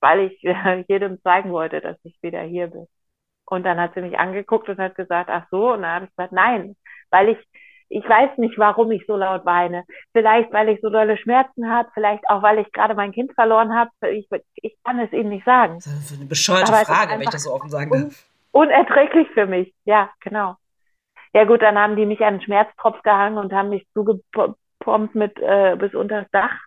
weil 0.00 0.20
ich 0.20 0.44
äh, 0.44 0.84
jedem 0.88 1.20
zeigen 1.22 1.52
wollte, 1.52 1.80
dass 1.80 1.96
ich 2.04 2.16
wieder 2.22 2.42
hier 2.42 2.68
bin. 2.68 2.86
Und 3.46 3.64
dann 3.64 3.80
hat 3.80 3.94
sie 3.94 4.02
mich 4.02 4.18
angeguckt 4.18 4.68
und 4.68 4.78
hat 4.78 4.94
gesagt, 4.96 5.30
ach 5.30 5.46
so. 5.50 5.72
Und 5.74 5.82
dann 5.82 5.92
habe 5.92 6.04
ich 6.06 6.10
gesagt, 6.12 6.32
nein, 6.32 6.76
weil 7.10 7.30
ich, 7.30 7.38
ich 7.88 8.08
weiß 8.08 8.38
nicht, 8.38 8.58
warum 8.58 8.90
ich 8.92 9.04
so 9.06 9.16
laut 9.16 9.44
weine. 9.44 9.84
Vielleicht, 10.12 10.52
weil 10.52 10.68
ich 10.70 10.80
so 10.80 10.90
dolle 10.90 11.16
Schmerzen 11.18 11.70
habe, 11.70 11.90
vielleicht 11.94 12.28
auch, 12.30 12.42
weil 12.42 12.58
ich 12.58 12.72
gerade 12.72 12.94
mein 12.94 13.12
Kind 13.12 13.32
verloren 13.34 13.74
habe. 13.74 13.90
Ich, 14.12 14.28
ich 14.56 14.76
kann 14.84 14.98
es 15.00 15.12
Ihnen 15.12 15.30
nicht 15.30 15.44
sagen. 15.44 15.82
Das 15.84 15.94
ist 15.94 16.16
eine 16.16 16.26
bescheuerte 16.26 16.72
Aber 16.72 16.84
Frage, 16.84 17.12
wenn 17.18 17.22
ich 17.22 17.30
das 17.30 17.44
so 17.44 17.52
offen 17.52 17.70
sagen 17.70 17.92
darf. 17.92 18.26
unerträglich 18.52 19.28
für 19.34 19.46
mich, 19.46 19.74
ja, 19.84 20.10
genau. 20.20 20.56
Ja 21.32 21.44
gut, 21.44 21.62
dann 21.62 21.78
haben 21.78 21.96
die 21.96 22.06
mich 22.06 22.20
an 22.22 22.34
den 22.34 22.42
Schmerztropf 22.42 23.02
gehangen 23.02 23.38
und 23.38 23.52
haben 23.52 23.70
mich 23.70 23.86
zugepumpt 23.94 25.14
mit 25.14 25.38
äh, 25.40 25.76
bis 25.76 25.94
unter 25.94 26.22
das 26.22 26.30
Dach 26.32 26.58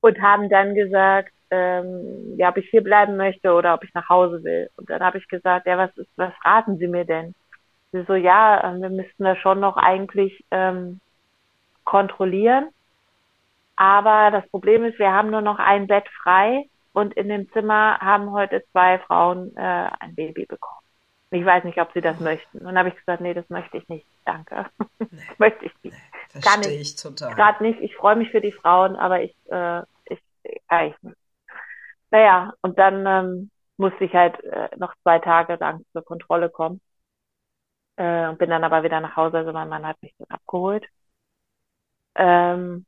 und 0.00 0.20
haben 0.22 0.48
dann 0.48 0.74
gesagt, 0.74 1.32
ähm, 1.50 2.34
ja, 2.38 2.50
ob 2.50 2.56
ich 2.56 2.68
hier 2.70 2.82
bleiben 2.82 3.16
möchte 3.16 3.52
oder 3.52 3.74
ob 3.74 3.84
ich 3.84 3.92
nach 3.94 4.08
Hause 4.08 4.42
will. 4.44 4.70
Und 4.76 4.88
dann 4.90 5.02
habe 5.02 5.18
ich 5.18 5.28
gesagt, 5.28 5.66
ja, 5.66 5.78
was 5.78 5.96
ist, 5.96 6.10
was 6.16 6.32
raten 6.44 6.78
Sie 6.78 6.86
mir 6.88 7.04
denn? 7.04 7.34
Sie 7.92 8.04
so, 8.04 8.14
ja, 8.14 8.64
ähm, 8.64 8.82
wir 8.82 8.90
müssten 8.90 9.24
das 9.24 9.38
schon 9.38 9.60
noch 9.60 9.76
eigentlich 9.76 10.44
ähm, 10.50 11.00
kontrollieren. 11.84 12.68
Aber 13.76 14.30
das 14.30 14.48
Problem 14.50 14.84
ist, 14.84 14.98
wir 14.98 15.12
haben 15.12 15.30
nur 15.30 15.40
noch 15.40 15.58
ein 15.58 15.86
Bett 15.86 16.06
frei 16.22 16.68
und 16.92 17.14
in 17.14 17.28
dem 17.28 17.50
Zimmer 17.52 17.98
haben 18.00 18.30
heute 18.32 18.62
zwei 18.72 18.98
Frauen 19.00 19.56
äh, 19.56 19.90
ein 20.00 20.14
Baby 20.14 20.44
bekommen. 20.44 20.80
Ich 21.32 21.44
weiß 21.44 21.64
nicht, 21.64 21.80
ob 21.80 21.92
sie 21.92 22.00
das 22.00 22.18
möchten. 22.20 22.58
Und 22.58 22.64
dann 22.64 22.78
habe 22.78 22.88
ich 22.88 22.96
gesagt, 22.96 23.20
nee, 23.20 23.34
das 23.34 23.48
möchte 23.48 23.76
ich 23.76 23.88
nicht. 23.88 24.06
Danke. 24.24 24.66
Nee, 25.12 25.22
möchte 25.38 25.64
ich 25.64 25.72
nicht. 25.82 25.96
Nee, 26.34 26.40
Kann 26.42 26.62
ich 26.62 26.94
total. 26.94 27.34
Gerade 27.34 27.64
nicht. 27.64 27.80
Ich 27.80 27.96
freue 27.96 28.16
mich 28.16 28.30
für 28.30 28.40
die 28.40 28.52
Frauen, 28.52 28.94
aber 28.96 29.22
ich, 29.22 29.34
äh, 29.50 29.80
ich, 30.04 30.20
äh, 30.68 30.88
ich 30.88 30.94
naja, 32.10 32.52
und 32.62 32.78
dann 32.78 33.06
ähm, 33.06 33.50
musste 33.76 34.04
ich 34.04 34.14
halt 34.14 34.42
äh, 34.44 34.68
noch 34.76 34.94
zwei 35.02 35.18
Tage 35.18 35.56
lang 35.56 35.84
zur 35.92 36.04
Kontrolle 36.04 36.50
kommen. 36.50 36.80
Äh, 38.00 38.28
und 38.28 38.38
bin 38.38 38.48
dann 38.48 38.64
aber 38.64 38.82
wieder 38.82 38.98
nach 39.00 39.14
Hause, 39.14 39.36
also 39.38 39.52
mein 39.52 39.68
Mann 39.68 39.86
hat 39.86 40.00
mich 40.00 40.14
dann 40.16 40.28
abgeholt. 40.30 40.86
Ähm, 42.14 42.86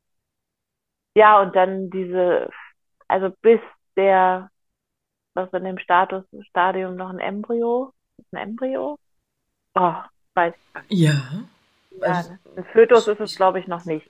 ja, 1.15 1.39
und 1.39 1.55
dann 1.55 1.91
diese, 1.91 2.49
also 3.07 3.29
bis 3.43 3.59
der, 3.95 4.49
was 5.35 5.53
in 5.53 5.65
dem 5.65 5.77
Status, 5.77 6.25
Stadium 6.49 6.95
noch 6.95 7.11
ein 7.11 7.19
Embryo, 7.19 7.93
ein 8.31 8.37
Embryo? 8.39 8.97
Oh, 9.75 9.93
weiß 10.33 10.55
ich 10.89 10.99
Ja. 10.99 11.11
ja 11.91 12.01
also, 12.01 12.31
ein 12.55 12.65
Fötus 12.73 13.07
ist 13.07 13.19
es, 13.19 13.35
glaube 13.35 13.59
ich, 13.59 13.67
noch 13.67 13.85
nicht. 13.85 14.09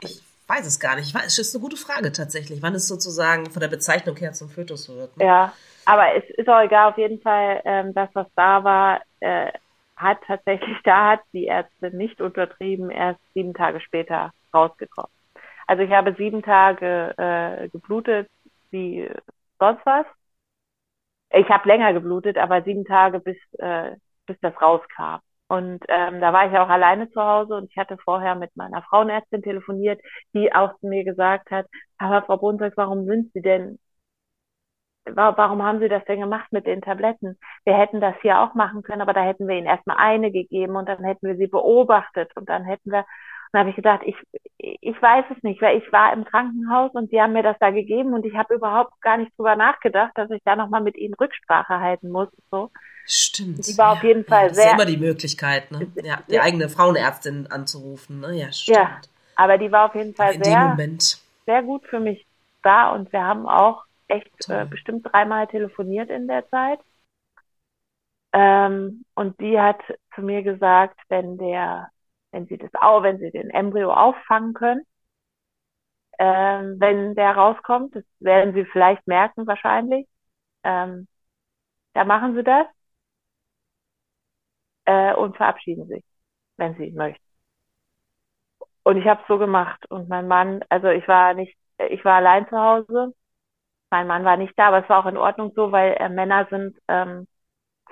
Ich 0.00 0.22
weiß 0.46 0.66
es 0.66 0.80
gar 0.80 0.96
nicht. 0.96 1.14
Es 1.14 1.38
ist 1.38 1.54
eine 1.54 1.60
gute 1.60 1.76
Frage 1.76 2.10
tatsächlich, 2.10 2.62
wann 2.62 2.74
es 2.74 2.88
sozusagen 2.88 3.50
von 3.50 3.60
der 3.60 3.68
Bezeichnung 3.68 4.16
her 4.16 4.32
zum 4.32 4.48
Fötus 4.48 4.88
wird. 4.88 5.14
Ne? 5.18 5.26
Ja, 5.26 5.52
aber 5.84 6.14
es 6.14 6.24
ist 6.38 6.48
auch 6.48 6.62
egal, 6.62 6.90
auf 6.90 6.96
jeden 6.96 7.20
Fall, 7.20 7.60
ähm, 7.66 7.92
das, 7.92 8.08
was 8.14 8.28
da 8.34 8.64
war, 8.64 9.02
äh, 9.20 9.52
hat 9.96 10.18
tatsächlich, 10.26 10.76
da 10.84 11.12
hat 11.12 11.20
die 11.32 11.46
Ärztin 11.46 11.96
nicht 11.96 12.20
untertrieben, 12.20 12.90
erst 12.90 13.20
sieben 13.34 13.54
Tage 13.54 13.80
später 13.80 14.32
rausgekommen. 14.52 15.10
Also 15.66 15.82
ich 15.82 15.90
habe 15.90 16.14
sieben 16.14 16.42
Tage 16.42 17.14
äh, 17.18 17.68
geblutet, 17.68 18.28
wie 18.70 19.08
sonst 19.58 19.84
was. 19.84 20.06
Ich 21.30 21.48
habe 21.48 21.68
länger 21.68 21.92
geblutet, 21.92 22.38
aber 22.38 22.62
sieben 22.62 22.84
Tage 22.84 23.20
bis, 23.20 23.36
äh, 23.58 23.96
bis 24.26 24.38
das 24.40 24.60
rauskam. 24.60 25.18
Und 25.48 25.84
ähm, 25.88 26.20
da 26.20 26.32
war 26.32 26.50
ich 26.50 26.58
auch 26.58 26.68
alleine 26.68 27.08
zu 27.10 27.22
Hause 27.22 27.54
und 27.54 27.70
ich 27.70 27.76
hatte 27.76 27.96
vorher 27.98 28.34
mit 28.34 28.56
meiner 28.56 28.82
Frauenärztin 28.82 29.42
telefoniert, 29.42 30.00
die 30.34 30.52
auch 30.52 30.76
zu 30.80 30.88
mir 30.88 31.04
gesagt 31.04 31.50
hat, 31.50 31.66
aber 31.98 32.22
Frau 32.22 32.36
Brunswick, 32.36 32.72
warum 32.76 33.06
sind 33.06 33.32
Sie 33.32 33.42
denn, 33.42 33.78
warum 35.14 35.62
haben 35.62 35.80
Sie 35.80 35.88
das 35.88 36.04
denn 36.04 36.20
gemacht 36.20 36.52
mit 36.52 36.66
den 36.66 36.82
Tabletten? 36.82 37.38
Wir 37.64 37.76
hätten 37.76 38.00
das 38.00 38.14
hier 38.22 38.40
auch 38.40 38.54
machen 38.54 38.82
können, 38.82 39.02
aber 39.02 39.12
da 39.12 39.22
hätten 39.22 39.46
wir 39.48 39.56
Ihnen 39.56 39.66
erstmal 39.66 39.96
eine 39.98 40.30
gegeben 40.30 40.76
und 40.76 40.88
dann 40.88 41.04
hätten 41.04 41.26
wir 41.26 41.36
sie 41.36 41.46
beobachtet 41.46 42.30
und 42.36 42.48
dann 42.48 42.64
hätten 42.64 42.90
wir, 42.90 43.00
und 43.00 43.52
dann 43.52 43.60
habe 43.60 43.70
ich 43.70 43.76
gedacht, 43.76 44.00
ich, 44.04 44.16
ich 44.58 45.00
weiß 45.00 45.24
es 45.36 45.42
nicht, 45.42 45.62
weil 45.62 45.78
ich 45.78 45.92
war 45.92 46.12
im 46.12 46.24
Krankenhaus 46.24 46.92
und 46.94 47.10
sie 47.10 47.20
haben 47.20 47.32
mir 47.32 47.42
das 47.42 47.56
da 47.60 47.70
gegeben 47.70 48.14
und 48.14 48.24
ich 48.26 48.34
habe 48.34 48.54
überhaupt 48.54 49.00
gar 49.00 49.16
nicht 49.16 49.36
drüber 49.36 49.54
nachgedacht, 49.54 50.12
dass 50.16 50.30
ich 50.30 50.42
da 50.44 50.56
nochmal 50.56 50.80
mit 50.80 50.96
ihnen 50.96 51.14
Rücksprache 51.14 51.78
halten 51.80 52.10
muss. 52.10 52.28
So. 52.50 52.70
Stimmt. 53.06 53.66
Die 53.66 53.78
war 53.78 53.92
auf 53.92 54.02
jeden 54.02 54.24
Fall 54.24 54.48
ja, 54.48 54.54
sehr. 54.54 54.64
Das 54.64 54.72
ist 54.72 54.80
immer 54.80 54.90
die 54.90 55.04
Möglichkeit, 55.04 55.70
ne? 55.70 55.86
Ja, 56.02 56.18
die 56.28 56.34
ja. 56.34 56.42
eigene 56.42 56.68
Frauenärztin 56.68 57.46
anzurufen, 57.46 58.20
ne? 58.20 58.34
Ja, 58.34 58.52
stimmt. 58.52 58.76
Ja, 58.76 59.00
aber 59.36 59.58
die 59.58 59.70
war 59.70 59.86
auf 59.86 59.94
jeden 59.94 60.14
Fall 60.14 60.42
sehr, 60.42 60.76
sehr 61.46 61.62
gut 61.62 61.86
für 61.86 62.00
mich 62.00 62.26
da 62.62 62.90
und 62.90 63.12
wir 63.12 63.22
haben 63.22 63.46
auch 63.46 63.85
echt 64.08 64.48
äh, 64.50 64.64
bestimmt 64.66 65.06
dreimal 65.12 65.46
telefoniert 65.48 66.10
in 66.10 66.28
der 66.28 66.48
Zeit. 66.48 66.80
Ähm, 68.32 69.04
und 69.14 69.40
die 69.40 69.58
hat 69.60 69.80
zu 70.14 70.22
mir 70.22 70.42
gesagt, 70.42 71.00
wenn 71.08 71.38
der, 71.38 71.88
wenn 72.32 72.46
sie 72.46 72.58
das 72.58 72.70
auch, 72.74 73.02
wenn 73.02 73.18
sie 73.18 73.30
den 73.30 73.50
Embryo 73.50 73.92
auffangen 73.92 74.54
können, 74.54 74.82
ähm, 76.18 76.76
wenn 76.80 77.14
der 77.14 77.32
rauskommt, 77.36 77.94
das 77.96 78.04
werden 78.20 78.54
sie 78.54 78.64
vielleicht 78.66 79.06
merken 79.06 79.46
wahrscheinlich, 79.46 80.06
ähm, 80.64 81.08
da 81.94 82.04
machen 82.04 82.36
sie 82.36 82.44
das 82.44 82.66
äh, 84.84 85.14
und 85.14 85.36
verabschieden 85.36 85.86
sich, 85.88 86.04
wenn 86.56 86.76
sie 86.76 86.90
möchten. 86.92 87.24
Und 88.84 88.96
ich 88.98 89.06
habe 89.06 89.20
es 89.22 89.28
so 89.28 89.38
gemacht. 89.38 89.84
Und 89.90 90.08
mein 90.08 90.28
Mann, 90.28 90.64
also 90.68 90.88
ich 90.88 91.06
war 91.08 91.34
nicht, 91.34 91.56
ich 91.90 92.04
war 92.04 92.16
allein 92.16 92.48
zu 92.48 92.56
Hause. 92.58 93.14
Mein 93.90 94.06
Mann 94.06 94.24
war 94.24 94.36
nicht 94.36 94.54
da, 94.58 94.68
aber 94.68 94.82
es 94.82 94.88
war 94.88 95.00
auch 95.00 95.06
in 95.08 95.16
Ordnung 95.16 95.52
so, 95.54 95.72
weil 95.72 95.92
äh, 95.94 96.08
Männer 96.08 96.46
sind 96.50 96.76
ähm, 96.88 97.26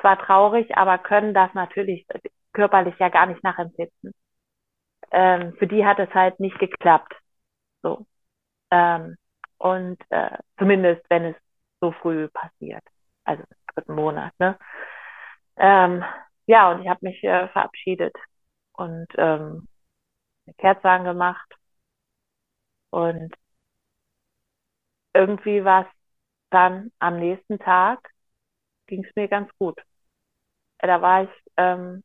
zwar 0.01 0.19
traurig, 0.19 0.77
aber 0.77 0.99
können 0.99 1.35
das 1.35 1.53
natürlich 1.55 2.07
körperlich 2.53 2.97
ja 2.99 3.09
gar 3.11 3.27
nicht 3.27 3.43
nachempfinden. 3.45 4.13
Ähm, 5.13 5.55
für 5.59 5.67
die 5.67 5.87
hat 5.87 5.99
es 5.99 6.11
halt 6.15 6.41
nicht 6.41 6.59
geklappt. 6.59 7.15
So. 7.83 8.07
Ähm, 8.71 9.17
und 9.59 9.99
äh, 10.11 10.39
zumindest 10.59 11.05
wenn 11.11 11.25
es 11.27 11.37
so 11.81 11.93
früh 11.93 12.29
passiert. 12.29 12.85
Also 13.25 13.45
dritten 13.75 13.95
Monat. 13.95 14.33
Ne? 14.39 14.59
Ähm, 15.57 16.05
ja, 16.47 16.71
und 16.73 16.83
ich 16.83 16.89
habe 16.89 17.01
mich 17.03 17.23
äh, 17.25 17.49
verabschiedet 17.49 18.17
und 18.73 19.07
ähm, 19.17 19.69
eine 20.47 20.55
Kerze 20.59 20.89
angemacht. 20.89 21.55
Und 22.91 23.35
irgendwie 25.15 25.65
war 25.65 25.83
es 25.83 25.89
dann 26.51 26.93
am 26.99 27.19
nächsten 27.19 27.59
Tag, 27.59 28.11
ging 28.87 29.05
es 29.05 29.17
mir 29.17 29.29
ganz 29.29 29.51
gut. 29.59 29.81
Da 30.79 31.01
war 31.01 31.25
ich 31.25 31.31
ähm, 31.57 32.03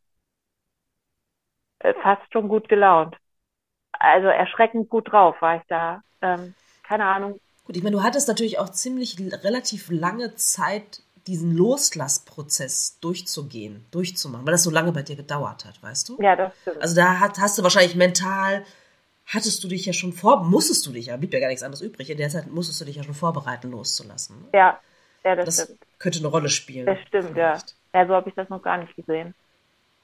fast 2.01 2.31
schon 2.31 2.47
gut 2.47 2.69
gelaunt. 2.69 3.15
Also 3.91 4.27
erschreckend 4.27 4.89
gut 4.89 5.11
drauf 5.11 5.35
war 5.41 5.57
ich 5.57 5.63
da. 5.67 6.01
Ähm, 6.21 6.53
keine 6.83 7.05
Ahnung. 7.05 7.39
Gut, 7.65 7.75
ich 7.75 7.83
meine, 7.83 7.97
du 7.97 8.03
hattest 8.03 8.27
natürlich 8.27 8.59
auch 8.59 8.69
ziemlich 8.69 9.17
relativ 9.43 9.89
lange 9.91 10.35
Zeit 10.35 11.01
diesen 11.27 11.55
Loslassprozess 11.55 12.99
durchzugehen, 13.01 13.85
durchzumachen, 13.91 14.45
weil 14.45 14.53
das 14.53 14.63
so 14.63 14.71
lange 14.71 14.91
bei 14.91 15.03
dir 15.03 15.15
gedauert 15.15 15.65
hat, 15.65 15.81
weißt 15.83 16.09
du? 16.09 16.21
Ja, 16.21 16.35
das 16.35 16.53
stimmt. 16.61 16.81
Also 16.81 16.95
da 16.95 17.19
hat, 17.19 17.37
hast 17.37 17.57
du 17.57 17.63
wahrscheinlich 17.63 17.95
mental, 17.95 18.65
hattest 19.29 19.63
du 19.63 19.67
dich 19.67 19.85
ja 19.85 19.93
schon 19.93 20.11
vor, 20.11 20.43
musstest 20.43 20.85
du 20.85 20.91
dich 20.91 21.07
ja, 21.07 21.17
blieb 21.17 21.33
ja 21.33 21.39
gar 21.39 21.47
nichts 21.47 21.63
anderes 21.63 21.81
übrig, 21.81 22.09
in 22.09 22.17
der 22.17 22.29
Zeit 22.29 22.47
musstest 22.47 22.81
du 22.81 22.85
dich 22.85 22.95
ja 22.95 23.03
schon 23.03 23.13
vorbereiten, 23.13 23.71
loszulassen. 23.71 24.41
Ne? 24.41 24.47
Ja, 24.53 24.79
ja, 25.23 25.35
das, 25.35 25.45
das 25.45 25.63
stimmt. 25.65 25.79
könnte 25.99 26.19
eine 26.19 26.27
Rolle 26.27 26.49
spielen. 26.49 26.85
Das 26.85 26.99
stimmt, 27.07 27.31
vielleicht. 27.33 27.75
ja. 27.93 28.01
Ja, 28.01 28.07
so 28.07 28.13
habe 28.13 28.29
ich 28.29 28.35
das 28.35 28.49
noch 28.49 28.61
gar 28.61 28.77
nicht 28.77 28.95
gesehen. 28.95 29.33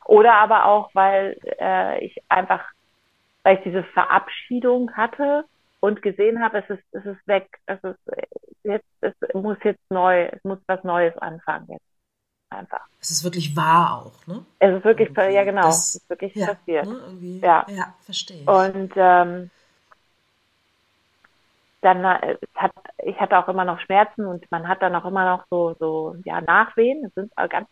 Oder 0.05 0.33
aber 0.33 0.65
auch, 0.65 0.89
weil 0.93 1.37
äh, 1.59 2.03
ich 2.03 2.17
einfach, 2.29 2.63
weil 3.43 3.57
ich 3.57 3.63
diese 3.63 3.83
Verabschiedung 3.83 4.91
hatte 4.93 5.45
und 5.79 6.01
gesehen 6.01 6.43
habe, 6.43 6.59
es 6.59 6.69
ist, 6.69 6.83
es 6.91 7.05
ist 7.05 7.27
weg, 7.27 7.47
es 7.65 7.83
ist 7.83 7.99
jetzt, 8.63 8.85
es 9.01 9.13
muss 9.33 9.57
jetzt 9.63 9.83
neu, 9.89 10.25
es 10.25 10.43
muss 10.43 10.59
was 10.67 10.83
Neues 10.83 11.17
anfangen 11.17 11.67
jetzt. 11.69 11.94
Einfach. 12.55 12.81
Es 13.01 13.11
ist 13.11 13.23
wirklich 13.23 13.55
wahr 13.55 14.05
auch, 14.05 14.27
ne? 14.27 14.45
Es 14.59 14.75
ist 14.77 14.85
wirklich, 14.85 15.09
irgendwie. 15.09 15.35
ja 15.35 15.43
genau, 15.43 15.63
das, 15.63 15.89
es 15.89 15.95
ist 15.95 16.09
wirklich 16.09 16.35
ja, 16.35 16.47
passiert. 16.47 16.85
Ne, 16.87 17.39
ja. 17.41 17.65
ja, 17.69 17.93
verstehe 18.01 18.41
ich. 18.41 18.47
Und 18.47 18.93
ähm, 18.95 19.49
dann 21.81 22.03
äh, 22.03 22.37
hat, 22.55 22.71
ich 23.03 23.19
hatte 23.19 23.37
auch 23.37 23.47
immer 23.47 23.65
noch 23.65 23.79
Schmerzen 23.81 24.25
und 24.25 24.49
man 24.51 24.67
hat 24.67 24.81
dann 24.81 24.95
auch 24.95 25.05
immer 25.05 25.25
noch 25.25 25.45
so, 25.49 25.75
so 25.79 26.15
ja, 26.23 26.41
Nachwehen. 26.41 27.03
Das 27.03 27.13
sind 27.13 27.35
ganz 27.49 27.67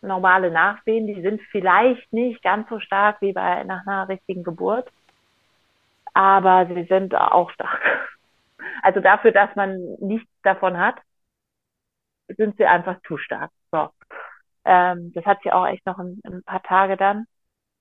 normale 0.00 0.50
Nachwehen, 0.50 1.06
die 1.06 1.20
sind 1.20 1.40
vielleicht 1.50 2.12
nicht 2.12 2.42
ganz 2.42 2.68
so 2.68 2.80
stark 2.80 3.20
wie 3.20 3.32
bei 3.32 3.64
nach 3.64 3.86
einer 3.86 4.08
richtigen 4.08 4.44
Geburt, 4.44 4.88
aber 6.14 6.66
sie 6.66 6.84
sind 6.84 7.14
auch 7.14 7.50
stark. 7.50 7.80
Also 8.82 9.00
dafür, 9.00 9.32
dass 9.32 9.54
man 9.56 9.96
nichts 10.00 10.30
davon 10.42 10.78
hat, 10.78 10.96
sind 12.28 12.56
sie 12.56 12.66
einfach 12.66 12.96
zu 13.06 13.16
stark. 13.18 13.50
So. 14.68 14.72
Ähm, 14.72 15.12
das 15.14 15.24
hat 15.24 15.38
sie 15.42 15.52
auch 15.52 15.66
echt 15.66 15.86
noch 15.86 15.98
ein, 15.98 16.20
ein 16.24 16.42
paar 16.44 16.62
Tage 16.62 16.96
dann. 16.96 17.26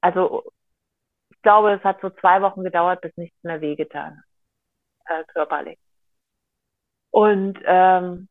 Also 0.02 0.44
ich 1.30 1.42
glaube, 1.42 1.74
es 1.74 1.84
hat 1.84 2.02
so 2.02 2.10
zwei 2.10 2.42
Wochen 2.42 2.64
gedauert, 2.64 3.02
bis 3.02 3.16
nichts 3.18 3.38
mehr 3.44 3.62
wehgetan 3.62 4.24
äh, 5.06 5.24
körperlich. 5.26 5.78
Und 7.12 7.60
ähm, 7.66 8.28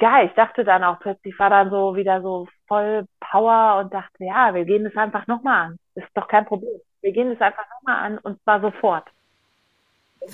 ja, 0.00 0.22
ich 0.24 0.32
dachte 0.32 0.64
dann 0.64 0.84
auch 0.84 0.98
plötzlich, 1.00 1.38
war 1.38 1.50
dann 1.50 1.70
so 1.70 1.94
wieder 1.94 2.22
so 2.22 2.48
voll 2.66 3.06
Power 3.20 3.80
und 3.80 3.92
dachte, 3.94 4.24
ja, 4.24 4.54
wir 4.54 4.64
gehen 4.64 4.84
das 4.84 4.96
einfach 4.96 5.26
nochmal 5.26 5.66
an. 5.66 5.78
Das 5.94 6.04
ist 6.04 6.16
doch 6.16 6.28
kein 6.28 6.46
Problem. 6.46 6.80
Wir 7.00 7.12
gehen 7.12 7.30
das 7.30 7.40
einfach 7.40 7.64
nochmal 7.76 8.04
an 8.04 8.18
und 8.18 8.42
zwar 8.42 8.60
sofort. 8.60 9.08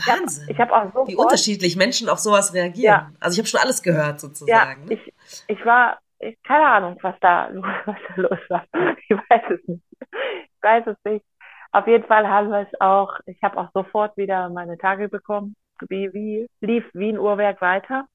Wahnsinn. 0.06 0.48
Ich 0.48 0.58
habe 0.58 0.72
hab 0.72 0.86
auch 0.86 0.92
sofort, 0.92 1.08
Wie 1.08 1.16
unterschiedlich 1.16 1.76
Menschen 1.76 2.08
auf 2.08 2.18
sowas 2.18 2.54
reagieren. 2.54 2.82
Ja. 2.84 3.12
Also 3.20 3.34
ich 3.34 3.38
habe 3.38 3.48
schon 3.48 3.60
alles 3.60 3.82
gehört 3.82 4.20
sozusagen. 4.20 4.88
Ja, 4.88 4.96
ich, 4.96 5.14
ich 5.46 5.64
war, 5.64 5.98
ich, 6.20 6.42
keine 6.42 6.66
Ahnung, 6.66 6.98
was 7.02 7.18
da, 7.20 7.50
was 7.84 7.96
da 8.08 8.14
los 8.16 8.38
war. 8.48 8.64
Ich 9.08 9.10
weiß 9.10 9.50
es 9.50 9.68
nicht. 9.68 9.84
Ich 10.00 10.62
weiß 10.62 10.86
es 10.86 10.96
nicht. 11.04 11.24
Auf 11.72 11.86
jeden 11.86 12.04
Fall 12.04 12.28
haben 12.28 12.50
wir 12.50 12.60
es 12.60 12.80
auch, 12.80 13.20
ich 13.26 13.42
habe 13.42 13.58
auch 13.58 13.70
sofort 13.72 14.16
wieder 14.16 14.48
meine 14.48 14.78
Tage 14.78 15.08
bekommen. 15.08 15.54
Wie, 15.88 16.12
wie 16.12 16.48
lief 16.60 16.84
wie 16.92 17.10
ein 17.10 17.18
Uhrwerk 17.18 17.60
weiter. 17.60 18.06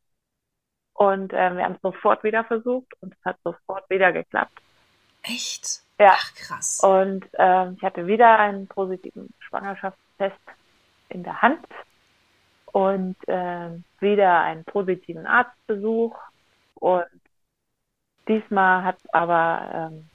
Und 0.93 1.33
äh, 1.33 1.55
wir 1.55 1.63
haben 1.63 1.75
es 1.75 1.81
sofort 1.81 2.23
wieder 2.23 2.43
versucht 2.43 2.91
und 3.01 3.13
es 3.13 3.25
hat 3.25 3.37
sofort 3.43 3.89
wieder 3.89 4.11
geklappt. 4.11 4.59
Echt? 5.23 5.81
Ja. 5.99 6.13
Ach, 6.15 6.35
krass. 6.35 6.81
Und 6.83 7.25
äh, 7.33 7.71
ich 7.71 7.81
hatte 7.81 8.05
wieder 8.07 8.37
einen 8.37 8.67
positiven 8.67 9.33
Schwangerschaftstest 9.39 10.39
in 11.09 11.23
der 11.23 11.41
Hand 11.41 11.65
und 12.65 13.15
äh, 13.27 13.69
wieder 13.99 14.41
einen 14.41 14.65
positiven 14.65 15.25
Arztbesuch. 15.25 16.17
Und 16.75 17.05
diesmal 18.27 18.83
hat 18.83 18.97
aber 19.11 19.91
ähm, 19.91 20.09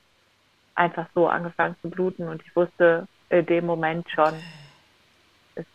einfach 0.75 1.07
so 1.15 1.29
angefangen 1.29 1.77
zu 1.83 1.91
bluten 1.91 2.29
und 2.29 2.43
ich 2.43 2.55
wusste 2.55 3.07
in 3.31 3.45
dem 3.47 3.67
Moment 3.67 4.09
schon, 4.11 4.35
es, 5.55 5.67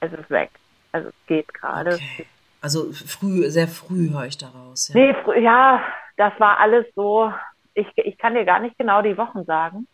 es 0.00 0.12
ist 0.12 0.30
weg. 0.30 0.50
Also 0.92 1.08
es 1.08 1.26
geht 1.26 1.52
gerade. 1.54 1.94
Okay. 1.94 2.26
Also 2.60 2.92
früh, 2.92 3.48
sehr 3.50 3.68
früh 3.68 4.10
höre 4.10 4.26
ich 4.26 4.38
daraus. 4.38 4.88
Ja. 4.88 4.94
Nee, 5.00 5.42
ja, 5.42 5.80
das 6.16 6.32
war 6.40 6.58
alles 6.58 6.86
so. 6.96 7.32
Ich, 7.74 7.86
ich 7.96 8.18
kann 8.18 8.34
dir 8.34 8.44
gar 8.44 8.58
nicht 8.58 8.76
genau 8.78 9.02
die 9.02 9.16
Wochen 9.16 9.44
sagen. 9.44 9.86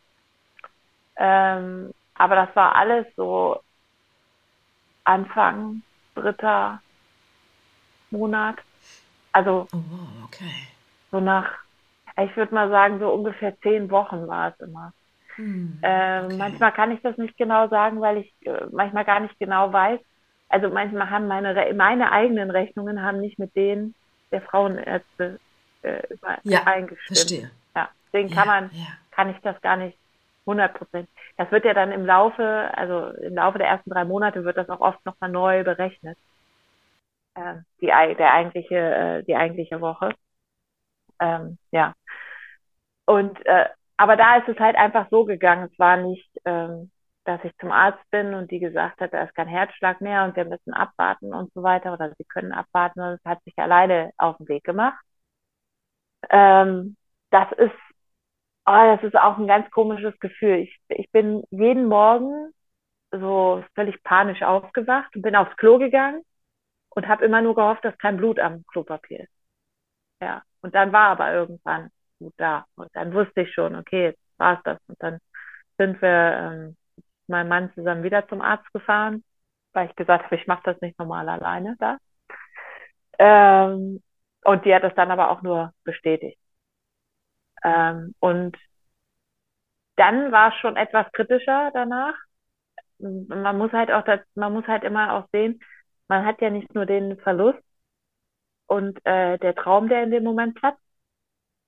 Ähm, 1.16 1.92
aber 2.14 2.36
das 2.36 2.56
war 2.56 2.74
alles 2.74 3.06
so 3.16 3.60
Anfang 5.04 5.82
dritter 6.14 6.80
Monat. 8.10 8.56
Also 9.32 9.66
oh, 9.72 10.24
okay. 10.24 10.68
So 11.14 11.20
nach, 11.20 11.48
ich 12.20 12.36
würde 12.36 12.54
mal 12.54 12.68
sagen, 12.70 12.98
so 12.98 13.08
ungefähr 13.08 13.56
zehn 13.60 13.90
Wochen 13.90 14.26
war 14.26 14.48
es 14.48 14.60
immer. 14.60 14.92
Hm, 15.36 15.78
ähm, 15.82 16.24
okay. 16.26 16.36
Manchmal 16.36 16.72
kann 16.72 16.90
ich 16.90 17.00
das 17.02 17.16
nicht 17.18 17.36
genau 17.36 17.68
sagen, 17.68 18.00
weil 18.00 18.18
ich 18.18 18.34
äh, 18.46 18.66
manchmal 18.72 19.04
gar 19.04 19.20
nicht 19.20 19.38
genau 19.38 19.72
weiß, 19.72 20.00
also 20.48 20.68
manchmal 20.68 21.10
haben 21.10 21.26
meine, 21.26 21.72
meine 21.74 22.12
eigenen 22.12 22.50
Rechnungen 22.50 23.02
haben 23.02 23.20
nicht 23.20 23.38
mit 23.38 23.54
denen 23.56 23.94
der 24.30 24.42
Frauenärzte 24.42 25.38
äh, 25.82 26.02
ja, 26.42 26.62
eingestimmt. 26.64 27.18
Verstehe. 27.18 27.50
Ja, 27.76 27.88
deswegen 28.06 28.28
ja, 28.28 28.34
kann 28.34 28.46
man, 28.46 28.70
ja. 28.72 28.86
kann 29.12 29.30
ich 29.30 29.38
das 29.42 29.60
gar 29.62 29.76
nicht 29.76 29.96
100 30.46 30.74
Prozent. 30.74 31.08
Das 31.36 31.50
wird 31.50 31.64
ja 31.64 31.74
dann 31.74 31.92
im 31.92 32.04
Laufe, 32.04 32.70
also 32.74 33.10
im 33.20 33.34
Laufe 33.34 33.58
der 33.58 33.68
ersten 33.68 33.90
drei 33.90 34.04
Monate 34.04 34.44
wird 34.44 34.56
das 34.56 34.68
auch 34.68 34.80
oft 34.80 35.04
nochmal 35.06 35.30
neu 35.30 35.64
berechnet. 35.64 36.18
Äh, 37.34 37.54
die, 37.80 37.86
der 37.86 38.32
eigentliche, 38.32 38.76
äh, 38.76 39.22
die 39.24 39.36
eigentliche 39.36 39.80
Woche. 39.80 40.10
Ähm, 41.20 41.58
ja. 41.72 41.94
Und, 43.06 43.44
äh, 43.46 43.68
aber 43.96 44.16
da 44.16 44.36
ist 44.38 44.48
es 44.48 44.58
halt 44.58 44.76
einfach 44.76 45.08
so 45.10 45.24
gegangen. 45.24 45.68
Es 45.72 45.78
war 45.78 45.96
nicht, 45.96 46.28
ähm, 46.44 46.90
dass 47.24 47.42
ich 47.44 47.56
zum 47.58 47.72
Arzt 47.72 48.02
bin 48.10 48.34
und 48.34 48.50
die 48.50 48.58
gesagt 48.60 49.00
hat, 49.00 49.12
da 49.12 49.22
ist 49.24 49.34
kein 49.34 49.48
Herzschlag 49.48 50.00
mehr 50.00 50.24
und 50.24 50.36
wir 50.36 50.44
müssen 50.44 50.72
abwarten 50.74 51.32
und 51.32 51.52
so 51.54 51.62
weiter 51.62 51.92
oder 51.92 52.12
sie 52.18 52.24
können 52.24 52.52
abwarten 52.52 53.00
und 53.00 53.12
es 53.14 53.24
hat 53.24 53.42
sich 53.44 53.54
alleine 53.58 54.10
auf 54.18 54.36
den 54.38 54.48
Weg 54.48 54.64
gemacht. 54.64 55.02
Ähm, 56.30 56.96
das 57.30 57.50
ist, 57.52 57.74
oh, 58.66 58.72
das 58.96 59.02
ist 59.02 59.16
auch 59.16 59.38
ein 59.38 59.46
ganz 59.46 59.70
komisches 59.70 60.18
Gefühl. 60.20 60.56
Ich, 60.58 60.80
ich 60.88 61.10
bin 61.12 61.44
jeden 61.50 61.86
Morgen 61.88 62.52
so 63.12 63.64
völlig 63.74 64.02
panisch 64.04 64.42
aufgewacht 64.42 65.14
und 65.16 65.22
bin 65.22 65.36
aufs 65.36 65.56
Klo 65.56 65.78
gegangen 65.78 66.22
und 66.90 67.08
habe 67.08 67.24
immer 67.24 67.42
nur 67.42 67.54
gehofft, 67.54 67.84
dass 67.84 67.98
kein 67.98 68.16
Blut 68.18 68.40
am 68.40 68.64
Klopapier 68.68 69.22
ist. 69.22 69.32
Ja, 70.22 70.42
und 70.64 70.74
dann 70.74 70.92
war 70.92 71.08
aber 71.10 71.32
irgendwann 71.34 71.90
Blut 72.18 72.34
da 72.38 72.66
und 72.76 72.88
dann 72.94 73.12
wusste 73.14 73.42
ich 73.42 73.52
schon, 73.52 73.76
okay, 73.76 74.04
jetzt 74.06 74.20
war 74.38 74.56
es 74.58 74.62
das 74.64 74.78
und 74.88 74.96
dann 75.02 75.18
sind 75.78 76.00
wir 76.02 76.08
ähm, 76.10 76.76
meinem 77.28 77.48
Mann 77.48 77.72
zusammen 77.74 78.02
wieder 78.04 78.26
zum 78.28 78.40
Arzt 78.40 78.72
gefahren, 78.72 79.24
weil 79.74 79.88
ich 79.90 79.96
gesagt 79.96 80.24
habe, 80.26 80.36
ich 80.36 80.46
mache 80.46 80.62
das 80.64 80.80
nicht 80.80 80.98
normal 80.98 81.28
alleine 81.28 81.76
da. 81.80 81.98
Ähm, 83.18 84.02
und 84.44 84.64
die 84.64 84.74
hat 84.74 84.82
das 84.84 84.94
dann 84.94 85.10
aber 85.10 85.30
auch 85.30 85.42
nur 85.42 85.72
bestätigt. 85.84 86.38
Ähm, 87.64 88.14
und 88.20 88.56
dann 89.96 90.32
war 90.32 90.50
es 90.52 90.54
schon 90.60 90.76
etwas 90.76 91.10
kritischer 91.12 91.70
danach. 91.74 92.14
Man 92.98 93.58
muss 93.58 93.72
halt 93.72 93.90
auch, 93.90 94.04
das, 94.04 94.20
man 94.34 94.52
muss 94.52 94.66
halt 94.66 94.84
immer 94.84 95.14
auch 95.14 95.28
sehen, 95.32 95.60
man 96.08 96.24
hat 96.26 96.40
ja 96.40 96.50
nicht 96.50 96.74
nur 96.74 96.86
den 96.86 97.18
Verlust 97.20 97.63
und 98.66 98.98
äh, 99.04 99.38
der 99.38 99.54
Traum, 99.54 99.88
der 99.88 100.02
in 100.02 100.10
dem 100.10 100.24
Moment 100.24 100.54
platzt, 100.54 100.80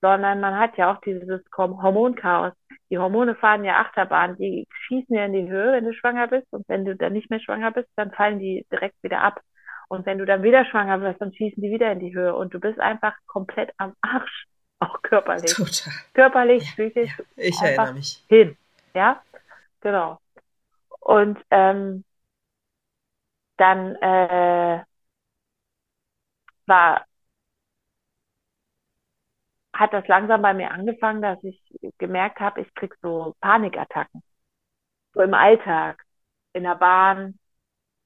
sondern 0.01 0.39
man 0.39 0.57
hat 0.57 0.77
ja 0.77 0.93
auch 0.93 1.01
dieses 1.01 1.41
Hormonchaos. 1.55 2.53
Die 2.89 2.97
Hormone 2.97 3.35
fahren 3.35 3.65
ja 3.65 3.81
Achterbahn, 3.81 4.37
die 4.37 4.67
schießen 4.87 5.15
ja 5.15 5.25
in 5.25 5.33
die 5.33 5.49
Höhe, 5.49 5.73
wenn 5.73 5.85
du 5.85 5.93
schwanger 5.93 6.27
bist. 6.27 6.47
Und 6.51 6.67
wenn 6.69 6.85
du 6.85 6.95
dann 6.95 7.13
nicht 7.13 7.29
mehr 7.29 7.39
schwanger 7.39 7.71
bist, 7.71 7.89
dann 7.95 8.11
fallen 8.11 8.39
die 8.39 8.65
direkt 8.71 9.01
wieder 9.03 9.21
ab. 9.21 9.41
Und 9.89 10.05
wenn 10.05 10.17
du 10.17 10.25
dann 10.25 10.43
wieder 10.43 10.65
schwanger 10.65 11.01
wirst, 11.01 11.21
dann 11.21 11.33
schießen 11.33 11.61
die 11.61 11.71
wieder 11.71 11.91
in 11.91 11.99
die 11.99 12.13
Höhe. 12.13 12.35
Und 12.35 12.53
du 12.53 12.59
bist 12.59 12.79
einfach 12.79 13.15
komplett 13.25 13.71
am 13.77 13.93
Arsch, 14.01 14.45
auch 14.79 15.01
körperlich. 15.01 15.53
Total. 15.53 15.93
Körperlich, 16.13 16.63
ja, 16.65 16.71
psychisch. 16.73 17.17
Ja, 17.17 17.25
ich 17.35 17.61
erinnere 17.61 17.93
mich. 17.93 18.23
Hin. 18.27 18.57
Ja, 18.93 19.21
genau. 19.81 20.19
Und 20.99 21.39
ähm, 21.51 22.03
dann 23.57 23.95
äh, 23.95 24.83
war 26.67 27.05
hat 29.73 29.93
das 29.93 30.07
langsam 30.07 30.41
bei 30.41 30.53
mir 30.53 30.71
angefangen, 30.71 31.21
dass 31.21 31.43
ich 31.43 31.61
gemerkt 31.97 32.39
habe, 32.39 32.61
ich 32.61 32.73
krieg 32.75 32.95
so 33.01 33.35
Panikattacken. 33.41 34.23
So 35.13 35.21
im 35.21 35.33
Alltag, 35.33 36.03
in 36.53 36.63
der 36.63 36.75
Bahn, 36.75 37.39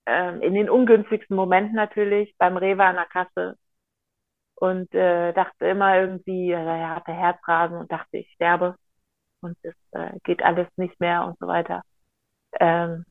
ähm, 0.08 0.42
in 0.42 0.56
den 0.56 0.70
ungünstigsten 0.70 1.36
Momenten 1.38 1.76
natürlich, 1.76 2.36
beim 2.38 2.58
Rewe 2.58 2.86
an 2.86 2.96
der 2.96 3.06
Kasse. 3.08 3.58
Und 4.56 4.94
äh, 4.94 5.34
dachte 5.34 5.66
immer 5.68 5.98
irgendwie, 6.00 6.54
also 6.56 6.70
er 6.70 6.96
hatte 6.96 7.14
Herzrasen 7.14 7.78
und 7.78 7.92
dachte, 7.92 8.18
ich 8.18 8.32
sterbe 8.34 8.76
und 9.42 9.58
es 9.64 9.76
äh, 9.92 10.20
geht 10.24 10.44
alles 10.44 10.68
nicht 10.78 11.00
mehr 11.00 11.26
und 11.26 11.40
so 11.40 11.48
weiter. 11.48 11.84
Ähm, 12.60 13.06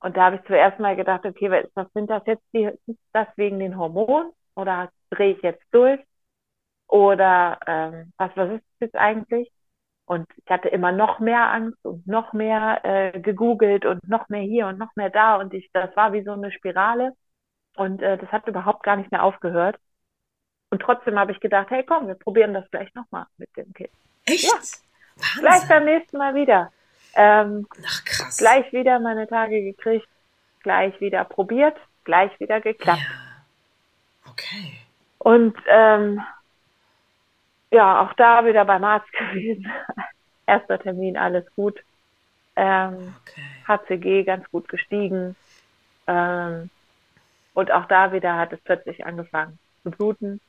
und 0.00 0.16
da 0.16 0.24
habe 0.24 0.36
ich 0.36 0.42
zuerst 0.44 0.78
mal 0.78 0.96
gedacht, 0.96 1.24
okay, 1.26 1.50
was 1.74 1.92
sind 1.92 2.10
das 2.10 2.22
jetzt 2.26 2.44
die, 2.52 2.64
ist 2.64 2.98
das 3.12 3.28
wegen 3.36 3.58
den 3.58 3.76
Hormonen 3.76 4.32
oder 4.54 4.90
drehe 5.10 5.34
ich 5.34 5.42
jetzt 5.42 5.64
durch? 5.72 6.00
Oder 6.88 7.58
ähm, 7.66 8.12
was, 8.16 8.30
was 8.34 8.50
ist 8.50 8.64
das 8.64 8.80
jetzt 8.80 8.96
eigentlich? 8.96 9.50
Und 10.06 10.26
ich 10.36 10.50
hatte 10.50 10.68
immer 10.68 10.90
noch 10.90 11.20
mehr 11.20 11.52
Angst 11.52 11.78
und 11.84 12.06
noch 12.06 12.32
mehr 12.32 12.80
äh, 12.82 13.20
gegoogelt 13.20 13.84
und 13.84 14.08
noch 14.08 14.28
mehr 14.28 14.42
hier 14.42 14.66
und 14.66 14.78
noch 14.78 14.96
mehr 14.96 15.10
da. 15.10 15.36
Und 15.36 15.54
ich, 15.54 15.70
das 15.72 15.94
war 15.94 16.12
wie 16.12 16.24
so 16.24 16.32
eine 16.32 16.50
Spirale. 16.50 17.12
Und 17.76 18.02
äh, 18.02 18.18
das 18.18 18.32
hat 18.32 18.48
überhaupt 18.48 18.82
gar 18.82 18.96
nicht 18.96 19.12
mehr 19.12 19.22
aufgehört. 19.22 19.78
Und 20.70 20.82
trotzdem 20.82 21.18
habe 21.18 21.32
ich 21.32 21.40
gedacht, 21.40 21.70
hey 21.70 21.84
komm, 21.84 22.08
wir 22.08 22.14
probieren 22.14 22.54
das 22.54 22.68
gleich 22.70 22.92
nochmal 22.94 23.26
mit 23.36 23.54
dem 23.56 23.72
Kind. 23.72 23.90
Echt? 24.24 24.44
Ja. 24.44 25.40
Gleich 25.40 25.68
beim 25.68 25.84
nächsten 25.84 26.16
Mal 26.18 26.34
wieder. 26.34 26.72
Ähm, 27.14 27.66
Ach 27.86 28.04
krass. 28.04 28.36
Gleich 28.36 28.72
wieder 28.72 29.00
meine 29.00 29.26
Tage 29.26 29.62
gekriegt, 29.62 30.08
gleich 30.62 31.00
wieder 31.00 31.24
probiert, 31.24 31.76
gleich 32.04 32.38
wieder 32.40 32.60
geklappt. 32.60 33.00
Ja. 33.00 34.30
Okay. 34.30 34.72
Und 35.18 35.56
ähm, 35.66 36.22
ja, 37.70 38.02
auch 38.02 38.12
da 38.14 38.44
wieder 38.44 38.64
beim 38.64 38.84
Arzt 38.84 39.12
gewesen. 39.12 39.70
Erster 40.46 40.78
Termin, 40.78 41.16
alles 41.16 41.44
gut. 41.54 41.80
Ähm, 42.56 43.14
okay. 43.20 43.42
HCG 43.66 44.24
ganz 44.24 44.50
gut 44.50 44.68
gestiegen. 44.68 45.36
Ähm, 46.06 46.70
und 47.54 47.70
auch 47.70 47.86
da 47.86 48.12
wieder 48.12 48.36
hat 48.36 48.52
es 48.52 48.60
plötzlich 48.60 49.06
angefangen 49.06 49.58
zu 49.82 49.90
bluten. 49.90 50.40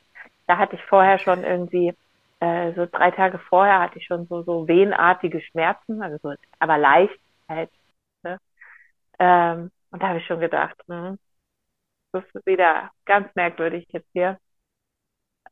Da 0.47 0.57
hatte 0.57 0.76
ich 0.76 0.84
vorher 0.84 1.20
schon 1.20 1.43
irgendwie, 1.43 1.93
äh, 2.42 2.74
so 2.74 2.88
drei 2.88 3.12
Tage 3.12 3.38
vorher 3.38 3.80
hatte 3.80 4.00
ich 4.00 4.06
schon 4.06 4.26
so, 4.28 4.42
so 4.42 4.68
wehenartige 4.68 5.42
Schmerzen, 5.42 6.02
also 6.02 6.18
so, 6.24 6.34
aber 6.60 6.78
leicht 6.78 7.20
halt. 7.48 7.70
Ne? 8.24 8.39
Ähm, 9.20 9.72
und 9.92 10.02
da 10.02 10.10
habe 10.10 10.20
ich 10.20 10.26
schon 10.26 10.39
gedacht, 10.39 10.76
hm, 10.88 11.20
das 12.12 12.24
ist 12.34 12.46
wieder 12.46 12.92
ganz 13.06 13.34
merkwürdig 13.36 13.88
jetzt 13.89 14.10
hier. 14.14 14.39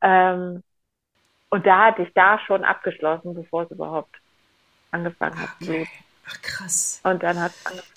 Ähm, 0.02 0.64
und 1.50 1.66
da 1.66 1.88
hatte 1.88 2.04
ich 2.04 2.14
da 2.14 2.40
schon 2.40 2.64
abgeschlossen, 2.64 3.36
bevor 3.36 3.64
es 3.64 3.72
überhaupt 3.72 4.16
angefangen 4.92 5.40
hat 5.40 5.50
zu 5.60 5.66
bluten. 5.66 5.88
Ach 6.28 6.42
krass. 6.42 7.02
Und 7.04 7.22
dann 7.24 7.40
hat 7.40 7.52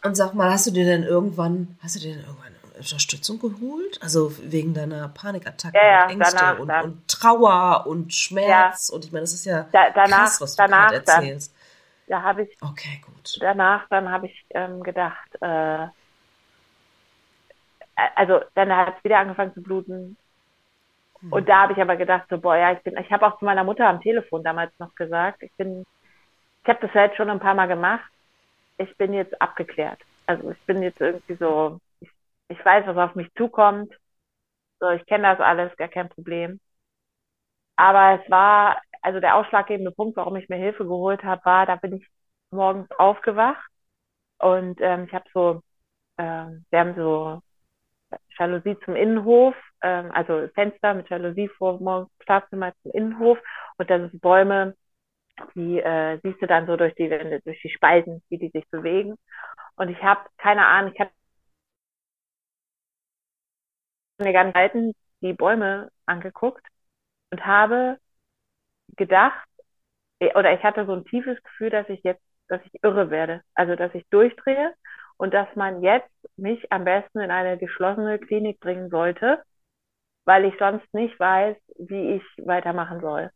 Und 0.05 0.16
sag 0.16 0.34
mal, 0.34 0.51
hast 0.51 0.66
du 0.66 0.70
dir 0.70 0.84
denn 0.84 1.03
irgendwann, 1.03 1.78
hast 1.82 1.97
du 1.97 2.01
dir 2.01 2.14
denn 2.14 2.24
irgendwann 2.24 2.53
Unterstützung 2.76 3.38
geholt? 3.38 4.01
Also 4.03 4.32
wegen 4.43 4.74
deiner 4.74 5.09
Panikattacke 5.09 5.76
ja, 5.76 5.84
ja, 5.84 6.05
und 6.05 6.11
Ängste 6.11 6.36
danach, 6.36 6.59
und, 6.59 6.70
und, 6.70 7.09
Trauer 7.22 7.86
und 7.86 8.12
Schmerz. 8.12 8.88
Ja. 8.88 8.94
Und 8.94 9.04
ich 9.04 9.12
meine, 9.12 9.22
das 9.22 9.32
ist 9.32 9.44
ja 9.44 9.66
da, 9.72 9.90
danach, 9.90 10.18
krass, 10.18 10.40
was 10.40 10.56
du 10.56 10.64
gerade 10.64 10.96
erzählst. 10.96 11.54
Dann, 11.54 12.20
da 12.20 12.22
habe 12.22 12.42
ich. 12.42 12.56
Okay, 12.60 13.00
gut. 13.04 13.38
Danach, 13.40 13.88
dann 13.88 14.10
habe 14.10 14.26
ich 14.26 14.44
ähm, 14.50 14.82
gedacht, 14.82 15.28
äh, 15.40 15.86
also 18.16 18.40
dann 18.54 18.74
hat 18.74 18.96
es 18.98 19.04
wieder 19.04 19.18
angefangen 19.18 19.54
zu 19.54 19.62
bluten. 19.62 20.16
Hm. 21.20 21.32
Und 21.32 21.48
da 21.48 21.62
habe 21.62 21.72
ich 21.74 21.78
aber 21.80 21.96
gedacht, 21.96 22.26
so, 22.28 22.38
boah, 22.38 22.56
ja, 22.56 22.72
ich 22.72 22.80
bin, 22.80 22.96
ich 22.96 23.10
habe 23.10 23.26
auch 23.26 23.38
zu 23.38 23.44
meiner 23.44 23.64
Mutter 23.64 23.86
am 23.86 24.00
Telefon 24.00 24.42
damals 24.42 24.72
noch 24.78 24.94
gesagt, 24.94 25.42
ich 25.42 25.52
bin, 25.52 25.84
ich 26.62 26.68
habe 26.68 26.80
das 26.80 26.94
jetzt 26.94 27.16
schon 27.16 27.30
ein 27.30 27.40
paar 27.40 27.54
Mal 27.54 27.68
gemacht. 27.68 28.10
Ich 28.78 28.96
bin 28.96 29.12
jetzt 29.12 29.40
abgeklärt. 29.40 30.00
Also 30.26 30.50
ich 30.50 30.60
bin 30.66 30.82
jetzt 30.82 31.00
irgendwie 31.00 31.34
so, 31.34 31.78
ich, 32.00 32.10
ich 32.48 32.64
weiß, 32.64 32.86
was 32.86 32.96
auf 32.96 33.14
mich 33.14 33.32
zukommt. 33.34 33.92
So, 34.80 34.90
ich 34.90 35.06
kenne 35.06 35.24
das 35.24 35.40
alles, 35.40 35.76
gar 35.76 35.88
kein 35.88 36.08
Problem. 36.08 36.58
Aber 37.76 38.20
es 38.22 38.30
war, 38.30 38.80
also 39.02 39.20
der 39.20 39.36
ausschlaggebende 39.36 39.92
Punkt, 39.92 40.16
warum 40.16 40.36
ich 40.36 40.48
mir 40.48 40.56
Hilfe 40.56 40.84
geholt 40.84 41.22
habe, 41.24 41.44
war, 41.44 41.66
da 41.66 41.76
bin 41.76 41.94
ich 41.96 42.08
morgens 42.50 42.90
aufgewacht 42.98 43.64
und 44.38 44.80
ähm, 44.80 45.04
ich 45.06 45.14
habe 45.14 45.24
so, 45.34 45.62
ähm, 46.18 46.64
wir 46.70 46.80
haben 46.80 46.94
so 46.96 47.42
Jalousie 48.38 48.76
zum 48.84 48.96
Innenhof, 48.96 49.54
ähm, 49.82 50.10
also 50.12 50.48
Fenster 50.54 50.94
mit 50.94 51.08
Jalousie 51.10 51.48
vor 51.48 51.80
morgens 51.80 52.10
Schlafzimmer 52.24 52.72
zum 52.82 52.92
Innenhof 52.92 53.38
und 53.78 53.90
da 53.90 53.98
sind 53.98 54.20
Bäume, 54.20 54.76
die 55.54 55.80
äh, 55.80 56.18
siehst 56.22 56.42
du 56.42 56.46
dann 56.46 56.66
so 56.66 56.76
durch 56.76 56.94
die 56.96 57.10
Wände, 57.10 57.40
durch 57.42 57.60
die 57.62 57.70
Spalten, 57.70 58.22
wie 58.28 58.38
die 58.38 58.50
sich 58.50 58.68
bewegen. 58.70 59.16
Und 59.76 59.88
ich 59.90 60.02
habe 60.02 60.28
keine 60.38 60.66
Ahnung, 60.66 60.92
ich 60.94 61.00
habe 61.00 61.10
mir 64.18 64.32
ganz 64.32 64.54
halten 64.54 64.92
die 65.20 65.32
Bäume 65.34 65.90
angeguckt 66.06 66.66
und 67.32 67.46
habe 67.46 67.98
gedacht, 68.96 69.48
äh, 70.20 70.34
oder 70.38 70.52
ich 70.52 70.62
hatte 70.62 70.86
so 70.86 70.92
ein 70.92 71.04
tiefes 71.06 71.42
Gefühl, 71.42 71.70
dass 71.70 71.88
ich 71.88 72.02
jetzt, 72.04 72.22
dass 72.48 72.60
ich 72.66 72.84
irre 72.84 73.10
werde, 73.10 73.42
also 73.54 73.74
dass 73.76 73.94
ich 73.94 74.06
durchdrehe 74.10 74.74
und 75.16 75.34
dass 75.34 75.48
man 75.56 75.82
jetzt 75.82 76.10
mich 76.36 76.70
am 76.72 76.84
besten 76.84 77.20
in 77.20 77.30
eine 77.30 77.58
geschlossene 77.58 78.18
Klinik 78.18 78.60
bringen 78.60 78.90
sollte, 78.90 79.42
weil 80.24 80.44
ich 80.44 80.54
sonst 80.58 80.92
nicht 80.94 81.18
weiß, 81.18 81.56
wie 81.78 82.16
ich 82.16 82.46
weitermachen 82.46 83.00
soll. 83.00 83.30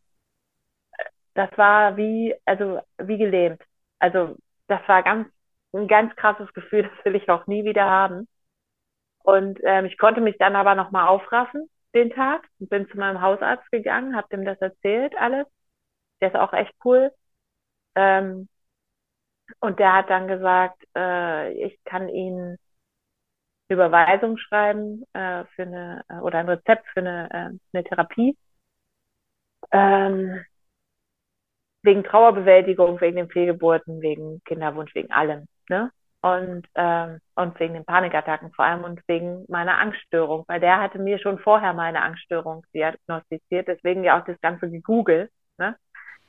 Das 1.35 1.51
war 1.57 1.97
wie, 1.97 2.35
also 2.45 2.81
wie 2.99 3.19
gelähmt. 3.19 3.63
Also 3.99 4.37
das 4.69 4.81
war 4.89 5.03
ganz, 5.03 5.29
ein 5.73 5.89
ganz 5.89 6.15
krasses 6.17 6.53
Gefühl, 6.55 6.83
das 6.97 7.05
will 7.05 7.17
ich 7.17 7.29
auch 7.31 7.47
nie 7.47 7.65
wieder 7.65 7.89
haben. 7.89 8.29
Und 9.25 9.59
ähm, 9.65 9.87
ich 9.87 9.99
konnte 9.99 10.21
mich 10.21 10.37
dann 10.39 10.57
aber 10.57 10.75
nochmal 10.75 11.09
aufraffen 11.09 11.69
den 11.97 12.11
Tag 12.11 12.47
bin 12.59 12.89
zu 12.89 12.99
meinem 12.99 13.21
Hausarzt 13.21 13.71
gegangen, 13.73 14.17
habe 14.17 14.29
dem 14.29 14.45
das 14.45 14.59
erzählt 14.61 15.15
alles. 15.19 15.47
Der 16.21 16.29
ist 16.31 16.37
auch 16.37 16.53
echt 16.53 16.75
cool. 16.85 17.13
Ähm, 17.97 18.49
und 19.61 19.79
der 19.79 19.95
hat 19.95 20.11
dann 20.11 20.29
gesagt, 20.29 20.83
äh, 20.97 21.53
ich 21.65 21.83
kann 21.85 22.09
Ihnen 22.09 22.59
eine 23.69 23.77
Überweisung 23.77 24.39
schreiben 24.39 25.05
äh, 25.13 25.45
für 25.55 25.63
eine 25.63 26.05
äh, 26.09 26.19
oder 26.21 26.39
ein 26.39 26.49
Rezept 26.49 26.87
für 26.93 27.01
eine, 27.01 27.29
äh, 27.31 27.59
eine 27.77 27.85
Therapie. 27.85 28.37
Ähm, 29.73 30.45
wegen 31.83 32.05
Trauerbewältigung, 32.05 33.01
wegen 33.01 33.17
den 33.17 33.31
Fehlgeburten, 33.31 34.01
wegen 34.03 34.43
Kinderwunsch, 34.45 34.95
wegen 34.95 35.11
allem. 35.13 35.47
Ne? 35.69 35.91
Und, 36.27 36.67
ähm, 36.75 37.21
und 37.37 37.61
wegen 37.61 37.75
den 37.75 37.85
Panikattacken 37.85 38.53
vor 38.53 38.65
allem 38.65 38.83
und 38.83 39.01
wegen 39.07 39.45
meiner 39.49 39.79
Angststörung, 39.79 40.45
weil 40.49 40.59
der 40.59 40.81
hatte 40.81 40.99
mir 40.99 41.21
schon 41.21 41.39
vorher 41.39 41.73
meine 41.73 42.03
Angststörung 42.03 42.65
diagnostiziert, 42.75 43.69
deswegen 43.69 44.03
ja 44.03 44.19
auch 44.19 44.25
das 44.25 44.41
ganze 44.41 44.69
gegoogelt. 44.69 45.31
Ne? 45.59 45.77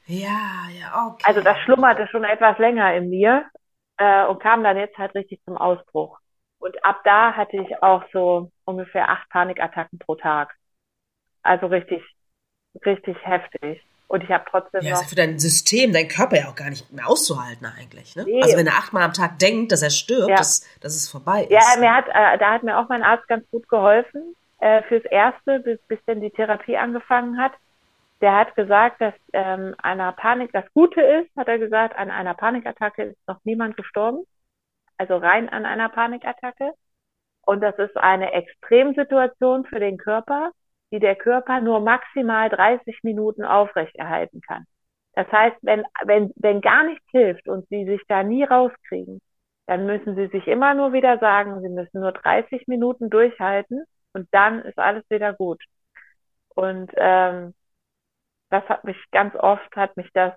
Ja, 0.06 0.68
ja, 0.70 1.08
okay. 1.08 1.24
Also 1.26 1.42
das 1.42 1.58
schlummerte 1.60 2.08
schon 2.10 2.26
etwas 2.26 2.60
länger 2.60 2.94
in 2.94 3.10
mir 3.10 3.46
äh, 3.98 4.26
und 4.26 4.40
kam 4.40 4.64
dann 4.64 4.78
jetzt 4.78 4.98
halt 5.00 5.16
richtig 5.16 5.42
zum 5.46 5.58
Ausbruch. 5.58 6.20
Und 6.60 6.84
ab 6.86 7.02
da 7.04 7.36
hatte 7.36 7.58
ich 7.58 7.82
auch 7.82 8.04
so 8.14 8.52
ungefähr 8.66 9.10
acht 9.10 9.28
Panikattacken 9.30 9.98
pro 9.98 10.16
Tag. 10.16 10.56
Also 11.42 11.68
richtig, 11.68 12.04
richtig 12.86 13.18
heftig. 13.26 13.82
Und 14.08 14.24
ich 14.24 14.30
habe 14.30 14.46
trotzdem 14.50 14.82
ja, 14.84 14.92
noch. 14.92 14.98
ist 14.98 15.04
ja 15.04 15.10
für 15.10 15.16
dein 15.16 15.38
System, 15.38 15.92
dein 15.92 16.08
Körper 16.08 16.38
ja 16.38 16.48
auch 16.48 16.56
gar 16.56 16.70
nicht 16.70 16.92
mehr 16.94 17.08
auszuhalten 17.08 17.66
eigentlich. 17.66 18.16
Ne? 18.16 18.24
Nee. 18.24 18.42
Also 18.42 18.58
wenn 18.58 18.68
er 18.68 18.74
achtmal 18.74 19.04
am 19.04 19.14
Tag 19.14 19.38
denkt, 19.40 19.72
dass 19.72 19.82
er 19.82 19.90
stirbt, 19.90 20.30
ja. 20.30 20.38
dass, 20.38 20.66
dass 20.80 20.96
es 20.96 21.10
vorbei 21.10 21.44
ist. 21.44 21.52
Ja, 21.52 21.80
mir 21.80 21.94
hat, 21.94 22.08
äh, 22.08 22.38
da 22.38 22.54
hat 22.54 22.64
mir 22.64 22.80
auch 22.80 22.88
mein 22.88 23.04
Arzt 23.04 23.28
ganz 23.28 23.50
gut 23.52 23.68
geholfen 23.68 24.34
äh, 24.60 24.82
fürs 24.84 25.04
Erste, 25.06 25.60
bis, 25.60 25.80
bis 25.88 26.00
denn 26.08 26.22
die 26.22 26.32
Therapie 26.32 26.78
angefangen 26.78 27.38
hat 27.38 27.52
der 28.22 28.36
hat 28.36 28.56
gesagt, 28.56 29.00
dass 29.02 29.14
ähm, 29.34 29.76
einer 29.78 30.12
Panik, 30.12 30.52
das 30.52 30.66
Gute 30.74 31.02
ist, 31.02 31.30
hat 31.36 31.48
er 31.48 31.60
gesagt, 31.60 31.96
an 31.98 32.10
einer 32.10 32.34
Panikattacke 32.34 33.04
ist 33.04 33.28
noch 33.28 33.40
niemand 33.44 33.78
gestorben. 33.78 34.26
Also 34.98 35.18
rein 35.18 35.50
an 35.50 35.66
einer 35.66 35.90
Panikattacke. 35.90 36.72
Und 37.46 37.62
das 37.62 37.78
ist 37.78 37.96
eine 37.96 38.34
Extremsituation 38.34 39.66
für 39.66 39.80
den 39.80 39.98
Körper, 39.98 40.52
die 40.92 41.00
der 41.00 41.16
Körper 41.16 41.62
nur 41.62 41.80
maximal 41.80 42.50
30 42.50 43.00
Minuten 43.04 43.44
aufrechterhalten 43.44 44.42
kann. 44.42 44.66
Das 45.14 45.32
heißt, 45.32 45.58
wenn, 45.62 45.84
wenn, 46.06 46.32
wenn 46.36 46.62
gar 46.62 46.84
nichts 46.84 47.06
hilft 47.12 47.48
und 47.48 47.68
sie 47.70 47.86
sich 47.86 48.02
da 48.08 48.24
nie 48.24 48.44
rauskriegen, 48.44 49.20
dann 49.66 49.86
müssen 49.86 50.16
sie 50.16 50.28
sich 50.28 50.48
immer 50.48 50.74
nur 50.74 50.94
wieder 50.94 51.18
sagen, 51.20 51.62
sie 51.62 51.70
müssen 51.70 52.02
nur 52.02 52.12
30 52.12 52.68
Minuten 52.68 53.10
durchhalten 53.10 53.84
und 54.14 54.28
dann 54.32 54.62
ist 54.62 54.78
alles 54.78 55.04
wieder 55.10 55.34
gut. 55.34 55.62
Und 56.50 56.92
ähm, 56.96 57.54
das 58.50 58.64
hat 58.70 58.84
mich 58.84 58.98
ganz 59.12 59.36
oft, 59.36 59.76
hat 59.76 59.98
mich 59.98 60.10
das, 60.14 60.34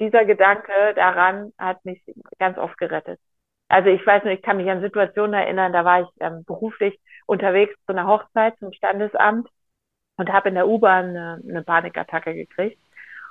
dieser 0.00 0.24
Gedanke 0.24 0.72
daran 0.94 1.52
hat 1.58 1.84
mich 1.84 2.02
ganz 2.38 2.58
oft 2.58 2.76
gerettet. 2.78 3.20
Also 3.68 3.88
ich 3.90 4.04
weiß 4.06 4.24
nicht, 4.24 4.38
ich 4.38 4.42
kann 4.42 4.58
mich 4.58 4.70
an 4.70 4.80
Situationen 4.80 5.34
erinnern, 5.34 5.72
da 5.72 5.84
war 5.84 6.02
ich 6.02 6.08
ähm, 6.20 6.44
beruflich 6.44 6.98
unterwegs 7.26 7.74
zu 7.86 7.92
einer 7.92 8.06
Hochzeit 8.06 8.58
zum 8.58 8.72
Standesamt 8.72 9.48
und 10.16 10.32
habe 10.32 10.48
in 10.48 10.54
der 10.54 10.68
U-Bahn 10.68 11.10
eine, 11.10 11.42
eine 11.48 11.62
Panikattacke 11.62 12.34
gekriegt. 12.34 12.78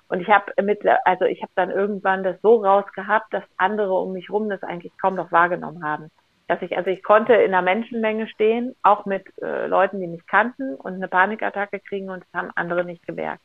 Und 0.08 0.22
ich 0.22 0.30
habe 0.30 0.52
mit, 0.62 0.82
also 1.04 1.26
ich 1.26 1.42
habe 1.42 1.52
dann 1.56 1.72
irgendwann 1.72 2.24
das 2.24 2.40
so 2.42 2.64
rausgehabt, 2.64 3.34
dass 3.34 3.44
andere 3.58 3.94
um 3.94 4.14
mich 4.14 4.30
rum 4.30 4.50
das 4.50 4.62
eigentlich 4.62 4.96
kaum 5.02 5.16
noch 5.16 5.32
wahrgenommen 5.32 5.84
haben. 5.84 6.12
Dass 6.48 6.62
ich, 6.62 6.78
also 6.78 6.92
ich 6.92 7.02
konnte 7.02 7.34
in 7.34 7.54
einer 7.54 7.64
Menschenmenge 7.64 8.28
stehen, 8.28 8.76
auch 8.84 9.08
mit 9.08 9.26
äh, 9.42 9.66
Leuten, 9.66 10.00
die 10.00 10.08
mich 10.08 10.28
kannten 10.28 10.76
und 10.76 10.94
eine 10.94 11.08
Panikattacke 11.08 11.80
kriegen 11.80 12.12
und 12.12 12.24
das 12.24 12.40
haben 12.40 12.52
andere 12.56 12.86
nicht 12.86 13.06
gemerkt. 13.08 13.42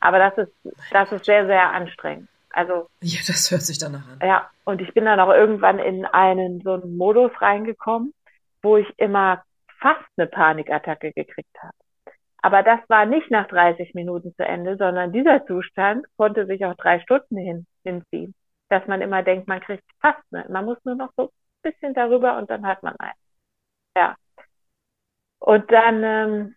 Aber 0.00 0.18
das 0.18 0.36
ist, 0.38 0.52
das 0.90 1.12
ist 1.12 1.24
sehr, 1.24 1.46
sehr 1.46 1.70
anstrengend. 1.70 2.28
Also. 2.50 2.88
Ja, 3.00 3.20
das 3.26 3.50
hört 3.52 3.62
sich 3.62 3.78
danach 3.78 4.08
an. 4.08 4.18
Ja. 4.26 4.50
Und 4.64 4.80
ich 4.80 4.92
bin 4.94 5.04
dann 5.04 5.20
auch 5.20 5.32
irgendwann 5.32 5.78
in 5.78 6.04
einen, 6.06 6.60
so 6.62 6.72
einen 6.72 6.96
Modus 6.96 7.30
reingekommen, 7.40 8.12
wo 8.62 8.78
ich 8.78 8.98
immer 8.98 9.44
fast 9.78 10.04
eine 10.16 10.26
Panikattacke 10.26 11.12
gekriegt 11.12 11.56
habe. 11.62 11.74
Aber 12.44 12.62
das 12.62 12.78
war 12.88 13.06
nicht 13.06 13.30
nach 13.30 13.48
30 13.48 13.94
Minuten 13.94 14.34
zu 14.36 14.44
Ende, 14.44 14.76
sondern 14.76 15.12
dieser 15.12 15.46
Zustand 15.46 16.04
konnte 16.18 16.44
sich 16.44 16.62
auch 16.66 16.74
drei 16.74 17.00
Stunden 17.00 17.38
hin, 17.38 17.66
hinziehen. 17.84 18.34
Dass 18.68 18.86
man 18.86 19.00
immer 19.00 19.22
denkt, 19.22 19.48
man 19.48 19.60
kriegt 19.60 19.84
fast 20.02 20.20
eine. 20.30 20.46
Man 20.50 20.66
muss 20.66 20.76
nur 20.84 20.94
noch 20.94 21.10
so 21.16 21.24
ein 21.24 21.30
bisschen 21.72 21.94
darüber 21.94 22.36
und 22.36 22.50
dann 22.50 22.66
hat 22.66 22.82
man 22.82 22.96
einen. 22.98 23.14
Ja. 23.96 24.16
Und 25.38 25.70
dann 25.72 26.02
ähm, 26.04 26.56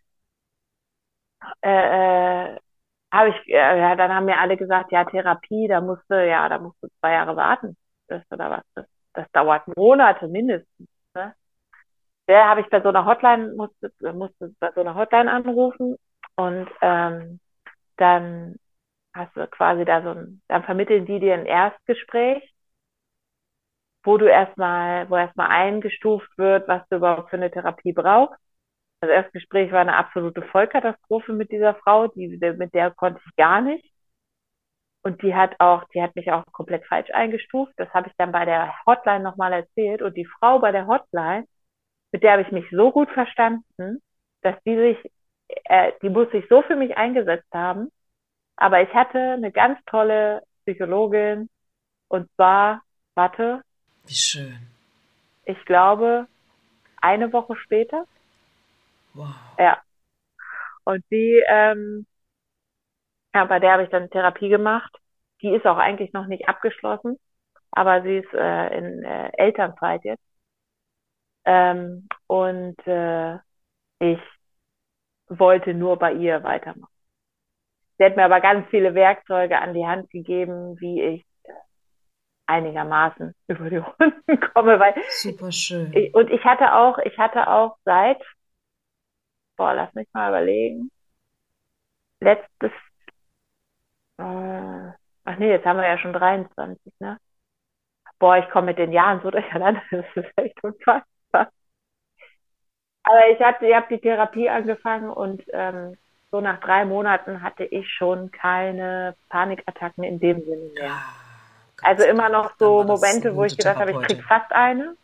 äh, 1.62 2.56
äh, 2.56 2.60
habe 3.14 3.30
ich, 3.30 3.48
äh, 3.48 3.80
ja, 3.80 3.96
dann 3.96 4.14
haben 4.14 4.26
mir 4.26 4.40
alle 4.40 4.58
gesagt, 4.58 4.92
ja, 4.92 5.06
Therapie, 5.06 5.68
da 5.68 5.82
musste, 5.82 6.16
ja, 6.26 6.50
da 6.50 6.60
musst 6.60 6.78
du 6.84 6.90
zwei 7.00 7.14
Jahre 7.14 7.36
warten. 7.38 7.78
Das 8.08 8.24
oder 8.32 8.50
was. 8.52 8.64
Das, 8.76 8.86
das 9.14 9.32
dauert 9.32 9.68
Monate 9.78 10.28
mindestens. 10.28 10.90
Ne? 11.16 11.34
Der 12.28 12.50
habe 12.50 12.62
ich 12.62 12.70
bei 12.70 12.82
so 12.82 12.90
einer 12.90 13.06
Hotline, 13.06 13.54
musste, 13.56 13.92
musste 14.14 14.54
bei 14.60 14.72
so 14.74 14.82
einer 14.82 14.96
Hotline 14.96 15.32
anrufen 15.32 15.98
und 16.36 16.70
ähm, 16.82 17.40
dann 17.98 18.58
hast 19.14 19.36
du 19.36 19.48
quasi 19.48 19.86
da 19.86 20.02
so 20.04 20.10
ein, 20.12 20.42
dann 20.48 20.64
vermitteln 20.64 21.06
die 21.06 21.20
dir 21.20 21.34
ein 21.36 21.46
Erstgespräch, 21.46 22.44
wo 24.04 24.18
du 24.18 24.26
erstmal, 24.26 25.10
wo 25.10 25.18
erstmal 25.18 25.50
eingestuft 25.50 26.30
wird, 26.38 26.68
was 26.68 26.88
du 26.90 26.98
überhaupt 26.98 27.30
für 27.30 27.38
eine 27.38 27.52
Therapie 27.52 27.94
brauchst. 27.94 28.40
Das 29.02 29.12
Erstgespräch 29.12 29.72
war 29.72 29.82
eine 29.82 29.96
absolute 29.96 30.42
Vollkatastrophe 30.44 31.34
mit 31.34 31.52
dieser 31.52 31.76
Frau, 31.76 32.08
die, 32.08 32.28
mit 32.58 32.74
der 32.74 32.92
konnte 32.92 33.22
ich 33.26 33.36
gar 33.36 33.62
nicht. 33.62 33.86
Und 35.04 35.22
die 35.24 35.36
hat 35.36 35.56
auch, 35.60 35.84
die 35.94 36.02
hat 36.02 36.16
mich 36.16 36.32
auch 36.32 36.44
komplett 36.52 36.86
falsch 36.88 37.10
eingestuft. 37.12 37.74
Das 37.78 37.90
habe 37.94 38.10
ich 38.10 38.14
dann 38.18 38.32
bei 38.32 38.46
der 38.46 38.74
Hotline 38.86 39.24
nochmal 39.24 39.54
erzählt. 39.54 40.02
Und 40.02 40.18
die 40.18 40.26
Frau 40.26 40.60
bei 40.60 40.72
der 40.72 40.88
Hotline, 40.88 41.46
mit 42.12 42.24
der 42.24 42.34
habe 42.34 42.42
ich 42.42 42.52
mich 42.52 42.66
so 42.72 42.92
gut 42.92 43.10
verstanden, 43.12 44.02
dass 44.42 44.56
die 44.66 44.76
sich, 44.76 45.12
äh, 45.66 45.92
die 46.02 46.10
muss 46.10 46.30
sich 46.32 46.46
so 46.50 46.62
für 46.62 46.76
mich 46.76 46.96
eingesetzt 46.98 47.52
haben. 47.54 47.92
Aber 48.56 48.82
ich 48.82 48.94
hatte 48.94 49.20
eine 49.20 49.52
ganz 49.52 49.80
tolle 49.86 50.42
Psychologin 50.64 51.50
und 52.08 52.30
zwar, 52.36 52.82
warte. 53.16 53.62
Wie 54.06 54.14
schön. 54.14 54.58
Ich 55.46 55.64
glaube, 55.66 56.28
eine 57.02 57.32
Woche 57.32 57.56
später. 57.56 58.06
Wow. 59.14 59.36
Ja. 59.58 59.82
Und 60.84 61.04
die, 61.12 61.44
ähm, 61.48 62.06
ja, 63.34 63.46
bei 63.46 63.60
der 63.60 63.74
habe 63.74 63.84
ich 63.84 63.90
dann 63.90 64.10
Therapie 64.10 64.50
gemacht. 64.50 64.96
Die 65.42 65.54
ist 65.54 65.66
auch 65.66 65.78
eigentlich 65.78 66.14
noch 66.14 66.26
nicht 66.26 66.48
abgeschlossen, 66.48 67.20
aber 67.72 68.02
sie 68.02 68.18
ist 68.18 68.34
äh, 68.34 68.78
in 68.78 69.04
äh, 69.04 69.32
Elternzeit 69.38 70.04
jetzt. 70.04 70.27
Ähm, 71.48 72.10
und 72.28 72.76
äh, 72.86 73.36
ich 74.00 74.20
wollte 75.30 75.74
nur 75.74 75.98
bei 75.98 76.12
ihr 76.12 76.44
weitermachen. 76.44 76.92
Sie 77.98 78.04
hat 78.04 78.18
mir 78.18 78.26
aber 78.26 78.42
ganz 78.42 78.70
viele 78.70 78.94
Werkzeuge 78.94 79.58
an 79.58 79.74
die 79.74 79.86
Hand 79.88 80.10
gegeben, 80.10 80.78
wie 80.82 81.02
ich 81.02 81.26
einigermaßen 82.48 83.34
über 83.48 83.70
die 83.70 83.78
Runden 83.78 84.40
komme, 84.54 84.78
weil 84.78 84.94
super 85.10 85.52
schön. 85.54 85.94
Ich, 85.94 86.14
und 86.14 86.30
ich 86.30 86.44
hatte 86.44 86.74
auch, 86.74 86.98
ich 87.00 87.18
hatte 87.18 87.48
auch 87.48 87.78
seit, 87.86 88.22
boah, 89.56 89.74
lass 89.74 89.94
mich 89.94 90.08
mal 90.12 90.30
überlegen, 90.30 90.92
letztes, 92.20 92.72
äh, 94.18 94.24
ach 94.24 95.38
nee, 95.38 95.50
jetzt 95.50 95.66
haben 95.66 95.78
wir 95.78 95.88
ja 95.88 95.98
schon 95.98 96.14
23, 96.14 96.94
ne? 97.00 97.18
Boah, 98.20 98.38
ich 98.38 98.50
komme 98.50 98.68
mit 98.68 98.80
den 98.80 98.92
Jahren 98.92 99.22
so 99.22 99.32
durcheinander, 99.32 99.82
das 99.92 100.06
ist 100.16 100.32
echt 100.36 100.62
Aber 103.04 103.30
ich 103.32 103.40
hatte, 103.40 103.66
ich 103.68 103.74
habe 103.74 103.88
die 103.90 104.02
Therapie 104.02 104.50
angefangen 104.50 105.10
und 105.10 105.44
ähm, 105.54 105.98
so 106.32 106.42
nach 106.42 106.60
drei 106.60 106.86
Monaten 106.86 107.42
hatte 107.42 107.64
ich 107.64 107.90
schon 107.94 108.32
keine 108.32 109.16
Panikattacken 109.30 110.04
in 110.04 110.20
dem 110.20 110.42
Sinne 110.42 110.70
mehr. 110.74 110.84
Ja, 110.86 111.04
also 111.82 112.04
immer 112.04 112.30
noch 112.30 112.54
so 112.60 112.84
Momente, 112.84 113.36
wo 113.36 113.44
ich 113.44 113.56
gedacht 113.56 113.78
habe, 113.78 113.92
ich 113.92 114.02
krieg 114.02 114.24
fast 114.24 114.52
eine. 114.52 114.98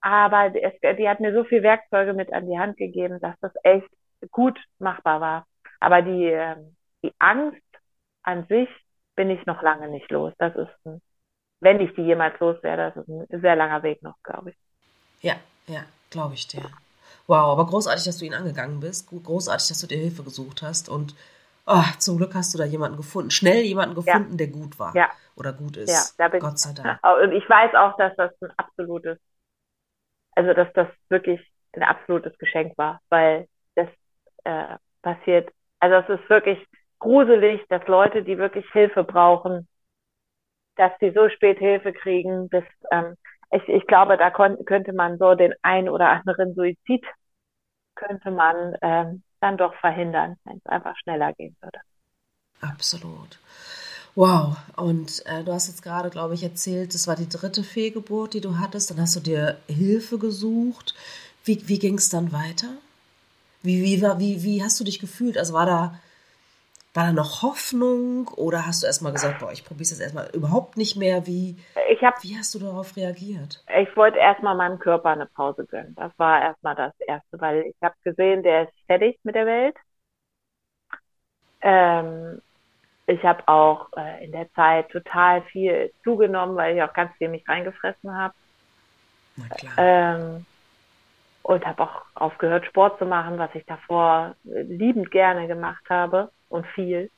Aber 0.00 0.54
es, 0.54 0.74
die 0.98 1.08
hat 1.08 1.20
mir 1.20 1.32
so 1.32 1.44
viel 1.44 1.62
Werkzeuge 1.62 2.12
mit 2.12 2.32
an 2.32 2.46
die 2.46 2.58
Hand 2.58 2.76
gegeben, 2.76 3.20
dass 3.20 3.38
das 3.40 3.52
echt 3.62 3.88
gut 4.30 4.58
machbar 4.78 5.20
war. 5.20 5.46
Aber 5.80 6.02
die, 6.02 6.26
ähm, 6.26 6.76
die 7.02 7.12
Angst 7.18 7.62
an 8.22 8.46
sich 8.48 8.68
bin 9.16 9.30
ich 9.30 9.46
noch 9.46 9.62
lange 9.62 9.88
nicht 9.88 10.10
los. 10.10 10.32
Das 10.38 10.54
ist 10.56 10.70
ein, 10.84 11.00
wenn 11.60 11.80
ich 11.80 11.94
die 11.94 12.02
jemals 12.02 12.38
los 12.40 12.62
wäre, 12.62 12.92
das 12.92 12.96
ist 12.96 13.08
ein 13.08 13.40
sehr 13.40 13.56
langer 13.56 13.82
Weg 13.82 14.02
noch, 14.02 14.16
glaube 14.22 14.50
ich. 14.50 14.56
Ja, 15.20 15.36
ja. 15.66 15.84
Glaube 16.14 16.34
ich 16.34 16.46
dir. 16.46 16.62
Wow, 17.26 17.58
aber 17.58 17.66
großartig, 17.66 18.04
dass 18.04 18.18
du 18.18 18.24
ihn 18.24 18.34
angegangen 18.34 18.78
bist. 18.78 19.08
Großartig, 19.10 19.66
dass 19.66 19.80
du 19.80 19.88
dir 19.88 19.98
Hilfe 19.98 20.22
gesucht 20.22 20.62
hast. 20.62 20.88
Und 20.88 21.16
oh, 21.66 21.82
zum 21.98 22.18
Glück 22.18 22.36
hast 22.36 22.54
du 22.54 22.58
da 22.58 22.64
jemanden 22.64 22.96
gefunden. 22.96 23.32
Schnell 23.32 23.62
jemanden 23.62 23.96
gefunden, 23.96 24.30
ja. 24.30 24.36
der 24.36 24.46
gut 24.46 24.78
war. 24.78 24.94
Ja. 24.94 25.10
Oder 25.34 25.52
gut 25.52 25.76
ist. 25.76 25.90
Ja, 25.90 26.24
da 26.24 26.28
bin 26.28 26.38
Gott 26.38 26.60
sei 26.60 26.72
Dank. 26.72 27.00
Und 27.22 27.32
ich 27.32 27.50
weiß 27.50 27.74
auch, 27.74 27.96
dass 27.96 28.14
das 28.14 28.30
ein 28.42 28.52
absolutes, 28.56 29.18
also 30.36 30.54
dass 30.54 30.72
das 30.74 30.86
wirklich 31.08 31.40
ein 31.72 31.82
absolutes 31.82 32.38
Geschenk 32.38 32.78
war, 32.78 33.00
weil 33.08 33.48
das 33.74 33.88
äh, 34.44 34.76
passiert. 35.02 35.50
Also 35.80 35.96
es 36.12 36.20
ist 36.20 36.30
wirklich 36.30 36.64
gruselig, 37.00 37.60
dass 37.70 37.84
Leute, 37.88 38.22
die 38.22 38.38
wirklich 38.38 38.70
Hilfe 38.70 39.02
brauchen, 39.02 39.66
dass 40.76 40.92
sie 41.00 41.10
so 41.12 41.28
spät 41.28 41.58
Hilfe 41.58 41.92
kriegen, 41.92 42.48
bis 42.48 42.64
ähm, 42.90 43.16
ich, 43.50 43.68
ich 43.68 43.86
glaube, 43.86 44.16
da 44.16 44.30
könnte 44.30 44.92
man 44.92 45.18
so 45.18 45.34
den 45.34 45.54
ein 45.62 45.88
oder 45.88 46.08
anderen 46.10 46.54
Suizid 46.54 47.04
könnte 47.94 48.30
man 48.30 48.76
ähm, 48.82 49.22
dann 49.40 49.56
doch 49.56 49.74
verhindern, 49.76 50.36
wenn 50.44 50.56
es 50.56 50.66
einfach 50.66 50.96
schneller 50.98 51.32
gehen 51.34 51.56
würde. 51.60 51.78
Absolut. 52.60 53.38
Wow. 54.14 54.56
Und 54.76 55.24
äh, 55.26 55.44
du 55.44 55.52
hast 55.52 55.68
jetzt 55.68 55.82
gerade, 55.82 56.10
glaube 56.10 56.34
ich, 56.34 56.42
erzählt, 56.42 56.94
das 56.94 57.06
war 57.06 57.16
die 57.16 57.28
dritte 57.28 57.62
Fehlgeburt, 57.62 58.34
die 58.34 58.40
du 58.40 58.58
hattest. 58.58 58.90
Dann 58.90 59.00
hast 59.00 59.16
du 59.16 59.20
dir 59.20 59.58
Hilfe 59.66 60.18
gesucht. 60.18 60.94
Wie, 61.44 61.68
wie 61.68 61.78
ging 61.78 61.98
es 61.98 62.08
dann 62.08 62.32
weiter? 62.32 62.68
Wie, 63.62 63.82
wie, 63.82 64.02
wie, 64.02 64.42
wie 64.42 64.62
hast 64.62 64.78
du 64.78 64.84
dich 64.84 64.98
gefühlt? 64.98 65.36
Also 65.36 65.52
war 65.54 65.66
da 65.66 66.00
war 66.94 67.06
da 67.06 67.12
noch 67.12 67.42
Hoffnung 67.42 68.28
oder 68.28 68.66
hast 68.66 68.82
du 68.82 68.86
erstmal 68.86 69.12
gesagt, 69.12 69.40
boah, 69.40 69.50
ich 69.50 69.64
probiere 69.64 69.82
es 69.82 69.90
jetzt 69.90 70.00
erstmal 70.00 70.30
überhaupt 70.32 70.76
nicht 70.76 70.94
mehr? 70.96 71.26
Wie, 71.26 71.56
ich 71.90 72.02
hab, 72.02 72.22
wie 72.22 72.38
hast 72.38 72.54
du 72.54 72.60
darauf 72.60 72.96
reagiert? 72.96 73.64
Ich 73.80 73.96
wollte 73.96 74.18
erstmal 74.18 74.54
meinem 74.54 74.78
Körper 74.78 75.10
eine 75.10 75.26
Pause 75.26 75.66
gönnen. 75.66 75.96
Das 75.96 76.12
war 76.18 76.40
erstmal 76.40 76.76
das 76.76 76.92
Erste, 77.00 77.40
weil 77.40 77.62
ich 77.62 77.74
habe 77.82 77.96
gesehen, 78.04 78.44
der 78.44 78.64
ist 78.64 78.72
fertig 78.86 79.18
mit 79.24 79.34
der 79.34 79.46
Welt. 79.46 79.76
Ähm, 81.62 82.40
ich 83.06 83.22
habe 83.24 83.46
auch 83.48 83.88
äh, 83.96 84.24
in 84.24 84.30
der 84.30 84.50
Zeit 84.52 84.88
total 84.90 85.42
viel 85.42 85.92
zugenommen, 86.04 86.54
weil 86.54 86.76
ich 86.76 86.82
auch 86.82 86.92
ganz 86.92 87.12
viel 87.16 87.28
mich 87.28 87.46
reingefressen 87.48 88.14
habe. 88.14 88.34
Na 89.36 89.48
klar. 89.48 89.72
Ähm, 89.78 90.46
und 91.42 91.66
habe 91.66 91.82
auch 91.82 92.02
aufgehört, 92.14 92.66
Sport 92.66 93.00
zu 93.00 93.04
machen, 93.04 93.36
was 93.36 93.52
ich 93.54 93.66
davor 93.66 94.36
liebend 94.44 95.10
gerne 95.10 95.48
gemacht 95.48 95.84
habe 95.90 96.30
und 96.48 96.66
viel. 96.68 97.10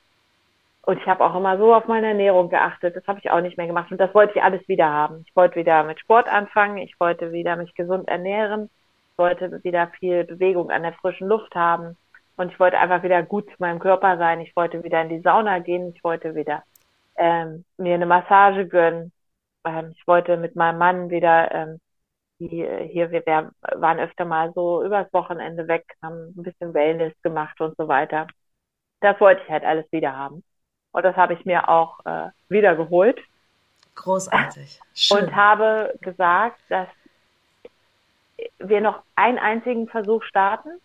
Und 0.87 0.99
ich 1.01 1.05
habe 1.05 1.25
auch 1.25 1.35
immer 1.35 1.57
so 1.57 1.75
auf 1.75 1.87
meine 1.87 2.07
Ernährung 2.07 2.49
geachtet. 2.49 2.95
Das 2.95 3.05
habe 3.07 3.19
ich 3.19 3.29
auch 3.29 3.41
nicht 3.41 3.57
mehr 3.57 3.67
gemacht. 3.67 3.91
Und 3.91 3.97
das 3.97 4.13
wollte 4.15 4.37
ich 4.37 4.41
alles 4.41 4.65
wieder 4.69 4.89
haben. 4.89 5.25
Ich 5.27 5.35
wollte 5.35 5.57
wieder 5.57 5.83
mit 5.83 5.99
Sport 5.99 6.29
anfangen. 6.29 6.77
Ich 6.77 6.97
wollte 6.97 7.33
wieder 7.33 7.57
mich 7.57 7.75
gesund 7.75 8.07
ernähren. 8.07 8.69
Ich 9.11 9.17
wollte 9.17 9.61
wieder 9.65 9.87
viel 9.99 10.23
Bewegung 10.23 10.71
an 10.71 10.83
der 10.83 10.93
frischen 10.93 11.27
Luft 11.27 11.53
haben. 11.55 11.97
Und 12.37 12.53
ich 12.53 12.59
wollte 12.59 12.77
einfach 12.79 13.03
wieder 13.03 13.21
gut 13.21 13.47
zu 13.47 13.55
meinem 13.59 13.79
Körper 13.79 14.17
sein. 14.17 14.39
Ich 14.39 14.55
wollte 14.55 14.81
wieder 14.81 15.01
in 15.01 15.09
die 15.09 15.19
Sauna 15.19 15.59
gehen. 15.59 15.93
Ich 15.93 16.01
wollte 16.05 16.35
wieder 16.35 16.63
ähm, 17.17 17.65
mir 17.77 17.95
eine 17.95 18.05
Massage 18.05 18.65
gönnen. 18.65 19.11
Ähm, 19.65 19.93
ich 19.93 20.07
wollte 20.07 20.37
mit 20.37 20.55
meinem 20.55 20.77
Mann 20.77 21.09
wieder 21.09 21.51
ähm, 21.51 21.79
die, 22.39 22.65
hier, 22.89 23.11
wir 23.11 23.25
waren 23.25 23.99
öfter 23.99 24.23
mal 24.23 24.53
so 24.53 24.83
übers 24.85 25.11
Wochenende 25.11 25.67
weg, 25.67 25.83
haben 26.01 26.33
ein 26.37 26.43
bisschen 26.43 26.73
Wellness 26.73 27.13
gemacht 27.23 27.59
und 27.59 27.75
so 27.77 27.89
weiter 27.89 28.27
das 29.01 29.19
wollte 29.19 29.41
ich 29.43 29.49
halt 29.49 29.63
alles 29.63 29.85
wieder 29.91 30.15
haben. 30.15 30.43
Und 30.91 31.03
das 31.03 31.15
habe 31.15 31.33
ich 31.33 31.45
mir 31.45 31.69
auch 31.69 32.05
äh, 32.05 32.29
wieder 32.49 32.75
geholt. 32.75 33.19
Großartig. 33.95 34.79
Schön. 34.93 35.25
Und 35.25 35.35
habe 35.35 35.93
gesagt, 36.01 36.59
dass 36.69 36.87
wir 38.59 38.81
noch 38.81 39.01
einen 39.15 39.39
einzigen 39.39 39.87
Versuch 39.87 40.23
starten 40.23 40.79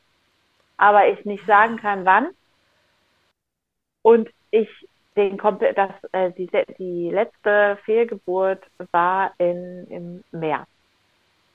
aber 0.82 1.06
ich 1.06 1.24
nicht 1.24 1.46
sagen 1.46 1.76
kann, 1.76 2.04
wann. 2.04 2.30
Und 4.02 4.28
ich 4.50 4.68
den 5.14 5.38
komplett, 5.38 5.78
das, 5.78 5.90
äh, 6.10 6.32
die, 6.32 6.50
die 6.76 7.08
letzte 7.08 7.78
Fehlgeburt 7.84 8.64
war 8.90 9.32
in, 9.38 9.86
im 9.88 10.24
März. 10.32 10.66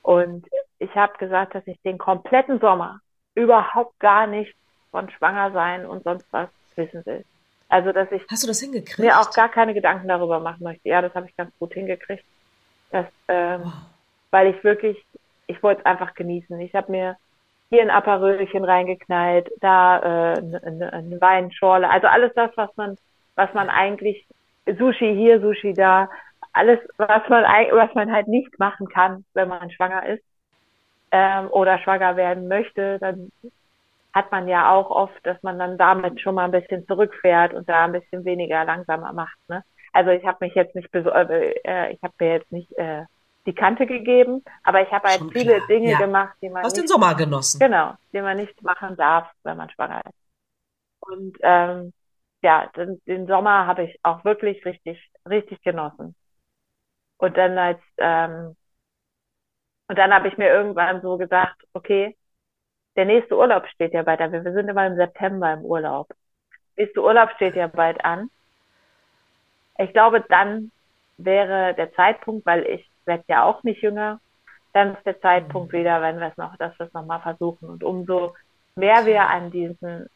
Und 0.02 0.48
ich 0.80 0.96
habe 0.96 1.18
gesagt, 1.18 1.56
dass 1.56 1.68
ich 1.68 1.78
den 1.82 1.98
kompletten 1.98 2.62
Sommer 2.62 3.02
überhaupt 3.36 4.00
gar 4.00 4.28
nicht 4.28 4.56
von 4.98 5.12
schwanger 5.12 5.52
sein 5.52 5.86
und 5.86 6.04
sonst 6.04 6.26
was 6.32 6.50
wissen 6.76 7.06
will. 7.06 7.24
Also, 7.70 7.92
dass 7.92 8.12
ich 8.12 8.24
Hast 8.32 8.42
du 8.42 8.48
das 8.48 8.62
hingekriegt? 8.62 8.98
mir 8.98 9.20
auch 9.20 9.32
gar 9.32 9.50
keine 9.50 9.76
Gedanken 9.76 10.08
darüber 10.08 10.40
machen 10.40 10.64
möchte. 10.64 10.90
Ja, 10.90 11.04
das 11.04 11.14
habe 11.14 11.28
ich 11.28 11.38
ganz 11.38 11.52
gut 11.60 11.74
hingekriegt. 11.74 12.24
Das, 12.90 13.06
ähm, 13.28 13.62
wow. 13.64 13.74
Weil 14.32 14.48
ich 14.48 14.64
wirklich, 14.64 14.98
ich 15.46 15.62
wollte 15.62 15.82
es 15.82 15.86
einfach 15.86 16.16
genießen. 16.16 16.60
Ich 16.62 16.74
habe 16.74 16.92
mir 16.92 17.16
hier 17.70 17.84
ein 17.84 17.92
Aperölchen 17.92 18.66
reingeknallt, 18.66 19.52
da 19.60 20.00
äh, 20.00 20.38
eine, 20.38 20.94
eine 20.94 21.22
Weinschorle, 21.22 21.90
also 21.90 22.08
alles 22.08 22.32
das, 22.34 22.50
was 22.56 22.76
man, 22.76 22.96
was 23.36 23.54
man 23.54 23.70
eigentlich 23.70 24.26
Sushi 24.66 25.14
hier, 25.16 25.42
Sushi 25.42 25.74
da, 25.74 26.10
alles, 26.54 26.80
was 26.98 27.28
man 27.30 27.44
was 27.44 27.94
man 27.94 28.12
halt 28.12 28.28
nicht 28.28 28.58
machen 28.58 28.88
kann, 28.88 29.26
wenn 29.36 29.50
man 29.50 29.70
schwanger 29.70 30.08
ist 30.08 30.24
ähm, 31.12 31.50
oder 31.52 31.78
schwanger 31.80 32.16
werden 32.16 32.48
möchte, 32.48 32.98
dann 33.00 33.32
hat 34.14 34.32
man 34.32 34.48
ja 34.48 34.72
auch 34.72 34.90
oft, 34.90 35.26
dass 35.26 35.42
man 35.44 35.60
dann 35.60 35.78
damit 35.78 36.22
schon 36.22 36.36
mal 36.36 36.46
ein 36.46 36.52
bisschen 36.52 36.86
zurückfährt 36.88 37.54
und 37.54 37.70
da 37.70 37.86
ein 37.86 37.92
bisschen 37.92 38.26
weniger 38.26 38.66
langsamer 38.66 39.14
macht. 39.14 39.38
Ne? 39.48 39.64
Also 39.94 40.12
ich 40.12 40.26
habe 40.26 40.38
mich 40.42 40.56
jetzt 40.56 40.76
nicht, 40.76 40.94
äh, 40.94 41.54
äh, 41.64 41.94
ich 41.94 42.02
habe 42.02 42.14
mir 42.20 42.34
jetzt 42.34 42.52
nicht 42.52 42.72
äh, 42.78 43.04
die 43.46 43.54
Kante 43.54 43.86
gegeben, 43.86 44.44
aber 44.64 44.82
ich 44.82 44.92
habe 44.92 45.08
halt 45.08 45.20
schon 45.20 45.32
viele 45.32 45.56
klar. 45.56 45.68
Dinge 45.68 45.92
ja. 45.92 45.98
gemacht, 45.98 46.36
die 46.42 46.50
man 46.50 46.66
aus 46.66 46.74
dem 46.74 46.88
Sommer 46.88 47.16
genossen. 47.16 47.60
Genau, 47.60 47.94
die 48.12 48.22
man 48.22 48.38
nicht 48.38 48.62
machen 48.64 48.98
darf, 48.98 49.30
wenn 49.44 49.58
man 49.58 49.70
schwanger 49.70 50.02
ist. 50.06 50.16
Und 51.00 51.38
ähm, 51.42 51.94
ja, 52.42 52.68
den, 52.76 53.02
den 53.06 53.28
Sommer 53.28 53.68
habe 53.68 53.84
ich 53.84 54.00
auch 54.04 54.26
wirklich 54.26 54.66
richtig, 54.66 55.00
richtig 55.28 55.62
genossen. 55.62 56.16
Und 57.18 57.38
dann 57.38 57.58
als 57.58 57.80
ähm, 57.98 58.56
und 59.88 59.98
dann 59.98 60.14
habe 60.14 60.28
ich 60.28 60.38
mir 60.38 60.50
irgendwann 60.50 61.02
so 61.02 61.18
gesagt, 61.18 61.64
okay, 61.74 62.18
der 62.98 63.06
nächste 63.06 63.38
Urlaub 63.38 63.68
steht 63.68 63.94
ja 63.94 64.04
bald 64.04 64.20
an. 64.20 64.34
Wir 64.34 64.42
sind 64.42 64.68
immer 64.68 64.88
im 64.88 64.96
September 64.96 65.54
im 65.54 65.64
Urlaub. 65.64 66.10
Der 66.76 66.86
nächste 66.86 67.02
Urlaub 67.02 67.30
steht 67.36 67.56
ja 67.56 67.68
bald 67.68 68.04
an. 68.04 68.30
Ich 69.78 69.94
glaube, 69.94 70.26
dann 70.28 70.72
wäre 71.18 71.76
der 71.76 71.94
Zeitpunkt, 71.94 72.46
weil 72.46 72.66
ich 72.66 72.90
werde 73.06 73.24
ja 73.28 73.44
auch 73.44 73.64
nicht 73.64 73.82
jünger, 73.82 74.20
dann 74.74 74.96
ist 74.96 75.06
der 75.06 75.22
Zeitpunkt 75.22 75.72
mhm. 75.72 75.78
wieder, 75.78 76.02
wenn 76.02 76.20
wir 76.20 76.28
es 76.28 76.38
noch, 76.38 76.56
dass 76.58 76.78
wir 76.80 76.88
es 76.88 76.94
nochmal 76.94 77.22
versuchen. 77.22 77.70
Und 77.70 77.84
umso 77.84 78.36
mehr 78.76 79.06
wir 79.06 79.28
an 79.28 79.52
diesen, 79.52 80.10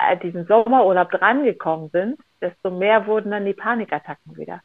äh, 0.00 0.16
diesen 0.16 0.46
Sommerurlaub 0.46 1.10
drangekommen 1.10 1.90
sind, 1.90 2.18
desto 2.40 2.70
mehr 2.70 3.06
wurden 3.06 3.30
dann 3.30 3.44
die 3.44 3.54
Panikattacken 3.54 4.36
wieder. 4.36 4.60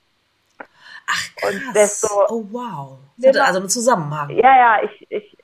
Ach 1.08 1.36
krass. 1.36 1.54
Und 1.54 1.76
desto 1.76 2.08
oh 2.30 2.46
wow. 2.52 2.98
Das 3.18 3.30
hatte 3.30 3.44
also 3.44 3.60
einen 3.60 3.70
Zusammenhang. 3.70 4.30
Ja, 4.30 4.56
ja, 4.56 4.84
ich, 4.84 5.08
ich, 5.10 5.38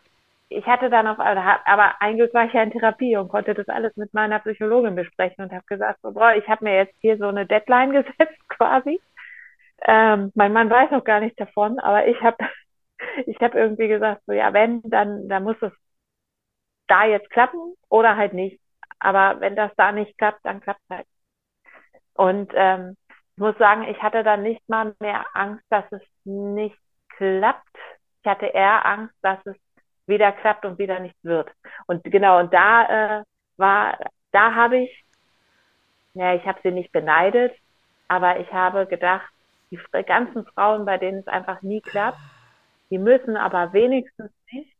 ich 0.50 0.66
hatte 0.66 0.89
dann 0.89 1.08
auf, 1.08 1.20
aber 1.20 2.02
ein 2.02 2.16
Glück 2.18 2.34
war 2.34 2.45
ich 2.45 2.54
ja 2.54 2.64
in 2.64 2.72
Therapie 2.72 3.18
und 3.18 3.28
konnte 3.30 3.54
das 3.54 3.68
alles 3.68 3.95
mit 3.98 4.14
meiner 4.14 4.39
Psychologin 4.39 4.95
besprechen 4.95 5.43
und 5.43 5.52
habe 5.52 5.66
gesagt, 5.66 6.00
so, 6.02 6.12
boah, 6.14 6.34
ich 6.36 6.48
habe 6.48 6.64
mir 6.66 6.76
jetzt 6.76 6.95
hier 7.02 7.18
so 7.18 7.28
eine 7.28 7.45
Deadline 7.45 7.91
gesetzt 7.91 8.50
quasi. 8.50 9.00
Ähm, 9.86 10.32
mein 10.36 10.54
Mann 10.54 10.70
weiß 10.70 10.91
noch 10.91 11.04
gar 11.04 11.20
nichts 11.20 11.38
davon, 11.38 11.80
aber 11.80 12.08
ich 12.08 12.22
habe 12.22 12.38
ich 13.26 13.38
hab 13.41 13.56
irgendwie 13.56 13.88
gesagt, 13.88 14.24
so 14.26 14.34
ja, 14.34 14.54
wenn, 14.54 14.82
dann, 14.84 15.28
dann 15.30 15.43
muss 15.43 15.58
es 15.62 15.74
da 16.88 17.06
jetzt 17.06 17.30
klappen 17.30 17.76
oder 17.89 18.16
halt 18.18 18.34
nicht. 18.34 18.60
Aber 19.00 19.39
wenn 19.41 19.56
das 19.56 19.72
da 19.78 19.91
nicht 19.91 20.18
klappt, 20.18 20.43
dann 20.45 20.62
klappt 20.62 20.82
es 20.89 20.98
halt. 20.98 21.08
Und 22.14 22.52
ähm, 22.56 22.98
ich 23.36 23.38
muss 23.38 23.58
sagen, 23.58 23.84
ich 23.84 24.02
hatte 24.02 24.24
dann 24.24 24.41
nicht 24.43 24.68
mal 24.68 24.95
mehr 25.00 25.26
Angst, 25.34 25.64
dass 25.70 25.86
es 25.91 26.02
nicht 26.26 26.78
klappt. 27.10 27.78
Ich 28.24 28.30
hatte 28.30 28.48
eher 28.48 28.86
Angst, 28.86 29.14
dass 29.22 29.39
es 29.45 29.56
wieder 30.08 30.32
klappt 30.32 30.66
und 30.66 30.80
wieder 30.80 30.99
nicht 30.99 31.16
wird. 31.24 31.49
Und 31.86 32.03
genau, 32.03 32.39
und 32.39 32.53
da 32.53 33.20
äh, 33.20 33.24
war, 33.58 33.97
da 34.32 34.55
habe 34.55 34.80
ich, 34.80 35.05
ja, 36.14 36.34
ich 36.36 36.45
habe 36.45 36.60
sie 36.64 36.72
nicht 36.72 36.91
beneidet, 36.91 37.53
aber 38.08 38.39
ich 38.39 38.51
habe 38.51 38.88
gedacht, 38.88 39.28
die 39.70 39.80
ganzen 40.05 40.45
Frauen, 40.45 40.86
bei 40.86 40.97
denen 40.97 41.20
es 41.20 41.28
einfach 41.28 41.62
nie 41.62 41.82
klappt, 41.82 42.20
die 42.89 42.97
müssen 42.97 43.36
aber 43.36 43.74
wenigstens 43.74 44.32
nicht 44.51 44.74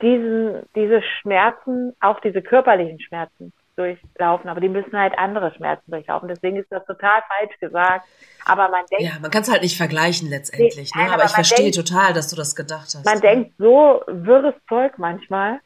diesen, 0.00 0.62
diese 0.74 1.02
Schmerzen, 1.02 1.94
auch 2.00 2.20
diese 2.20 2.42
körperlichen 2.42 3.00
Schmerzen, 3.00 3.52
durchlaufen, 3.76 4.50
aber 4.50 4.60
die 4.60 4.68
müssen 4.68 4.98
halt 4.98 5.16
andere 5.18 5.54
Schmerzen 5.54 5.90
durchlaufen. 5.90 6.28
Deswegen 6.28 6.56
ist 6.56 6.70
das 6.70 6.84
total 6.86 7.22
falsch 7.28 7.58
gesagt. 7.58 8.06
Aber 8.44 8.68
man 8.68 8.84
denkt. 8.90 9.04
Ja, 9.04 9.18
man 9.20 9.30
kann 9.30 9.42
es 9.42 9.50
halt 9.50 9.62
nicht 9.62 9.76
vergleichen 9.76 10.28
letztendlich. 10.28 10.92
Nee, 10.94 11.02
ne? 11.02 11.08
aber, 11.08 11.14
aber 11.14 11.24
ich 11.24 11.32
verstehe 11.32 11.70
denkt, 11.70 11.88
total, 11.88 12.12
dass 12.12 12.28
du 12.28 12.36
das 12.36 12.54
gedacht 12.54 12.94
hast. 12.94 13.04
Man 13.04 13.20
denkt 13.20 13.54
so 13.58 14.02
wirres 14.06 14.54
Zeug 14.68 14.98
manchmal, 14.98 15.60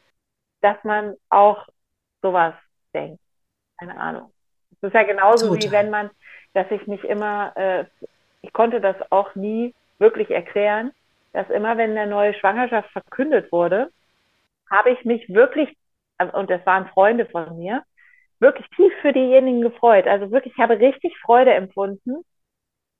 dass 0.61 0.77
man 0.83 1.15
auch 1.29 1.67
sowas 2.21 2.53
denkt. 2.93 3.19
Keine 3.79 3.97
Ahnung. 3.99 4.31
Es 4.71 4.87
ist 4.87 4.93
ja 4.93 5.03
genauso 5.03 5.47
total. 5.47 5.63
wie 5.63 5.71
wenn 5.71 5.89
man, 5.89 6.09
dass 6.53 6.69
ich 6.71 6.87
mich 6.87 7.03
immer, 7.03 7.55
äh, 7.55 7.85
ich 8.41 8.53
konnte 8.53 8.79
das 8.81 8.95
auch 9.11 9.35
nie 9.35 9.73
wirklich 9.99 10.29
erklären, 10.29 10.91
dass 11.33 11.49
immer, 11.49 11.77
wenn 11.77 11.91
eine 11.91 12.07
neue 12.07 12.33
Schwangerschaft 12.33 12.89
verkündet 12.91 13.51
wurde, 13.51 13.91
habe 14.69 14.91
ich 14.91 15.03
mich 15.05 15.27
wirklich, 15.29 15.75
und 16.31 16.49
das 16.49 16.65
waren 16.65 16.87
Freunde 16.87 17.25
von 17.25 17.57
mir, 17.57 17.83
wirklich 18.45 18.69
tief 18.75 18.93
für 19.01 19.11
diejenigen 19.11 19.61
gefreut. 19.61 20.05
Also 20.07 20.31
wirklich, 20.31 20.53
ich 20.53 20.59
habe 20.59 20.79
richtig 20.79 21.17
Freude 21.19 21.53
empfunden, 21.53 22.23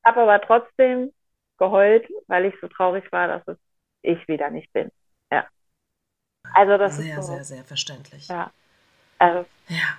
habe 0.03 0.21
aber 0.21 0.41
trotzdem 0.41 1.13
geheult, 1.57 2.07
weil 2.27 2.45
ich 2.45 2.55
so 2.59 2.67
traurig 2.67 3.09
war, 3.11 3.27
dass 3.27 3.47
es 3.47 3.57
ich 4.01 4.27
wieder 4.27 4.49
nicht 4.49 4.71
bin. 4.73 4.91
Ja. 5.31 5.45
Also 6.53 6.77
das 6.77 6.97
sehr, 6.97 7.19
ist 7.19 7.27
so, 7.27 7.33
sehr, 7.33 7.43
sehr 7.43 7.63
verständlich. 7.63 8.27
Ja. 8.27 8.51
Also, 9.19 9.45
ja. 9.69 9.97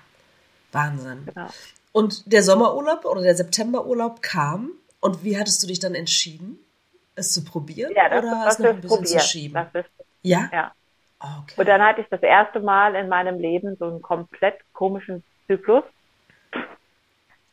Wahnsinn. 0.72 1.26
Genau. 1.26 1.48
Und 1.92 2.30
der 2.30 2.42
Sommerurlaub 2.42 3.04
oder 3.04 3.22
der 3.22 3.34
Septemberurlaub 3.34 4.20
kam 4.22 4.72
und 5.00 5.24
wie 5.24 5.38
hattest 5.38 5.62
du 5.62 5.66
dich 5.66 5.78
dann 5.78 5.94
entschieden, 5.94 6.58
es 7.14 7.32
zu 7.32 7.44
probieren 7.44 7.92
ja, 7.94 8.08
das, 8.08 8.18
oder 8.22 8.44
das 8.44 8.54
es 8.54 8.58
noch 8.58 8.68
ein 8.70 8.80
bisschen 8.80 8.98
probieren. 8.98 9.20
zu 9.20 9.26
schieben? 9.26 9.54
Das 9.54 9.84
ist, 9.84 9.90
ja? 10.22 10.50
Ja. 10.52 10.72
Okay. 11.18 11.54
Und 11.56 11.66
dann 11.66 11.82
hatte 11.82 12.02
ich 12.02 12.08
das 12.10 12.22
erste 12.22 12.60
Mal 12.60 12.94
in 12.94 13.08
meinem 13.08 13.38
Leben 13.38 13.76
so 13.76 13.86
einen 13.86 14.02
komplett 14.02 14.58
komischen 14.74 15.24
Zyklus. 15.46 15.84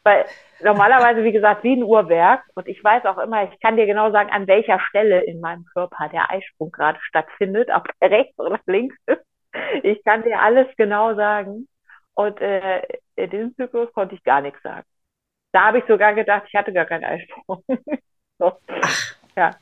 Weil 0.03 0.25
normalerweise, 0.61 1.23
wie 1.23 1.31
gesagt, 1.31 1.63
wie 1.63 1.75
ein 1.75 1.83
Uhrwerk. 1.83 2.43
Und 2.55 2.67
ich 2.67 2.83
weiß 2.83 3.05
auch 3.05 3.17
immer, 3.17 3.51
ich 3.51 3.59
kann 3.61 3.77
dir 3.77 3.85
genau 3.85 4.11
sagen, 4.11 4.29
an 4.31 4.47
welcher 4.47 4.79
Stelle 4.79 5.21
in 5.21 5.39
meinem 5.39 5.65
Körper 5.73 6.09
der 6.09 6.29
Eisprung 6.29 6.71
gerade 6.71 6.99
stattfindet, 7.01 7.69
ob 7.73 7.87
er 7.99 8.11
rechts 8.11 8.37
oder 8.37 8.59
links 8.65 8.95
ist. 9.05 9.23
Ich 9.83 10.03
kann 10.03 10.23
dir 10.23 10.41
alles 10.41 10.67
genau 10.77 11.15
sagen. 11.15 11.67
Und 12.15 12.41
äh, 12.41 12.81
in 13.15 13.29
diesem 13.29 13.55
Zyklus 13.55 13.91
konnte 13.93 14.15
ich 14.15 14.23
gar 14.23 14.41
nichts 14.41 14.61
sagen. 14.61 14.85
Da 15.51 15.65
habe 15.67 15.79
ich 15.79 15.85
sogar 15.85 16.13
gedacht, 16.13 16.43
ich 16.47 16.55
hatte 16.55 16.73
gar 16.73 16.85
keinen 16.85 17.05
Eisprung. 17.05 17.63
so. 18.39 18.51
Ach. 18.81 19.15
Ja. 19.35 19.55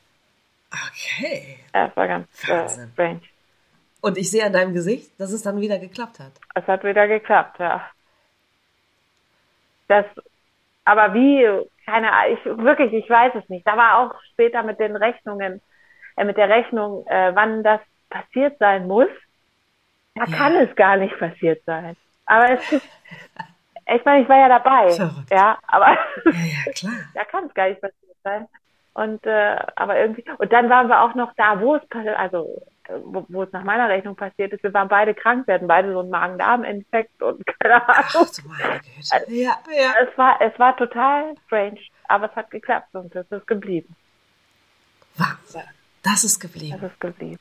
Okay. 0.72 1.58
Das 1.72 1.96
war 1.96 2.08
ganz 2.08 2.48
äh, 2.48 2.68
strange. 2.68 3.20
Und 4.00 4.18
ich 4.18 4.30
sehe 4.30 4.44
an 4.44 4.52
deinem 4.52 4.74
Gesicht, 4.74 5.18
dass 5.20 5.32
es 5.32 5.42
dann 5.42 5.60
wieder 5.60 5.78
geklappt 5.78 6.18
hat. 6.18 6.32
Es 6.54 6.66
hat 6.66 6.82
wieder 6.82 7.06
geklappt, 7.06 7.60
ja. 7.60 7.88
Das, 9.92 10.06
aber 10.86 11.12
wie, 11.12 11.46
keine 11.84 12.10
Ahnung, 12.10 12.38
ich, 12.38 12.44
wirklich, 12.64 12.94
ich 12.94 13.10
weiß 13.10 13.34
es 13.34 13.46
nicht. 13.50 13.66
Da 13.66 13.76
war 13.76 13.98
auch 13.98 14.14
später 14.32 14.62
mit 14.62 14.80
den 14.80 14.96
Rechnungen, 14.96 15.60
äh, 16.16 16.24
mit 16.24 16.38
der 16.38 16.48
Rechnung, 16.48 17.06
äh, 17.08 17.32
wann 17.34 17.62
das 17.62 17.80
passiert 18.08 18.56
sein 18.58 18.86
muss. 18.86 19.10
Da 20.14 20.24
ja. 20.24 20.34
kann 20.34 20.56
es 20.56 20.74
gar 20.76 20.96
nicht 20.96 21.18
passiert 21.18 21.62
sein. 21.66 21.94
Aber 22.24 22.52
es 22.52 22.72
ist, 22.72 22.88
ich 23.94 24.04
meine, 24.06 24.22
ich 24.22 24.28
war 24.30 24.38
ja 24.38 24.48
dabei. 24.48 24.90
Verrückt. 24.92 25.30
Ja, 25.30 25.58
aber 25.66 25.88
ja, 25.90 25.98
ja, 26.24 26.72
klar. 26.74 26.92
da 27.14 27.24
kann 27.24 27.44
es 27.44 27.54
gar 27.54 27.68
nicht 27.68 27.82
passiert 27.82 28.16
sein. 28.24 28.48
Und 28.94 29.26
äh, 29.26 29.56
aber 29.76 29.98
irgendwie 29.98 30.24
und 30.38 30.52
dann 30.52 30.70
waren 30.70 30.88
wir 30.88 31.02
auch 31.02 31.14
noch 31.14 31.34
da, 31.36 31.60
wo 31.60 31.76
es 31.76 31.82
also 32.16 32.62
wo, 33.04 33.24
wo 33.28 33.42
es 33.42 33.52
nach 33.52 33.64
meiner 33.64 33.88
Rechnung 33.88 34.16
passiert 34.16 34.52
ist, 34.52 34.62
wir 34.62 34.72
waren 34.74 34.88
beide 34.88 35.14
krank, 35.14 35.46
wir 35.46 35.54
hatten 35.54 35.66
beide 35.66 35.92
so 35.92 36.00
einen 36.00 36.10
Magen-Darm-Infekt 36.10 37.22
und 37.22 37.44
keine 37.60 37.88
Ahnung. 37.88 38.04
Ach, 38.12 38.30
du 38.30 38.48
meine 38.48 38.80
Güte. 38.80 39.08
Also, 39.10 39.32
ja, 39.32 39.58
ja. 39.70 39.94
Es 40.02 40.18
war, 40.18 40.40
es 40.40 40.58
war 40.58 40.76
total 40.76 41.34
strange, 41.46 41.80
aber 42.08 42.30
es 42.30 42.36
hat 42.36 42.50
geklappt 42.50 42.94
und 42.94 43.14
es 43.14 43.30
ist 43.30 43.46
geblieben. 43.46 43.94
Wahnsinn. 45.16 45.62
Das 46.02 46.24
ist 46.24 46.40
geblieben. 46.40 46.78
Das 46.80 46.92
ist 46.92 47.00
geblieben. 47.00 47.38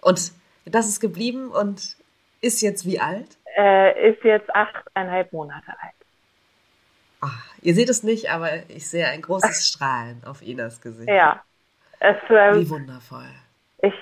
Und 0.00 0.32
das 0.64 0.88
ist 0.88 1.00
geblieben 1.00 1.50
und 1.50 1.96
ist 2.40 2.60
jetzt 2.62 2.84
wie 2.86 3.00
alt? 3.00 3.36
Äh, 3.56 4.10
ist 4.10 4.22
jetzt 4.24 4.54
achteinhalb 4.54 5.32
Monate 5.32 5.72
alt. 5.80 5.92
Ach, 7.20 7.46
ihr 7.62 7.74
seht 7.74 7.88
es 7.88 8.02
nicht, 8.02 8.30
aber 8.30 8.68
ich 8.70 8.88
sehe 8.88 9.06
ein 9.08 9.22
großes 9.22 9.68
Strahlen 9.68 10.22
auf 10.24 10.42
Inas 10.42 10.80
Gesicht. 10.80 11.08
Ja. 11.08 11.42
Es, 11.98 12.16
ähm, 12.28 12.60
wie 12.60 12.68
wundervoll. 12.68 13.28
Ich, 13.82 13.94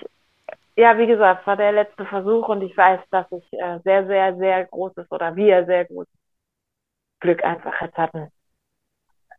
ja, 0.77 0.99
wie 0.99 1.07
gesagt, 1.07 1.43
es 1.43 1.47
war 1.47 1.57
der 1.57 1.73
letzte 1.73 2.05
Versuch 2.07 2.49
und 2.49 2.63
ich 2.63 2.77
weiß, 2.77 3.01
dass 3.11 3.27
ich 3.31 3.53
äh, 3.53 3.79
sehr, 3.85 4.07
sehr, 4.07 4.37
sehr 4.37 4.65
großes 4.67 5.11
oder 5.11 5.37
wir 5.37 5.65
sehr 5.67 5.85
großes 5.85 6.13
Glück 7.21 7.45
einfach 7.45 7.81
jetzt 7.81 7.97
hatten. 7.97 8.31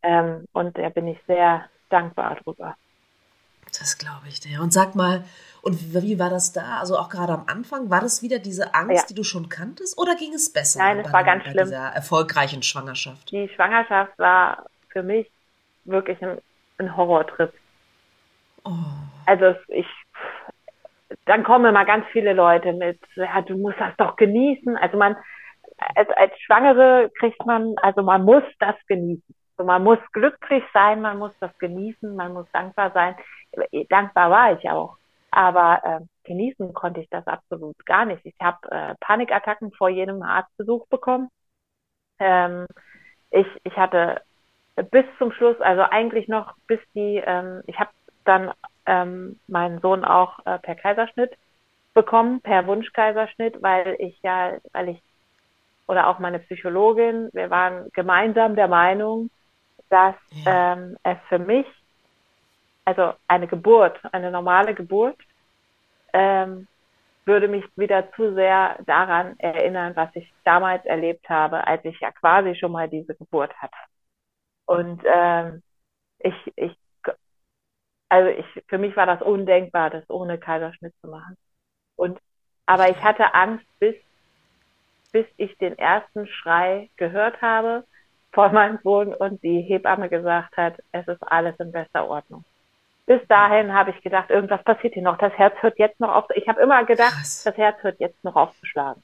Ähm, 0.02 0.46
und 0.54 0.78
da 0.78 0.90
bin 0.90 1.08
ich 1.08 1.20
sehr 1.28 1.70
dankbar 1.90 2.36
drüber. 2.36 2.76
Das 3.80 3.98
glaube 3.98 4.28
ich 4.28 4.40
dir. 4.40 4.62
Und 4.62 4.72
sag 4.72 4.96
mal, 4.96 5.26
und 5.62 5.94
wie 5.94 6.20
war 6.20 6.30
das 6.30 6.54
da? 6.54 6.80
Also 6.80 6.98
auch 6.98 7.10
gerade 7.10 7.34
am 7.34 7.46
Anfang, 7.48 7.90
war 7.90 8.02
das 8.02 8.22
wieder 8.22 8.40
diese 8.40 8.74
Angst, 8.74 9.04
ja. 9.04 9.08
die 9.10 9.16
du 9.16 9.24
schon 9.24 9.50
kanntest, 9.50 9.98
oder 9.98 10.16
ging 10.16 10.34
es 10.34 10.54
besser? 10.54 10.80
Nein, 10.80 11.00
es 11.00 11.12
war 11.12 11.24
ganz 11.24 11.44
bei 11.44 11.52
schlimm. 11.52 11.66
Dieser 11.66 11.88
erfolgreichen 11.88 12.62
Schwangerschaft. 12.62 13.32
Die 13.32 13.50
Schwangerschaft 13.50 14.18
war 14.20 14.66
für 14.90 15.04
mich 15.04 15.30
wirklich 15.84 16.22
ein, 16.24 16.40
ein 16.78 16.96
Horrortrip. 16.96 17.52
Oh. 18.64 18.72
Also 19.26 19.56
ich, 19.68 19.88
dann 21.26 21.44
kommen 21.44 21.66
immer 21.66 21.86
ganz 21.86 22.06
viele 22.12 22.34
Leute 22.34 22.74
mit, 22.74 23.00
ja, 23.16 23.42
du 23.42 23.58
musst 23.58 23.80
das 23.80 23.96
doch 23.98 24.16
genießen. 24.16 24.78
Also 24.78 24.98
man, 24.98 25.16
als, 25.96 26.10
als 26.12 26.38
Schwangere 26.40 27.12
kriegt 27.20 27.46
man, 27.46 27.76
also 27.82 28.04
man 28.04 28.24
muss 28.24 28.44
das 28.60 28.76
genießen. 28.88 29.36
Also 29.58 29.68
man 29.68 29.84
muss 29.84 30.00
glücklich 30.12 30.64
sein, 30.74 31.02
man 31.02 31.18
muss 31.18 31.32
das 31.40 31.58
genießen, 31.60 32.16
man 32.16 32.34
muss 32.34 32.52
dankbar 32.52 32.92
sein. 32.92 33.16
Dankbar 33.90 34.30
war 34.30 34.54
ich 34.54 34.70
auch. 34.70 34.98
Aber 35.32 35.82
äh, 35.84 36.28
genießen 36.28 36.74
konnte 36.74 37.02
ich 37.02 37.10
das 37.10 37.26
absolut 37.28 37.86
gar 37.86 38.06
nicht. 38.06 38.26
Ich 38.26 38.36
habe 38.42 38.58
äh, 38.72 38.96
Panikattacken 39.00 39.72
vor 39.74 39.90
jedem 39.90 40.22
Arztbesuch 40.22 40.88
bekommen. 40.88 41.30
Ähm, 42.20 42.66
ich, 43.32 43.48
ich 43.64 43.76
hatte 43.78 44.22
bis 44.92 45.06
zum 45.18 45.32
Schluss, 45.32 45.60
also 45.62 45.84
eigentlich 45.84 46.28
noch 46.28 46.56
bis 46.68 46.80
die, 46.94 47.22
ähm, 47.26 47.62
ich 47.68 47.80
habe 47.80 47.92
dann 48.26 48.52
ähm, 48.86 49.40
meinen 49.48 49.80
Sohn 49.80 50.06
auch 50.06 50.46
äh, 50.46 50.60
per 50.60 50.76
Kaiserschnitt 50.76 51.32
bekommen, 51.94 52.42
per 52.42 52.68
Wunschkaiserschnitt, 52.68 53.62
weil 53.62 53.96
ich 54.00 54.20
ja, 54.22 54.54
weil 54.74 54.90
ich 54.90 55.02
oder 55.88 56.08
auch 56.08 56.20
meine 56.20 56.40
Psychologin, 56.40 57.30
wir 57.34 57.50
waren 57.50 57.90
gemeinsam 57.94 58.56
der 58.56 58.68
Meinung, 58.68 59.30
dass 59.90 60.16
ja. 60.32 60.74
ähm, 60.74 60.98
es 61.04 61.18
für 61.30 61.40
mich, 61.40 61.68
also 62.86 63.14
eine 63.28 63.48
Geburt, 63.48 64.00
eine 64.12 64.32
normale 64.32 64.74
Geburt, 64.74 65.18
ähm, 66.14 66.68
würde 67.26 67.48
mich 67.48 67.66
wieder 67.76 68.12
zu 68.14 68.34
sehr 68.36 68.78
daran 68.86 69.36
erinnern, 69.40 69.96
was 69.96 70.10
ich 70.16 70.32
damals 70.44 70.86
erlebt 70.86 71.28
habe, 71.30 71.66
als 71.66 71.84
ich 71.86 72.00
ja 72.00 72.12
quasi 72.12 72.56
schon 72.56 72.72
mal 72.72 72.88
diese 72.88 73.16
Geburt 73.16 73.54
hatte. 73.56 73.78
Und 74.66 75.02
ähm, 75.06 75.64
ich, 76.20 76.36
ich, 76.56 76.76
also 78.16 78.30
ich, 78.30 78.64
für 78.68 78.78
mich 78.78 78.96
war 78.96 79.06
das 79.06 79.22
undenkbar, 79.22 79.90
das 79.90 80.10
ohne 80.10 80.38
Kaiserschnitt 80.38 80.94
zu 81.02 81.08
machen. 81.08 81.36
Und, 81.98 82.18
aber 82.66 82.90
ich 82.90 83.04
hatte 83.04 83.34
Angst, 83.34 83.66
bis, 83.80 83.96
bis 85.12 85.26
ich 85.36 85.58
den 85.58 85.78
ersten 85.78 86.26
Schrei 86.28 86.90
gehört 86.96 87.42
habe 87.42 87.84
vor 88.32 88.50
meinem 88.50 88.80
Sohn 88.84 89.14
und 89.14 89.44
die 89.44 89.62
Hebamme 89.62 90.08
gesagt 90.08 90.56
hat, 90.56 90.76
es 90.94 91.08
ist 91.08 91.22
alles 91.24 91.60
in 91.60 91.74
bester 91.74 92.08
Ordnung. 92.08 92.46
Bis 93.06 93.22
dahin 93.28 93.74
habe 93.74 93.92
ich 93.92 94.02
gedacht, 94.02 94.30
irgendwas 94.30 94.64
passiert 94.64 94.94
hier 94.94 95.04
noch. 95.04 95.18
Das 95.18 95.34
Herz 95.34 95.54
hört 95.62 95.78
jetzt 95.78 96.00
noch 96.00 96.14
auf. 96.14 96.26
Ich 96.36 96.48
habe 96.48 96.62
immer 96.62 96.86
gedacht, 96.86 97.14
Krass. 97.14 97.44
das 97.44 97.56
Herz 97.58 97.82
hört 97.84 98.00
jetzt 98.00 98.24
noch 98.24 98.36
aufzuschlagen. 98.36 99.04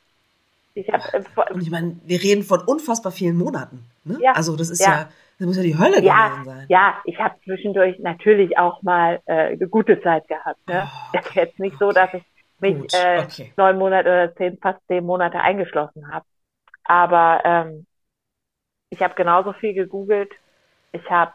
Ich 0.73 0.89
hab, 0.89 1.13
äh, 1.13 1.21
und 1.53 1.61
ich 1.61 1.69
meine, 1.69 1.97
wir 2.05 2.23
reden 2.23 2.43
von 2.43 2.61
unfassbar 2.61 3.11
vielen 3.11 3.37
Monaten. 3.37 3.85
Ne? 4.05 4.17
Ja, 4.21 4.31
also 4.31 4.55
das 4.55 4.69
ist 4.69 4.79
ja, 4.79 4.89
ja 4.89 5.09
das 5.41 5.47
muss 5.47 5.57
ja 5.57 5.63
die 5.63 5.75
Hölle 5.75 6.03
ja, 6.03 6.27
gewesen 6.27 6.45
sein. 6.45 6.65
Ja, 6.69 7.01
ich 7.03 7.17
habe 7.17 7.33
zwischendurch 7.43 7.97
natürlich 7.97 8.59
auch 8.59 8.83
mal 8.83 9.21
äh, 9.25 9.53
eine 9.53 9.67
gute 9.67 9.99
Zeit 9.99 10.27
gehabt. 10.27 10.59
Ne? 10.67 10.83
Oh, 10.85 11.17
okay, 11.17 11.39
jetzt 11.39 11.59
nicht 11.59 11.81
okay. 11.81 11.85
so, 11.85 11.91
dass 11.91 12.13
ich 12.13 12.23
mich 12.59 12.93
äh, 12.93 13.23
okay. 13.23 13.51
neun 13.57 13.79
Monate 13.79 14.07
oder 14.07 14.35
zehn, 14.35 14.59
fast 14.59 14.85
zehn 14.85 15.03
Monate 15.03 15.39
eingeschlossen 15.39 16.13
habe. 16.13 16.25
Aber 16.83 17.41
ähm, 17.43 17.87
ich 18.91 19.01
habe 19.01 19.15
genauso 19.15 19.53
viel 19.53 19.73
gegoogelt. 19.73 20.31
Ich 20.91 21.09
habe 21.09 21.33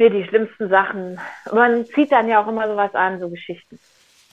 mir 0.00 0.10
die 0.10 0.24
schlimmsten 0.24 0.68
Sachen. 0.70 1.20
Man 1.52 1.84
zieht 1.84 2.10
dann 2.10 2.28
ja 2.28 2.42
auch 2.42 2.48
immer 2.48 2.66
sowas 2.66 2.96
an, 2.96 3.20
so 3.20 3.30
Geschichten. 3.30 3.78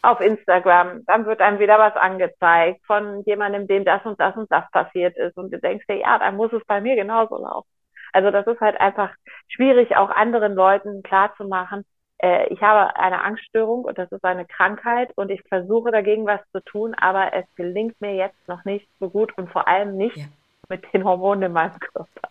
Auf 0.02 0.22
Instagram, 0.22 1.06
dann 1.06 1.28
wird 1.28 1.40
einem 1.40 1.60
wieder 1.60 1.78
was 1.78 1.96
angezeigt 1.96 2.84
von 2.88 3.22
jemandem, 3.26 3.68
dem 3.68 3.86
das 3.86 4.04
und 4.06 4.20
das 4.20 4.36
und 4.36 4.52
das 4.52 4.64
passiert 4.72 5.16
ist. 5.18 5.38
Und 5.38 5.54
du 5.54 5.60
denkst 5.60 5.86
dir, 5.86 5.98
ja, 5.98 6.18
dann 6.18 6.36
muss 6.36 6.52
es 6.52 6.66
bei 6.66 6.82
mir 6.82 6.96
genauso 6.96 7.38
laufen. 7.38 7.75
Also 8.16 8.32
das 8.32 8.48
ist 8.48 8.62
halt 8.62 8.80
einfach 8.80 9.12
schwierig, 9.50 9.96
auch 9.96 10.10
anderen 10.10 10.56
Leuten 10.56 11.04
klarzumachen, 11.04 11.86
äh, 12.18 12.48
ich 12.54 12.62
habe 12.62 12.96
eine 12.96 13.22
Angststörung 13.22 13.84
und 13.84 13.98
das 13.98 14.12
ist 14.12 14.24
eine 14.24 14.46
Krankheit 14.46 15.12
und 15.16 15.30
ich 15.30 15.42
versuche 15.48 15.92
dagegen 15.92 16.26
was 16.26 16.40
zu 16.52 16.64
tun, 16.64 16.96
aber 16.96 17.34
es 17.34 17.46
gelingt 17.56 18.00
mir 18.02 18.16
jetzt 18.16 18.48
noch 18.48 18.64
nicht 18.66 18.88
so 19.00 19.10
gut 19.10 19.38
und 19.38 19.52
vor 19.52 19.68
allem 19.68 19.98
nicht 19.98 20.16
ja. 20.16 20.26
mit 20.70 20.82
den 20.94 21.04
Hormonen 21.04 21.44
in 21.44 21.52
meinem 21.52 21.78
Körper. 21.80 22.30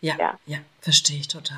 Ja, 0.00 0.16
ja, 0.18 0.34
ja, 0.44 0.58
verstehe 0.80 1.18
ich 1.18 1.28
total. 1.28 1.56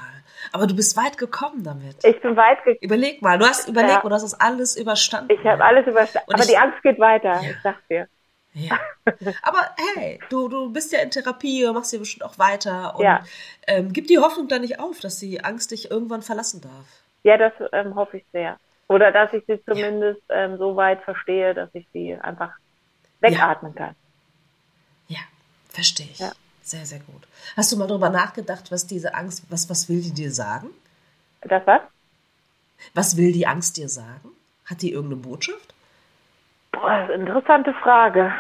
Aber 0.53 0.69
du 0.69 0.77
bist 0.77 0.97
weit 0.97 1.19
gekommen 1.19 1.65
damit. 1.65 2.05
Ich 2.05 2.21
bin 2.21 2.37
weit 2.37 2.59
gekommen. 2.59 2.79
Überleg 2.81 3.21
mal, 3.21 3.39
du 3.39 3.45
hast 3.45 3.69
überlegt, 3.69 4.05
ja. 4.05 4.09
du 4.09 4.15
hast 4.15 4.23
das 4.23 4.41
alles 4.41 4.77
überstanden. 4.77 5.33
Ich 5.33 5.45
habe 5.45 5.65
alles 5.65 5.85
überstanden. 5.87 6.33
Aber 6.33 6.43
ich, 6.43 6.49
die 6.49 6.57
Angst 6.57 6.81
geht 6.85 7.01
weiter, 7.01 7.41
ja. 7.43 7.51
ich 7.51 7.57
sag's 7.65 7.83
dir. 7.89 8.07
Ja. 8.57 8.81
Aber 9.43 9.71
hey, 9.95 10.19
du, 10.31 10.49
du 10.49 10.73
bist 10.73 10.91
ja 10.91 11.01
in 11.01 11.11
Therapie, 11.11 11.67
machst 11.73 11.93
ja 11.93 11.99
bestimmt 11.99 12.25
auch 12.25 12.39
weiter. 12.39 12.97
Und 12.97 13.05
ja. 13.05 13.23
ähm, 13.67 13.93
gib 13.93 14.07
die 14.07 14.19
Hoffnung 14.19 14.49
da 14.49 14.59
nicht 14.59 14.81
auf, 14.81 14.99
dass 15.01 15.19
die 15.19 15.45
Angst 15.45 15.71
dich 15.71 15.91
irgendwann 15.91 16.23
verlassen 16.23 16.63
darf. 16.63 16.87
Ja, 17.23 17.37
das 17.37 17.53
ähm, 17.73 17.95
hoffe 17.95 18.17
ich 18.17 18.25
sehr. 18.33 18.59
Oder 18.89 19.13
dass 19.13 19.33
ich 19.35 19.45
sie 19.47 19.63
zumindest 19.65 20.23
ja. 20.31 20.45
ähm, 20.45 20.57
so 20.57 20.75
weit 20.75 21.03
verstehe, 21.03 21.53
dass 21.53 21.69
ich 21.75 21.87
sie 21.93 22.15
einfach 22.15 22.53
wegatmen 23.21 23.75
ja. 23.77 23.87
kann. 23.87 23.95
Ja, 25.09 25.21
verstehe 25.69 26.09
ich. 26.11 26.19
Ja. 26.19 26.33
Sehr, 26.63 26.87
sehr 26.87 27.01
gut. 27.01 27.29
Hast 27.57 27.71
du 27.71 27.77
mal 27.77 27.87
darüber 27.87 28.09
nachgedacht, 28.09 28.73
was 28.73 28.87
diese 28.87 29.15
Angst, 29.15 29.45
was, 29.51 29.69
was 29.69 29.89
will 29.89 30.01
die 30.01 30.13
dir 30.13 30.33
sagen? 30.33 30.71
Das 31.43 31.65
was? 31.67 31.83
Was 32.95 33.17
will 33.17 33.33
die 33.33 33.47
Angst 33.47 33.77
dir 33.77 33.89
sagen? 33.89 34.31
Hat 34.65 34.83
die 34.83 34.93
irgendeine 34.93 35.23
Botschaft? 35.23 35.75
Boah, 36.81 37.11
interessante 37.11 37.73
Frage. 37.75 38.33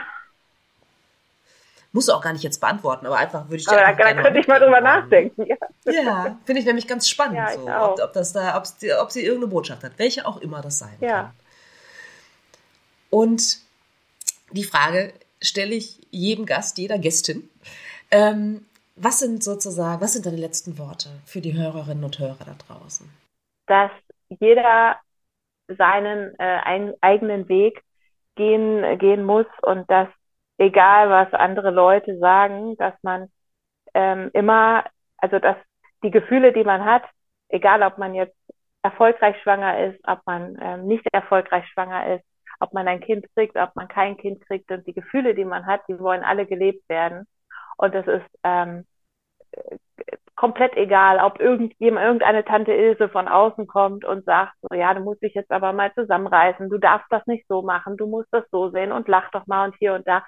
Muss 1.93 2.11
auch 2.11 2.21
gar 2.21 2.35
nicht 2.35 2.43
jetzt 2.43 2.61
beantworten, 2.61 3.07
aber 3.07 3.17
einfach 3.17 3.45
würde 3.45 3.57
ich 3.57 3.69
aber 3.69 3.81
da, 3.81 3.93
da 3.93 4.23
könnte 4.23 4.39
ich 4.39 4.47
mal 4.47 4.61
drüber 4.61 4.83
nachdenken. 4.83 5.47
Ja, 5.47 5.57
ja 5.87 6.39
finde 6.45 6.61
ich 6.61 6.67
nämlich 6.67 6.87
ganz 6.87 7.09
spannend, 7.09 7.37
ja, 7.37 7.53
so, 7.53 7.93
ob, 7.93 8.01
ob, 8.03 8.13
das 8.13 8.35
da, 8.35 8.59
ob, 8.59 8.65
ob 9.01 9.11
sie 9.11 9.25
irgendeine 9.25 9.47
Botschaft 9.51 9.83
hat, 9.83 9.93
welche 9.97 10.27
auch 10.27 10.37
immer 10.43 10.61
das 10.61 10.79
sein 10.79 10.97
ja. 11.01 11.23
kann. 11.23 11.31
Und 13.09 13.61
die 14.51 14.65
Frage 14.65 15.15
stelle 15.41 15.75
ich 15.75 16.07
jedem 16.11 16.45
Gast, 16.45 16.77
jeder 16.77 16.99
Gästin. 16.99 17.49
Ähm, 18.11 18.67
was 18.97 19.21
sind 19.21 19.43
sozusagen, 19.43 20.03
was 20.03 20.13
sind 20.13 20.27
deine 20.27 20.37
letzten 20.37 20.79
Worte 20.79 21.09
für 21.25 21.41
die 21.41 21.55
Hörerinnen 21.55 22.05
und 22.05 22.19
Hörer 22.19 22.45
da 22.45 22.57
draußen? 22.67 23.09
Dass 23.67 23.91
jeder 24.41 24.97
seinen 25.69 26.39
äh, 26.39 26.93
eigenen 27.01 27.49
Weg 27.49 27.83
gehen, 28.37 28.99
gehen 28.99 29.25
muss 29.25 29.47
und 29.63 29.91
dass 29.91 30.09
egal 30.59 31.11
was 31.11 31.33
andere 31.35 31.71
Leute 31.71 32.19
sagen, 32.19 32.77
dass 32.77 32.95
man 33.03 33.29
ähm, 33.95 34.31
immer, 34.33 34.85
also 35.19 35.39
dass 35.39 35.57
die 36.03 36.11
Gefühle, 36.11 36.53
die 36.53 36.65
man 36.65 36.85
hat, 36.85 37.05
egal 37.49 37.83
ob 37.83 37.99
man 37.99 38.15
jetzt 38.15 38.37
erfolgreich 38.83 39.37
schwanger 39.43 39.79
ist, 39.87 39.99
ob 40.07 40.21
man 40.27 40.57
ähm, 40.61 40.87
nicht 40.87 41.05
erfolgreich 41.13 41.67
schwanger 41.69 42.15
ist, 42.15 42.25
ob 42.61 42.73
man 42.73 42.89
ein 42.89 43.01
Kind 43.01 43.27
kriegt, 43.35 43.57
ob 43.57 43.75
man 43.75 43.89
kein 43.89 44.17
Kind 44.17 44.41
kriegt 44.47 44.71
und 44.71 44.87
die 44.87 44.95
Gefühle, 44.95 45.35
die 45.35 45.45
man 45.45 45.67
hat, 45.67 45.83
die 45.89 45.99
wollen 45.99 46.23
alle 46.25 46.47
gelebt 46.47 46.89
werden. 46.89 47.27
Und 47.77 47.95
das 47.95 48.07
ist 48.07 48.27
ähm, 48.45 48.87
komplett 50.37 50.77
egal, 50.77 51.19
ob 51.19 51.41
irgendjemand, 51.41 52.05
irgendeine 52.05 52.45
Tante 52.45 52.73
Ilse 52.73 53.09
von 53.09 53.27
außen 53.29 53.67
kommt 53.67 54.05
und 54.05 54.25
sagt, 54.25 54.53
so, 54.63 54.77
ja, 54.77 54.95
du 54.95 55.01
musst 55.01 55.23
dich 55.23 55.35
jetzt 55.35 55.51
aber 55.51 55.73
mal 55.73 55.93
zusammenreißen, 55.95 56.69
du 56.69 56.79
darfst 56.79 57.07
das 57.11 57.27
nicht 57.27 57.47
so 57.49 57.63
machen, 57.63 57.97
du 57.97 58.07
musst 58.07 58.29
das 58.33 58.45
so 58.51 58.71
sehen 58.71 58.93
und 58.93 59.09
lach 59.09 59.31
doch 59.33 59.47
mal 59.47 59.67
und 59.67 59.77
hier 59.79 59.95
und 59.95 60.07
da. 60.07 60.25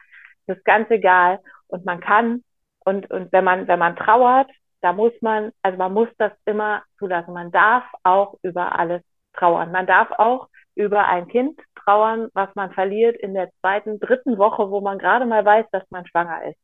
Das 0.47 0.57
ist 0.59 0.65
ganz 0.65 0.91
egal. 0.91 1.41
Und 1.69 1.85
man 1.85 2.01
kann, 2.01 2.43
und, 2.85 3.11
und 3.11 3.33
wenn 3.33 3.45
man, 3.45 3.69
wenn 3.69 3.79
man 3.79 3.97
trauert, 3.97 4.51
da 4.81 4.93
muss 4.93 5.13
man, 5.21 5.53
also 5.63 5.77
man 5.77 5.93
muss 5.93 6.09
das 6.19 6.33
immer 6.47 6.83
zulassen. 6.99 7.35
Man 7.35 7.51
darf 7.51 7.85
auch 8.03 8.37
über 8.43 8.79
alles 8.79 9.03
trauern. 9.35 9.73
Man 9.73 9.87
darf 9.87 10.11
auch 10.13 10.49
über 10.75 11.07
ein 11.07 11.29
Kind 11.29 11.61
trauern, 11.75 12.29
was 12.35 12.55
man 12.55 12.73
verliert 12.73 13.17
in 13.17 13.35
der 13.35 13.51
zweiten, 13.61 13.99
dritten 14.01 14.39
Woche, 14.39 14.71
wo 14.71 14.81
man 14.81 14.99
gerade 14.99 15.27
mal 15.27 15.45
weiß, 15.45 15.67
dass 15.73 15.83
man 15.91 16.07
schwanger 16.07 16.45
ist. 16.45 16.59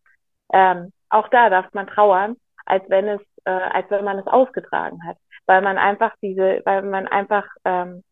Ähm, 0.53 0.93
auch 1.09 1.29
da 1.29 1.51
darf 1.51 1.73
man 1.73 1.87
trauern, 1.87 2.37
als 2.65 2.85
wenn 2.89 3.09
es, 3.09 3.21
äh, 3.45 3.51
als 3.51 3.91
wenn 3.91 4.05
man 4.05 4.19
es 4.19 4.27
ausgetragen 4.27 5.05
hat. 5.05 5.17
Weil 5.47 5.63
man 5.63 5.79
einfach 5.79 6.15
diese, 6.23 6.63
weil 6.65 6.83
man 6.83 7.07
einfach 7.07 7.47
ähm, 7.65 8.03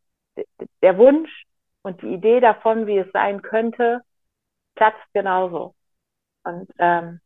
der 0.83 0.99
Wunsch 0.99 1.45
und 1.83 2.03
die 2.03 2.15
Idee 2.15 2.41
davon, 2.41 2.87
wie 2.87 2.99
es 2.99 3.11
sein 3.13 3.43
könnte, 3.43 4.01
platzt 4.75 5.03
genauso. 5.13 5.75
Und 6.45 6.71
ähm, 6.79 7.21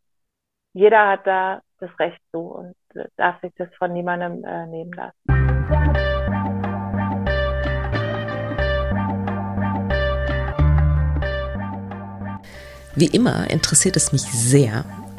jeder 0.72 1.09
hat 1.09 1.26
da 1.26 1.62
das 1.78 1.90
Recht 1.98 2.20
zu 2.32 2.40
und 2.40 2.74
äh, 2.94 3.07
darf 3.16 3.40
sich 3.40 3.52
das 3.57 3.68
von 3.76 3.92
niemandem 3.92 4.44
äh, 4.44 4.66
nehmen 4.66 4.92
lassen. 4.92 5.16
Wie 12.94 13.14
immer 13.14 13.50
interessiert 13.50 13.96
es 13.96 14.12
mich 14.12 14.22
sehr, 14.22 14.84